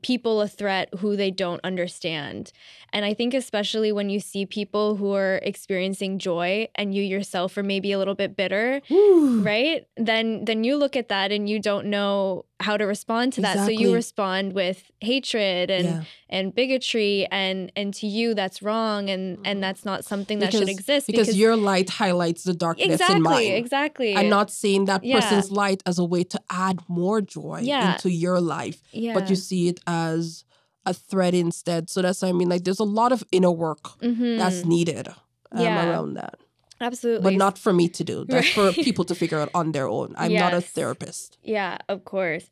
people 0.00 0.40
a 0.40 0.48
threat 0.48 0.88
who 1.00 1.16
they 1.16 1.30
don't 1.30 1.60
understand. 1.64 2.52
And 2.94 3.04
I 3.04 3.12
think, 3.14 3.34
especially 3.34 3.92
when 3.92 4.08
you 4.10 4.20
see 4.20 4.46
people 4.46 4.96
who 4.96 5.12
are 5.14 5.36
experiencing 5.42 6.18
joy 6.18 6.68
and 6.74 6.94
you 6.94 7.02
yourself 7.02 7.56
are 7.56 7.62
maybe 7.62 7.92
a 7.92 7.98
little 7.98 8.14
bit 8.14 8.36
bitter. 8.36 8.80
Whew. 8.88 9.42
Right? 9.42 9.86
Then 9.96 10.44
then 10.44 10.64
you 10.64 10.76
look 10.76 10.96
at 10.96 11.08
that 11.08 11.32
and 11.32 11.48
you 11.48 11.58
don't 11.60 11.86
know 11.86 12.44
how 12.60 12.76
to 12.76 12.84
respond 12.86 13.32
to 13.34 13.40
that. 13.40 13.66
So 13.66 13.70
you 13.70 13.92
respond 13.92 14.52
with 14.52 14.90
hatred 15.00 15.70
and 15.70 15.84
Yeah. 15.84 16.02
and 16.28 16.54
bigotry 16.54 17.26
and 17.30 17.72
and 17.74 17.92
to 17.94 18.06
you 18.06 18.34
that's 18.34 18.62
wrong 18.62 19.10
and 19.10 19.38
and 19.44 19.58
mm. 19.58 19.60
that's 19.62 19.84
not 19.84 20.04
something 20.04 20.38
that 20.38 20.52
should 20.52 20.68
exist 20.68 21.06
because, 21.08 21.36
your 21.36 21.56
light 21.56 21.90
highlights 21.90 22.44
the 22.44 22.54
darkness 22.54 22.88
exactly 23.00 23.16
in 23.16 23.22
mine. 23.22 23.52
exactly 23.52 24.16
I'm 24.16 24.28
not 24.28 24.50
seeing 24.50 24.84
that 24.84 25.02
Yeah. 25.02 25.18
person's 25.20 25.50
light 25.50 25.82
as 25.86 25.98
a 25.98 26.04
way 26.04 26.22
to 26.24 26.40
add 26.50 26.78
more 26.88 27.20
joy 27.20 27.60
Yeah. 27.62 27.94
into 27.94 28.10
your 28.10 28.40
life, 28.40 28.80
yeah 28.92 29.14
but 29.14 29.28
you 29.28 29.34
see 29.36 29.68
it 29.68 29.80
as 29.86 30.44
a 30.86 30.92
threat 30.94 31.34
instead. 31.34 31.88
So 31.90 32.02
that's 32.02 32.22
what 32.22 32.28
I 32.28 32.32
mean. 32.32 32.48
Like 32.48 32.64
there's 32.64 32.80
a 32.80 32.84
lot 32.84 33.12
of 33.12 33.22
inner 33.32 33.52
work 33.52 33.98
Mhm. 34.00 34.36
that's 34.38 34.64
needed 34.64 35.08
um, 35.08 35.62
Yeah. 35.62 35.88
around 35.88 36.14
that. 36.14 36.34
absolutely 36.80 37.22
But 37.22 37.38
not 37.38 37.58
for 37.58 37.72
me 37.72 37.88
to 37.88 38.02
do. 38.04 38.24
That's 38.26 38.50
for 38.50 38.72
people 38.72 39.04
to 39.04 39.14
figure 39.14 39.38
out 39.38 39.50
on 39.54 39.72
their 39.72 39.88
own. 39.88 40.14
I'm 40.18 40.34
not 40.34 40.54
a 40.54 40.60
therapist. 40.60 41.38
Yeah, 41.44 41.78
of 41.88 42.04
course. 42.04 42.50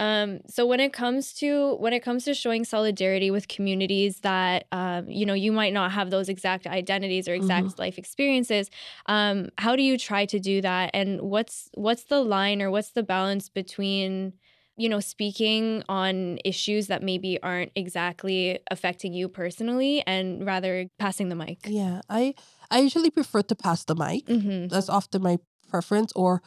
Um, 0.00 0.40
so 0.48 0.64
when 0.64 0.78
it 0.80 0.92
comes 0.92 1.32
to 1.34 1.74
when 1.76 1.92
it 1.92 2.02
comes 2.04 2.24
to 2.24 2.32
showing 2.34 2.64
solidarity 2.64 3.30
with 3.32 3.48
communities 3.48 4.20
that 4.20 4.66
um, 4.70 5.08
you 5.08 5.26
know 5.26 5.34
you 5.34 5.50
might 5.52 5.72
not 5.72 5.90
have 5.92 6.10
those 6.10 6.28
exact 6.28 6.66
identities 6.66 7.28
or 7.28 7.34
exact 7.34 7.66
Mm-hmm. 7.68 7.80
life 7.82 7.98
experiences, 7.98 8.70
um, 9.06 9.48
how 9.58 9.74
do 9.76 9.82
you 9.82 9.98
try 9.98 10.24
to 10.26 10.38
do 10.38 10.60
that? 10.62 10.90
And 10.94 11.20
what's 11.20 11.68
what's 11.74 12.04
the 12.04 12.20
line 12.20 12.62
or 12.62 12.70
what's 12.70 12.90
the 12.92 13.02
balance 13.02 13.48
between 13.48 14.34
you 14.78 14.88
know 14.88 15.00
speaking 15.00 15.82
on 15.88 16.38
issues 16.44 16.86
that 16.86 17.02
maybe 17.02 17.38
aren't 17.42 17.72
exactly 17.74 18.58
affecting 18.70 19.12
you 19.12 19.28
personally 19.28 20.02
and 20.06 20.46
rather 20.46 20.86
passing 20.98 21.28
the 21.28 21.34
mic? 21.36 21.66
Yeah, 21.66 22.00
I 22.08 22.34
I 22.70 22.78
usually 22.80 23.10
prefer 23.10 23.42
to 23.42 23.54
pass 23.54 23.84
the 23.84 23.94
mic. 23.94 24.26
hmm 24.28 24.68
That's 24.68 24.88
often 24.88 25.22
my 25.22 25.38
preference. 25.68 26.12
Or 26.14 26.42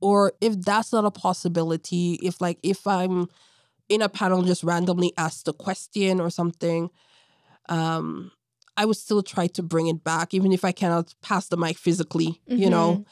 or 0.00 0.32
if 0.40 0.60
that's 0.60 0.92
not 0.92 1.04
a 1.04 1.10
possibility, 1.10 2.14
if 2.22 2.40
like 2.40 2.58
if 2.62 2.86
I'm 2.86 3.28
in 3.88 4.02
a 4.02 4.08
panel 4.08 4.38
and 4.38 4.46
just 4.46 4.64
randomly 4.64 5.12
asked 5.18 5.48
a 5.48 5.52
question 5.52 6.20
or 6.20 6.30
something, 6.30 6.90
um, 7.68 8.30
I 8.76 8.84
would 8.84 8.96
still 8.96 9.22
try 9.22 9.46
to 9.48 9.62
bring 9.62 9.86
it 9.88 10.02
back, 10.02 10.34
even 10.34 10.52
if 10.52 10.64
I 10.64 10.72
cannot 10.72 11.14
pass 11.22 11.48
the 11.48 11.56
mic 11.56 11.78
physically, 11.78 12.40
you 12.48 12.70
know. 12.70 13.04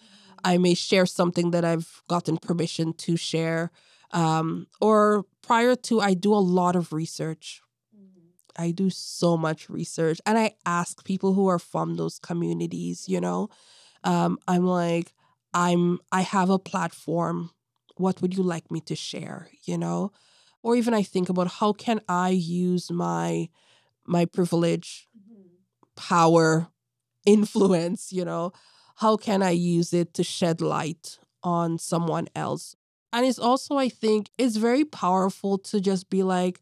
I 0.44 0.58
may 0.58 0.74
share 0.74 1.06
something 1.06 1.52
that 1.52 1.64
I've 1.64 2.02
gotten 2.08 2.36
permission 2.36 2.94
to 2.94 3.16
share. 3.16 3.70
Um, 4.12 4.66
or 4.80 5.24
prior 5.42 5.74
to, 5.76 6.00
I 6.00 6.14
do 6.14 6.34
a 6.34 6.36
lot 6.36 6.76
of 6.76 6.92
research. 6.92 7.62
I 8.56 8.70
do 8.70 8.90
so 8.90 9.36
much 9.36 9.70
research 9.70 10.20
and 10.26 10.38
I 10.38 10.52
ask 10.66 11.04
people 11.04 11.32
who 11.32 11.48
are 11.48 11.58
from 11.58 11.96
those 11.96 12.18
communities, 12.18 13.08
you 13.08 13.20
know. 13.20 13.48
Um, 14.04 14.38
I'm 14.48 14.66
like, 14.66 15.14
I'm 15.54 16.00
I 16.12 16.22
have 16.22 16.50
a 16.50 16.58
platform. 16.58 17.50
What 17.96 18.22
would 18.22 18.36
you 18.36 18.42
like 18.42 18.70
me 18.70 18.80
to 18.82 18.96
share, 18.96 19.48
you 19.64 19.78
know? 19.78 20.12
Or 20.62 20.76
even 20.76 20.94
I 20.94 21.02
think 21.02 21.28
about 21.28 21.48
how 21.60 21.72
can 21.72 22.00
I 22.08 22.30
use 22.30 22.90
my 22.90 23.48
my 24.06 24.26
privilege, 24.26 25.08
power, 25.96 26.68
influence, 27.26 28.12
you 28.12 28.24
know? 28.24 28.52
How 28.96 29.16
can 29.16 29.42
I 29.42 29.50
use 29.50 29.92
it 29.92 30.14
to 30.14 30.24
shed 30.24 30.60
light 30.60 31.18
on 31.42 31.78
someone 31.78 32.28
else? 32.34 32.76
And 33.12 33.26
it's 33.26 33.38
also, 33.38 33.76
I 33.76 33.88
think, 33.88 34.30
it's 34.38 34.56
very 34.56 34.84
powerful 34.84 35.58
to 35.58 35.80
just 35.80 36.08
be 36.08 36.22
like, 36.22 36.60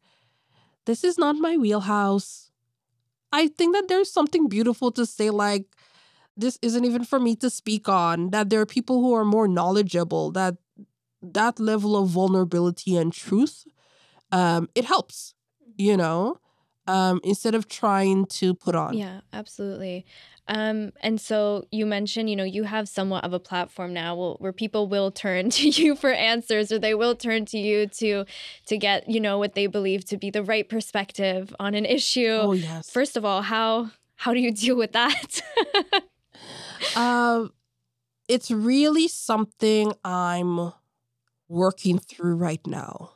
this 0.86 1.04
is 1.04 1.18
not 1.18 1.36
my 1.36 1.56
wheelhouse. 1.56 2.50
I 3.32 3.46
think 3.46 3.74
that 3.74 3.86
there's 3.88 4.10
something 4.10 4.48
beautiful 4.48 4.90
to 4.92 5.06
say, 5.06 5.30
like, 5.30 5.66
this 6.36 6.58
isn't 6.62 6.84
even 6.84 7.04
for 7.04 7.20
me 7.20 7.36
to 7.36 7.50
speak 7.50 7.88
on, 7.88 8.30
that 8.30 8.50
there 8.50 8.60
are 8.60 8.66
people 8.66 9.00
who 9.00 9.14
are 9.14 9.24
more 9.24 9.46
knowledgeable, 9.46 10.32
that 10.32 10.56
that 11.22 11.60
level 11.60 11.96
of 11.96 12.08
vulnerability 12.08 12.96
and 12.96 13.12
truth, 13.12 13.64
um, 14.32 14.68
it 14.74 14.86
helps, 14.86 15.34
you 15.76 15.96
know, 15.96 16.38
um, 16.86 17.20
instead 17.22 17.54
of 17.54 17.68
trying 17.68 18.26
to 18.26 18.54
put 18.54 18.74
on. 18.74 18.94
Yeah, 18.94 19.20
absolutely. 19.32 20.06
Um, 20.50 20.92
and 21.00 21.20
so 21.20 21.64
you 21.70 21.86
mentioned, 21.86 22.28
you 22.28 22.34
know, 22.34 22.44
you 22.44 22.64
have 22.64 22.88
somewhat 22.88 23.22
of 23.22 23.32
a 23.32 23.38
platform 23.38 23.94
now 23.94 24.36
where 24.40 24.52
people 24.52 24.88
will 24.88 25.12
turn 25.12 25.48
to 25.58 25.68
you 25.68 25.94
for 25.94 26.10
answers, 26.10 26.72
or 26.72 26.78
they 26.78 26.94
will 26.94 27.14
turn 27.14 27.44
to 27.46 27.58
you 27.58 27.86
to 27.86 28.24
to 28.66 28.76
get, 28.76 29.08
you 29.08 29.20
know, 29.20 29.38
what 29.38 29.54
they 29.54 29.68
believe 29.68 30.04
to 30.06 30.16
be 30.16 30.28
the 30.28 30.42
right 30.42 30.68
perspective 30.68 31.54
on 31.60 31.74
an 31.74 31.84
issue. 31.84 32.38
Oh 32.40 32.52
yes. 32.52 32.90
First 32.90 33.16
of 33.16 33.24
all, 33.24 33.42
how 33.42 33.92
how 34.16 34.34
do 34.34 34.40
you 34.40 34.50
deal 34.50 34.76
with 34.76 34.92
that? 34.92 35.40
um, 36.96 37.52
it's 38.28 38.50
really 38.50 39.06
something 39.06 39.92
I'm 40.04 40.72
working 41.48 41.98
through 41.98 42.34
right 42.34 42.64
now. 42.66 43.12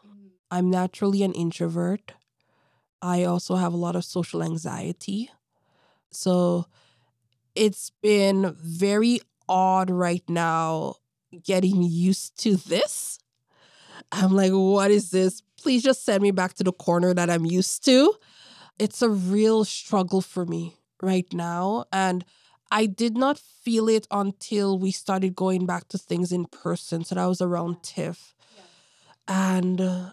I'm 0.52 0.70
naturally 0.70 1.24
an 1.24 1.32
introvert. 1.32 2.12
I 3.02 3.24
also 3.24 3.56
have 3.56 3.72
a 3.72 3.76
lot 3.76 3.96
of 3.96 4.04
social 4.04 4.40
anxiety. 4.40 5.30
So 6.12 6.66
it's 7.54 7.90
been 8.02 8.54
very 8.60 9.20
odd 9.48 9.90
right 9.90 10.22
now 10.28 10.96
getting 11.42 11.82
used 11.82 12.38
to 12.42 12.56
this. 12.56 13.18
I'm 14.12 14.32
like, 14.32 14.52
what 14.52 14.90
is 14.90 15.10
this? 15.10 15.42
Please 15.60 15.82
just 15.82 16.04
send 16.04 16.22
me 16.22 16.30
back 16.30 16.54
to 16.54 16.64
the 16.64 16.72
corner 16.72 17.14
that 17.14 17.30
I'm 17.30 17.44
used 17.44 17.84
to. 17.86 18.14
It's 18.78 19.02
a 19.02 19.08
real 19.08 19.64
struggle 19.64 20.20
for 20.20 20.44
me 20.44 20.76
right 21.02 21.26
now. 21.32 21.84
And 21.92 22.24
I 22.70 22.86
did 22.86 23.16
not 23.16 23.38
feel 23.38 23.88
it 23.88 24.06
until 24.10 24.78
we 24.78 24.90
started 24.90 25.34
going 25.34 25.66
back 25.66 25.88
to 25.88 25.98
things 25.98 26.32
in 26.32 26.46
person. 26.46 27.04
So 27.04 27.14
that 27.14 27.26
was 27.26 27.40
around 27.40 27.82
TIFF. 27.82 28.34
Yeah. 28.56 28.62
And 29.28 29.80
uh, 29.80 30.12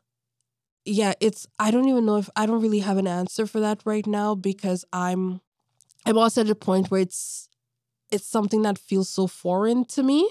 yeah, 0.85 1.13
it's, 1.19 1.47
I 1.59 1.71
don't 1.71 1.89
even 1.89 2.05
know 2.05 2.17
if 2.17 2.29
I 2.35 2.45
don't 2.45 2.61
really 2.61 2.79
have 2.79 2.97
an 2.97 3.07
answer 3.07 3.45
for 3.45 3.59
that 3.59 3.81
right 3.85 4.05
now 4.05 4.35
because 4.35 4.85
I'm 4.93 5.41
I'm 6.06 6.18
also 6.18 6.41
at 6.41 6.49
a 6.49 6.56
point 6.56 6.89
where 6.89 7.02
it's 7.02 7.47
it's 8.12 8.28
something 8.28 8.64
that 8.64 8.78
feels 8.78 9.10
so 9.10 9.28
foreign 9.28 9.86
to 9.86 10.04
me 10.04 10.30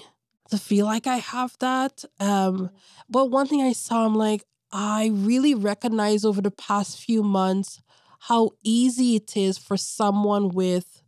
to 0.49 0.57
feel 0.57 0.85
like 0.85 1.07
I 1.07 1.17
have 1.17 1.57
that. 1.59 2.05
Um, 2.19 2.69
but 3.09 3.31
one 3.31 3.47
thing 3.47 3.61
I 3.61 3.73
saw, 3.73 4.05
I'm 4.05 4.15
like, 4.15 4.43
I 4.71 5.11
really 5.13 5.55
recognize 5.55 6.23
over 6.23 6.41
the 6.41 6.51
past 6.51 6.99
few 6.99 7.23
months 7.23 7.81
how 8.19 8.51
easy 8.63 9.15
it 9.15 9.35
is 9.35 9.57
for 9.57 9.77
someone 9.77 10.49
with 10.49 11.01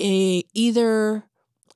a 0.00 0.44
either 0.54 1.24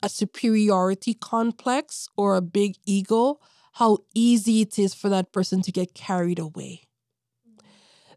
a 0.02 0.08
superiority 0.08 1.14
complex 1.14 2.08
or 2.16 2.36
a 2.36 2.42
big 2.42 2.76
ego, 2.84 3.40
how 3.74 3.98
easy 4.14 4.60
it 4.62 4.78
is 4.78 4.94
for 4.94 5.08
that 5.08 5.32
person 5.32 5.62
to 5.62 5.72
get 5.72 5.94
carried 5.94 6.38
away 6.38 6.87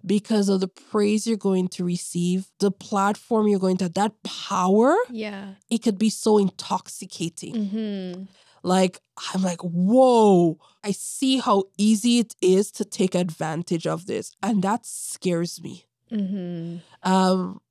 because 0.05 0.49
of 0.49 0.59
the 0.59 0.67
praise 0.67 1.27
you're 1.27 1.37
going 1.37 1.67
to 1.69 1.83
receive, 1.83 2.47
the 2.59 2.71
platform 2.71 3.47
you're 3.47 3.59
going 3.59 3.77
to 3.77 3.85
have, 3.85 3.93
that 3.95 4.13
power. 4.23 4.95
Yeah. 5.09 5.53
It 5.69 5.79
could 5.83 5.97
be 5.97 6.09
so 6.09 6.37
intoxicating. 6.37 7.53
Mm-hmm. 7.53 8.23
Like, 8.63 8.99
I'm 9.33 9.41
like, 9.41 9.61
whoa, 9.61 10.59
I 10.83 10.91
see 10.91 11.37
how 11.37 11.65
easy 11.77 12.19
it 12.19 12.35
is 12.41 12.71
to 12.73 12.85
take 12.85 13.15
advantage 13.15 13.87
of 13.87 14.05
this. 14.05 14.35
And 14.43 14.63
that 14.63 14.85
scares 14.85 15.61
me. 15.61 15.85
Mm-hmm. 16.11 16.77
Um, 17.09 17.61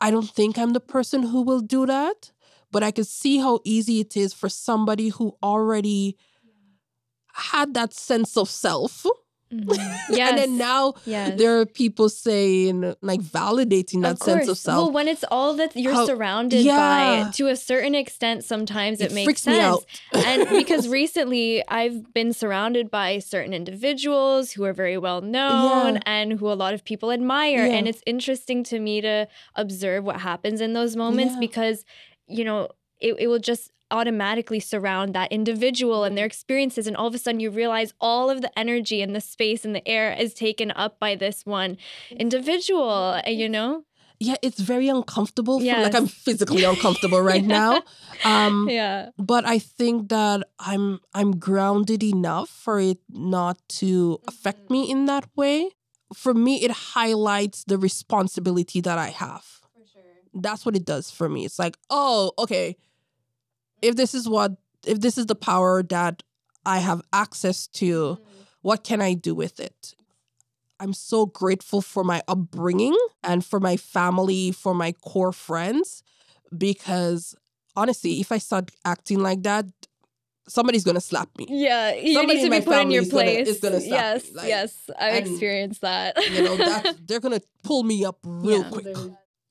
I 0.00 0.10
don't 0.10 0.28
think 0.28 0.58
I'm 0.58 0.72
the 0.72 0.80
person 0.80 1.22
who 1.22 1.42
will 1.42 1.60
do 1.60 1.86
that, 1.86 2.32
but 2.70 2.82
I 2.82 2.90
can 2.90 3.04
see 3.04 3.38
how 3.38 3.60
easy 3.64 4.00
it 4.00 4.16
is 4.16 4.32
for 4.32 4.48
somebody 4.48 5.08
who 5.08 5.36
already 5.42 6.16
had 7.32 7.74
that 7.74 7.94
sense 7.94 8.36
of 8.36 8.48
self 8.48 9.06
Mm-hmm. 9.52 10.14
Yes. 10.14 10.30
and 10.30 10.38
then 10.38 10.58
now 10.58 10.94
yes. 11.04 11.36
there 11.36 11.58
are 11.60 11.66
people 11.66 12.08
saying 12.08 12.94
like 13.00 13.20
validating 13.20 14.02
that 14.02 14.12
of 14.12 14.22
sense 14.22 14.48
of 14.48 14.58
self. 14.58 14.76
Well, 14.76 14.92
when 14.92 15.08
it's 15.08 15.24
all 15.30 15.54
that 15.54 15.74
you're 15.74 15.92
How, 15.92 16.06
surrounded 16.06 16.64
yeah. 16.64 17.24
by, 17.24 17.30
to 17.32 17.48
a 17.48 17.56
certain 17.56 17.94
extent, 17.94 18.44
sometimes 18.44 19.00
it, 19.00 19.10
it 19.10 19.14
makes 19.14 19.42
sense. 19.42 19.84
and 20.12 20.48
because 20.50 20.88
recently 20.88 21.66
I've 21.68 22.12
been 22.14 22.32
surrounded 22.32 22.90
by 22.90 23.18
certain 23.18 23.52
individuals 23.52 24.52
who 24.52 24.64
are 24.64 24.72
very 24.72 24.98
well 24.98 25.20
known 25.20 25.94
yeah. 25.94 26.02
and 26.06 26.38
who 26.38 26.50
a 26.50 26.54
lot 26.54 26.74
of 26.74 26.84
people 26.84 27.10
admire, 27.10 27.66
yeah. 27.66 27.74
and 27.74 27.88
it's 27.88 28.02
interesting 28.06 28.62
to 28.64 28.78
me 28.78 29.00
to 29.00 29.26
observe 29.56 30.04
what 30.04 30.20
happens 30.20 30.60
in 30.60 30.74
those 30.74 30.96
moments 30.96 31.34
because 31.36 31.84
you 32.28 32.44
know 32.44 32.68
it, 33.00 33.16
it 33.18 33.26
will 33.26 33.38
just 33.38 33.70
automatically 33.90 34.60
surround 34.60 35.14
that 35.14 35.30
individual 35.32 36.04
and 36.04 36.16
their 36.16 36.26
experiences 36.26 36.86
and 36.86 36.96
all 36.96 37.06
of 37.06 37.14
a 37.14 37.18
sudden 37.18 37.40
you 37.40 37.50
realize 37.50 37.92
all 38.00 38.30
of 38.30 38.42
the 38.42 38.58
energy 38.58 39.02
and 39.02 39.14
the 39.14 39.20
space 39.20 39.64
and 39.64 39.74
the 39.74 39.86
air 39.86 40.12
is 40.12 40.34
taken 40.34 40.70
up 40.72 40.98
by 40.98 41.14
this 41.14 41.44
one 41.44 41.76
individual 42.10 43.20
you 43.26 43.48
know? 43.48 43.84
Yeah 44.18 44.36
it's 44.42 44.60
very 44.60 44.88
uncomfortable 44.88 45.60
for, 45.60 45.66
like 45.66 45.94
i'm 45.94 46.06
physically 46.26 46.64
uncomfortable 46.64 47.20
right 47.20 47.42
yeah. 47.42 47.58
now 47.60 47.82
um 48.24 48.68
yeah. 48.70 49.10
but 49.18 49.46
i 49.46 49.58
think 49.58 50.08
that 50.10 50.42
i'm 50.58 51.00
i'm 51.14 51.38
grounded 51.38 52.02
enough 52.02 52.48
for 52.48 52.78
it 52.78 52.98
not 53.08 53.56
to 53.80 54.20
affect 54.28 54.70
me 54.70 54.90
in 54.90 55.06
that 55.06 55.24
way. 55.36 55.70
For 56.12 56.34
me 56.34 56.56
it 56.64 56.72
highlights 56.72 57.64
the 57.64 57.78
responsibility 57.78 58.80
that 58.80 58.98
i 58.98 59.10
have. 59.10 59.44
For 59.72 59.86
sure. 59.86 60.02
That's 60.34 60.66
what 60.66 60.74
it 60.74 60.84
does 60.84 61.10
for 61.10 61.28
me. 61.28 61.44
It's 61.44 61.58
like 61.58 61.78
oh 61.88 62.32
okay 62.36 62.76
if 63.82 63.96
this 63.96 64.14
is 64.14 64.28
what 64.28 64.56
if 64.86 65.00
this 65.00 65.18
is 65.18 65.26
the 65.26 65.34
power 65.34 65.82
that 65.84 66.22
I 66.64 66.78
have 66.78 67.02
access 67.12 67.66
to, 67.68 68.18
mm. 68.18 68.18
what 68.62 68.84
can 68.84 69.00
I 69.00 69.14
do 69.14 69.34
with 69.34 69.60
it? 69.60 69.94
I'm 70.78 70.94
so 70.94 71.26
grateful 71.26 71.82
for 71.82 72.02
my 72.02 72.22
upbringing 72.26 72.96
and 73.22 73.44
for 73.44 73.60
my 73.60 73.76
family, 73.76 74.50
for 74.50 74.74
my 74.74 74.92
core 74.92 75.32
friends, 75.32 76.02
because 76.56 77.34
honestly, 77.76 78.20
if 78.20 78.32
I 78.32 78.38
start 78.38 78.70
acting 78.84 79.20
like 79.20 79.42
that, 79.42 79.66
somebody's 80.48 80.84
gonna 80.84 81.00
slap 81.00 81.28
me. 81.36 81.46
Yeah, 81.48 81.94
you 81.94 82.14
Somebody 82.14 82.38
need 82.38 82.44
to 82.44 82.60
be 82.60 82.64
put 82.64 82.78
in 82.78 82.90
your 82.90 83.04
place. 83.06 83.60
Gonna, 83.60 83.78
gonna 83.78 83.86
yes, 83.86 84.32
like, 84.32 84.48
yes, 84.48 84.90
I've 84.98 85.26
experienced 85.26 85.82
that. 85.82 86.16
you 86.30 86.42
know, 86.42 86.56
that 86.56 86.96
they're 87.06 87.20
gonna 87.20 87.42
pull 87.62 87.82
me 87.82 88.04
up 88.04 88.18
real 88.24 88.62
yeah, 88.62 88.70
quick 88.70 88.96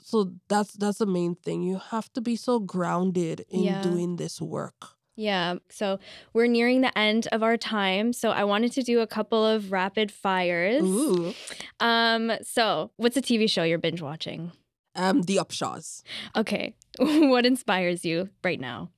so 0.10 0.32
that's 0.48 0.74
that's 0.74 0.98
the 0.98 1.06
main 1.06 1.36
thing 1.36 1.62
you 1.62 1.80
have 1.92 2.12
to 2.14 2.22
be 2.22 2.36
so 2.36 2.60
grounded 2.60 3.46
in 3.50 3.62
yeah. 3.62 3.82
doing 3.84 4.16
this 4.16 4.42
work. 4.42 4.96
Yeah 5.16 5.56
so 5.70 6.00
we're 6.34 6.48
nearing 6.48 6.82
the 6.82 6.98
end 6.98 7.28
of 7.32 7.44
our 7.44 7.58
time 7.58 8.14
so 8.14 8.30
i 8.30 8.44
wanted 8.46 8.72
to 8.72 8.84
do 8.84 9.02
a 9.02 9.08
couple 9.08 9.46
of 9.46 9.72
rapid 9.72 10.12
fires. 10.12 10.82
Ooh. 10.82 11.34
um 11.80 12.32
so 12.42 12.92
what's 12.96 13.18
a 13.18 13.22
tv 13.22 13.50
show 13.50 13.64
you're 13.64 13.78
binge 13.78 14.02
watching? 14.02 14.52
Um 14.96 15.22
the 15.24 15.36
upshaws. 15.36 16.02
Okay 16.36 16.74
what 16.98 17.46
inspires 17.46 18.04
you 18.04 18.30
right 18.44 18.60
now? 18.60 18.90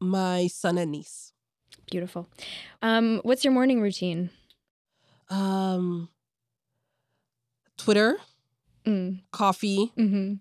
My 0.00 0.48
son 0.48 0.78
and 0.78 0.90
niece. 0.90 1.32
Beautiful. 1.90 2.28
Um 2.82 3.20
what's 3.22 3.44
your 3.44 3.52
morning 3.52 3.80
routine? 3.80 4.30
Um 5.28 6.08
twitter 7.76 8.18
mm. 8.84 9.20
coffee, 9.32 9.92
mm-hmm. 9.96 10.34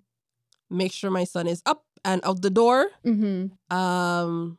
make 0.70 0.92
sure 0.92 1.12
my 1.12 1.24
son 1.24 1.48
is 1.48 1.62
up 1.66 1.84
and 2.04 2.22
out 2.24 2.42
the 2.42 2.50
door. 2.50 2.90
Mm-hmm. 3.06 3.76
Um, 3.76 4.58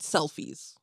selfies. 0.00 0.74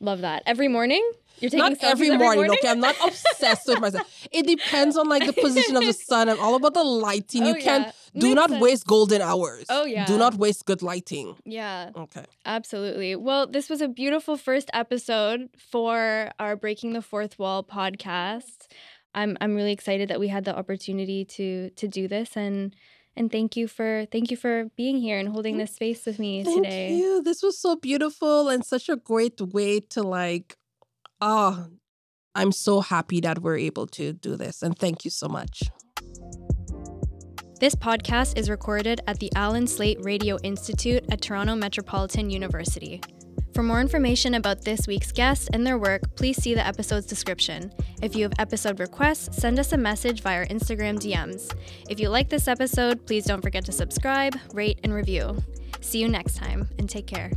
Love 0.00 0.22
that. 0.22 0.42
Every 0.46 0.68
morning? 0.68 1.08
You're 1.40 1.50
taking 1.50 1.58
not 1.58 1.72
every, 1.82 2.08
every 2.08 2.18
morning, 2.18 2.46
morning. 2.46 2.58
Okay, 2.58 2.68
I'm 2.68 2.80
not 2.80 2.96
obsessed 3.04 3.68
with 3.68 3.80
myself. 3.80 4.06
It 4.32 4.46
depends 4.46 4.96
on 4.96 5.08
like 5.08 5.26
the 5.26 5.32
position 5.32 5.76
of 5.76 5.84
the 5.84 5.92
sun 5.92 6.28
I'm 6.28 6.40
all 6.40 6.54
about 6.54 6.74
the 6.74 6.84
lighting. 6.84 7.44
Oh, 7.44 7.48
you 7.48 7.54
can 7.54 7.82
yeah. 7.82 7.92
Do 8.14 8.26
Makes 8.26 8.36
not 8.36 8.50
sense. 8.50 8.62
waste 8.62 8.86
golden 8.86 9.22
hours. 9.22 9.66
Oh, 9.68 9.84
yeah. 9.84 10.04
Do 10.04 10.18
not 10.18 10.34
waste 10.34 10.64
good 10.64 10.82
lighting. 10.82 11.36
Yeah, 11.44 11.90
Okay. 11.96 12.24
absolutely. 12.44 13.14
Well, 13.14 13.46
this 13.46 13.70
was 13.70 13.80
a 13.80 13.88
beautiful 13.88 14.36
first 14.36 14.68
episode 14.72 15.48
for 15.56 16.30
our 16.40 16.56
Breaking 16.56 16.92
the 16.92 17.02
Fourth 17.02 17.38
Wall 17.38 17.62
podcast. 17.62 18.66
I'm 19.14 19.36
I'm 19.40 19.54
really 19.54 19.72
excited 19.72 20.08
that 20.08 20.20
we 20.20 20.28
had 20.28 20.44
the 20.44 20.56
opportunity 20.56 21.24
to 21.24 21.70
to 21.70 21.88
do 21.88 22.08
this 22.08 22.36
and 22.36 22.74
and 23.16 23.30
thank 23.30 23.56
you 23.56 23.66
for 23.66 24.06
thank 24.12 24.30
you 24.30 24.36
for 24.36 24.66
being 24.76 24.98
here 24.98 25.18
and 25.18 25.28
holding 25.28 25.58
this 25.58 25.74
space 25.74 26.06
with 26.06 26.18
me 26.18 26.44
Thank 26.44 26.64
today. 26.64 26.94
you. 26.94 27.22
This 27.22 27.42
was 27.42 27.58
so 27.58 27.76
beautiful 27.76 28.48
and 28.48 28.64
such 28.64 28.88
a 28.88 28.96
great 28.96 29.40
way 29.40 29.80
to 29.80 30.02
like 30.02 30.56
ah 31.20 31.66
I'm 32.34 32.52
so 32.52 32.80
happy 32.80 33.20
that 33.20 33.40
we're 33.40 33.58
able 33.58 33.86
to 33.88 34.12
do 34.12 34.36
this 34.36 34.62
and 34.62 34.78
thank 34.78 35.04
you 35.04 35.10
so 35.10 35.28
much. 35.28 35.62
This 37.58 37.74
podcast 37.74 38.38
is 38.38 38.48
recorded 38.48 39.02
at 39.06 39.18
the 39.18 39.30
Allan 39.34 39.66
Slaight 39.66 39.98
Radio 40.00 40.38
Institute 40.42 41.04
at 41.10 41.20
Toronto 41.20 41.54
Metropolitan 41.54 42.30
University. 42.30 43.02
For 43.54 43.62
more 43.62 43.80
information 43.80 44.34
about 44.34 44.62
this 44.62 44.86
week's 44.86 45.12
guest 45.12 45.50
and 45.52 45.66
their 45.66 45.76
work, 45.78 46.02
please 46.14 46.40
see 46.40 46.54
the 46.54 46.66
episode's 46.66 47.06
description. 47.06 47.72
If 48.00 48.14
you 48.14 48.22
have 48.22 48.32
episode 48.38 48.78
requests, 48.78 49.36
send 49.36 49.58
us 49.58 49.72
a 49.72 49.76
message 49.76 50.22
via 50.22 50.38
our 50.38 50.46
Instagram 50.46 50.98
DMs. 50.98 51.52
If 51.88 51.98
you 51.98 52.08
like 52.08 52.28
this 52.28 52.48
episode, 52.48 53.04
please 53.06 53.24
don't 53.24 53.42
forget 53.42 53.64
to 53.66 53.72
subscribe, 53.72 54.36
rate, 54.52 54.78
and 54.84 54.94
review. 54.94 55.42
See 55.80 56.00
you 56.00 56.08
next 56.08 56.36
time, 56.36 56.68
and 56.78 56.88
take 56.88 57.06
care. 57.06 57.32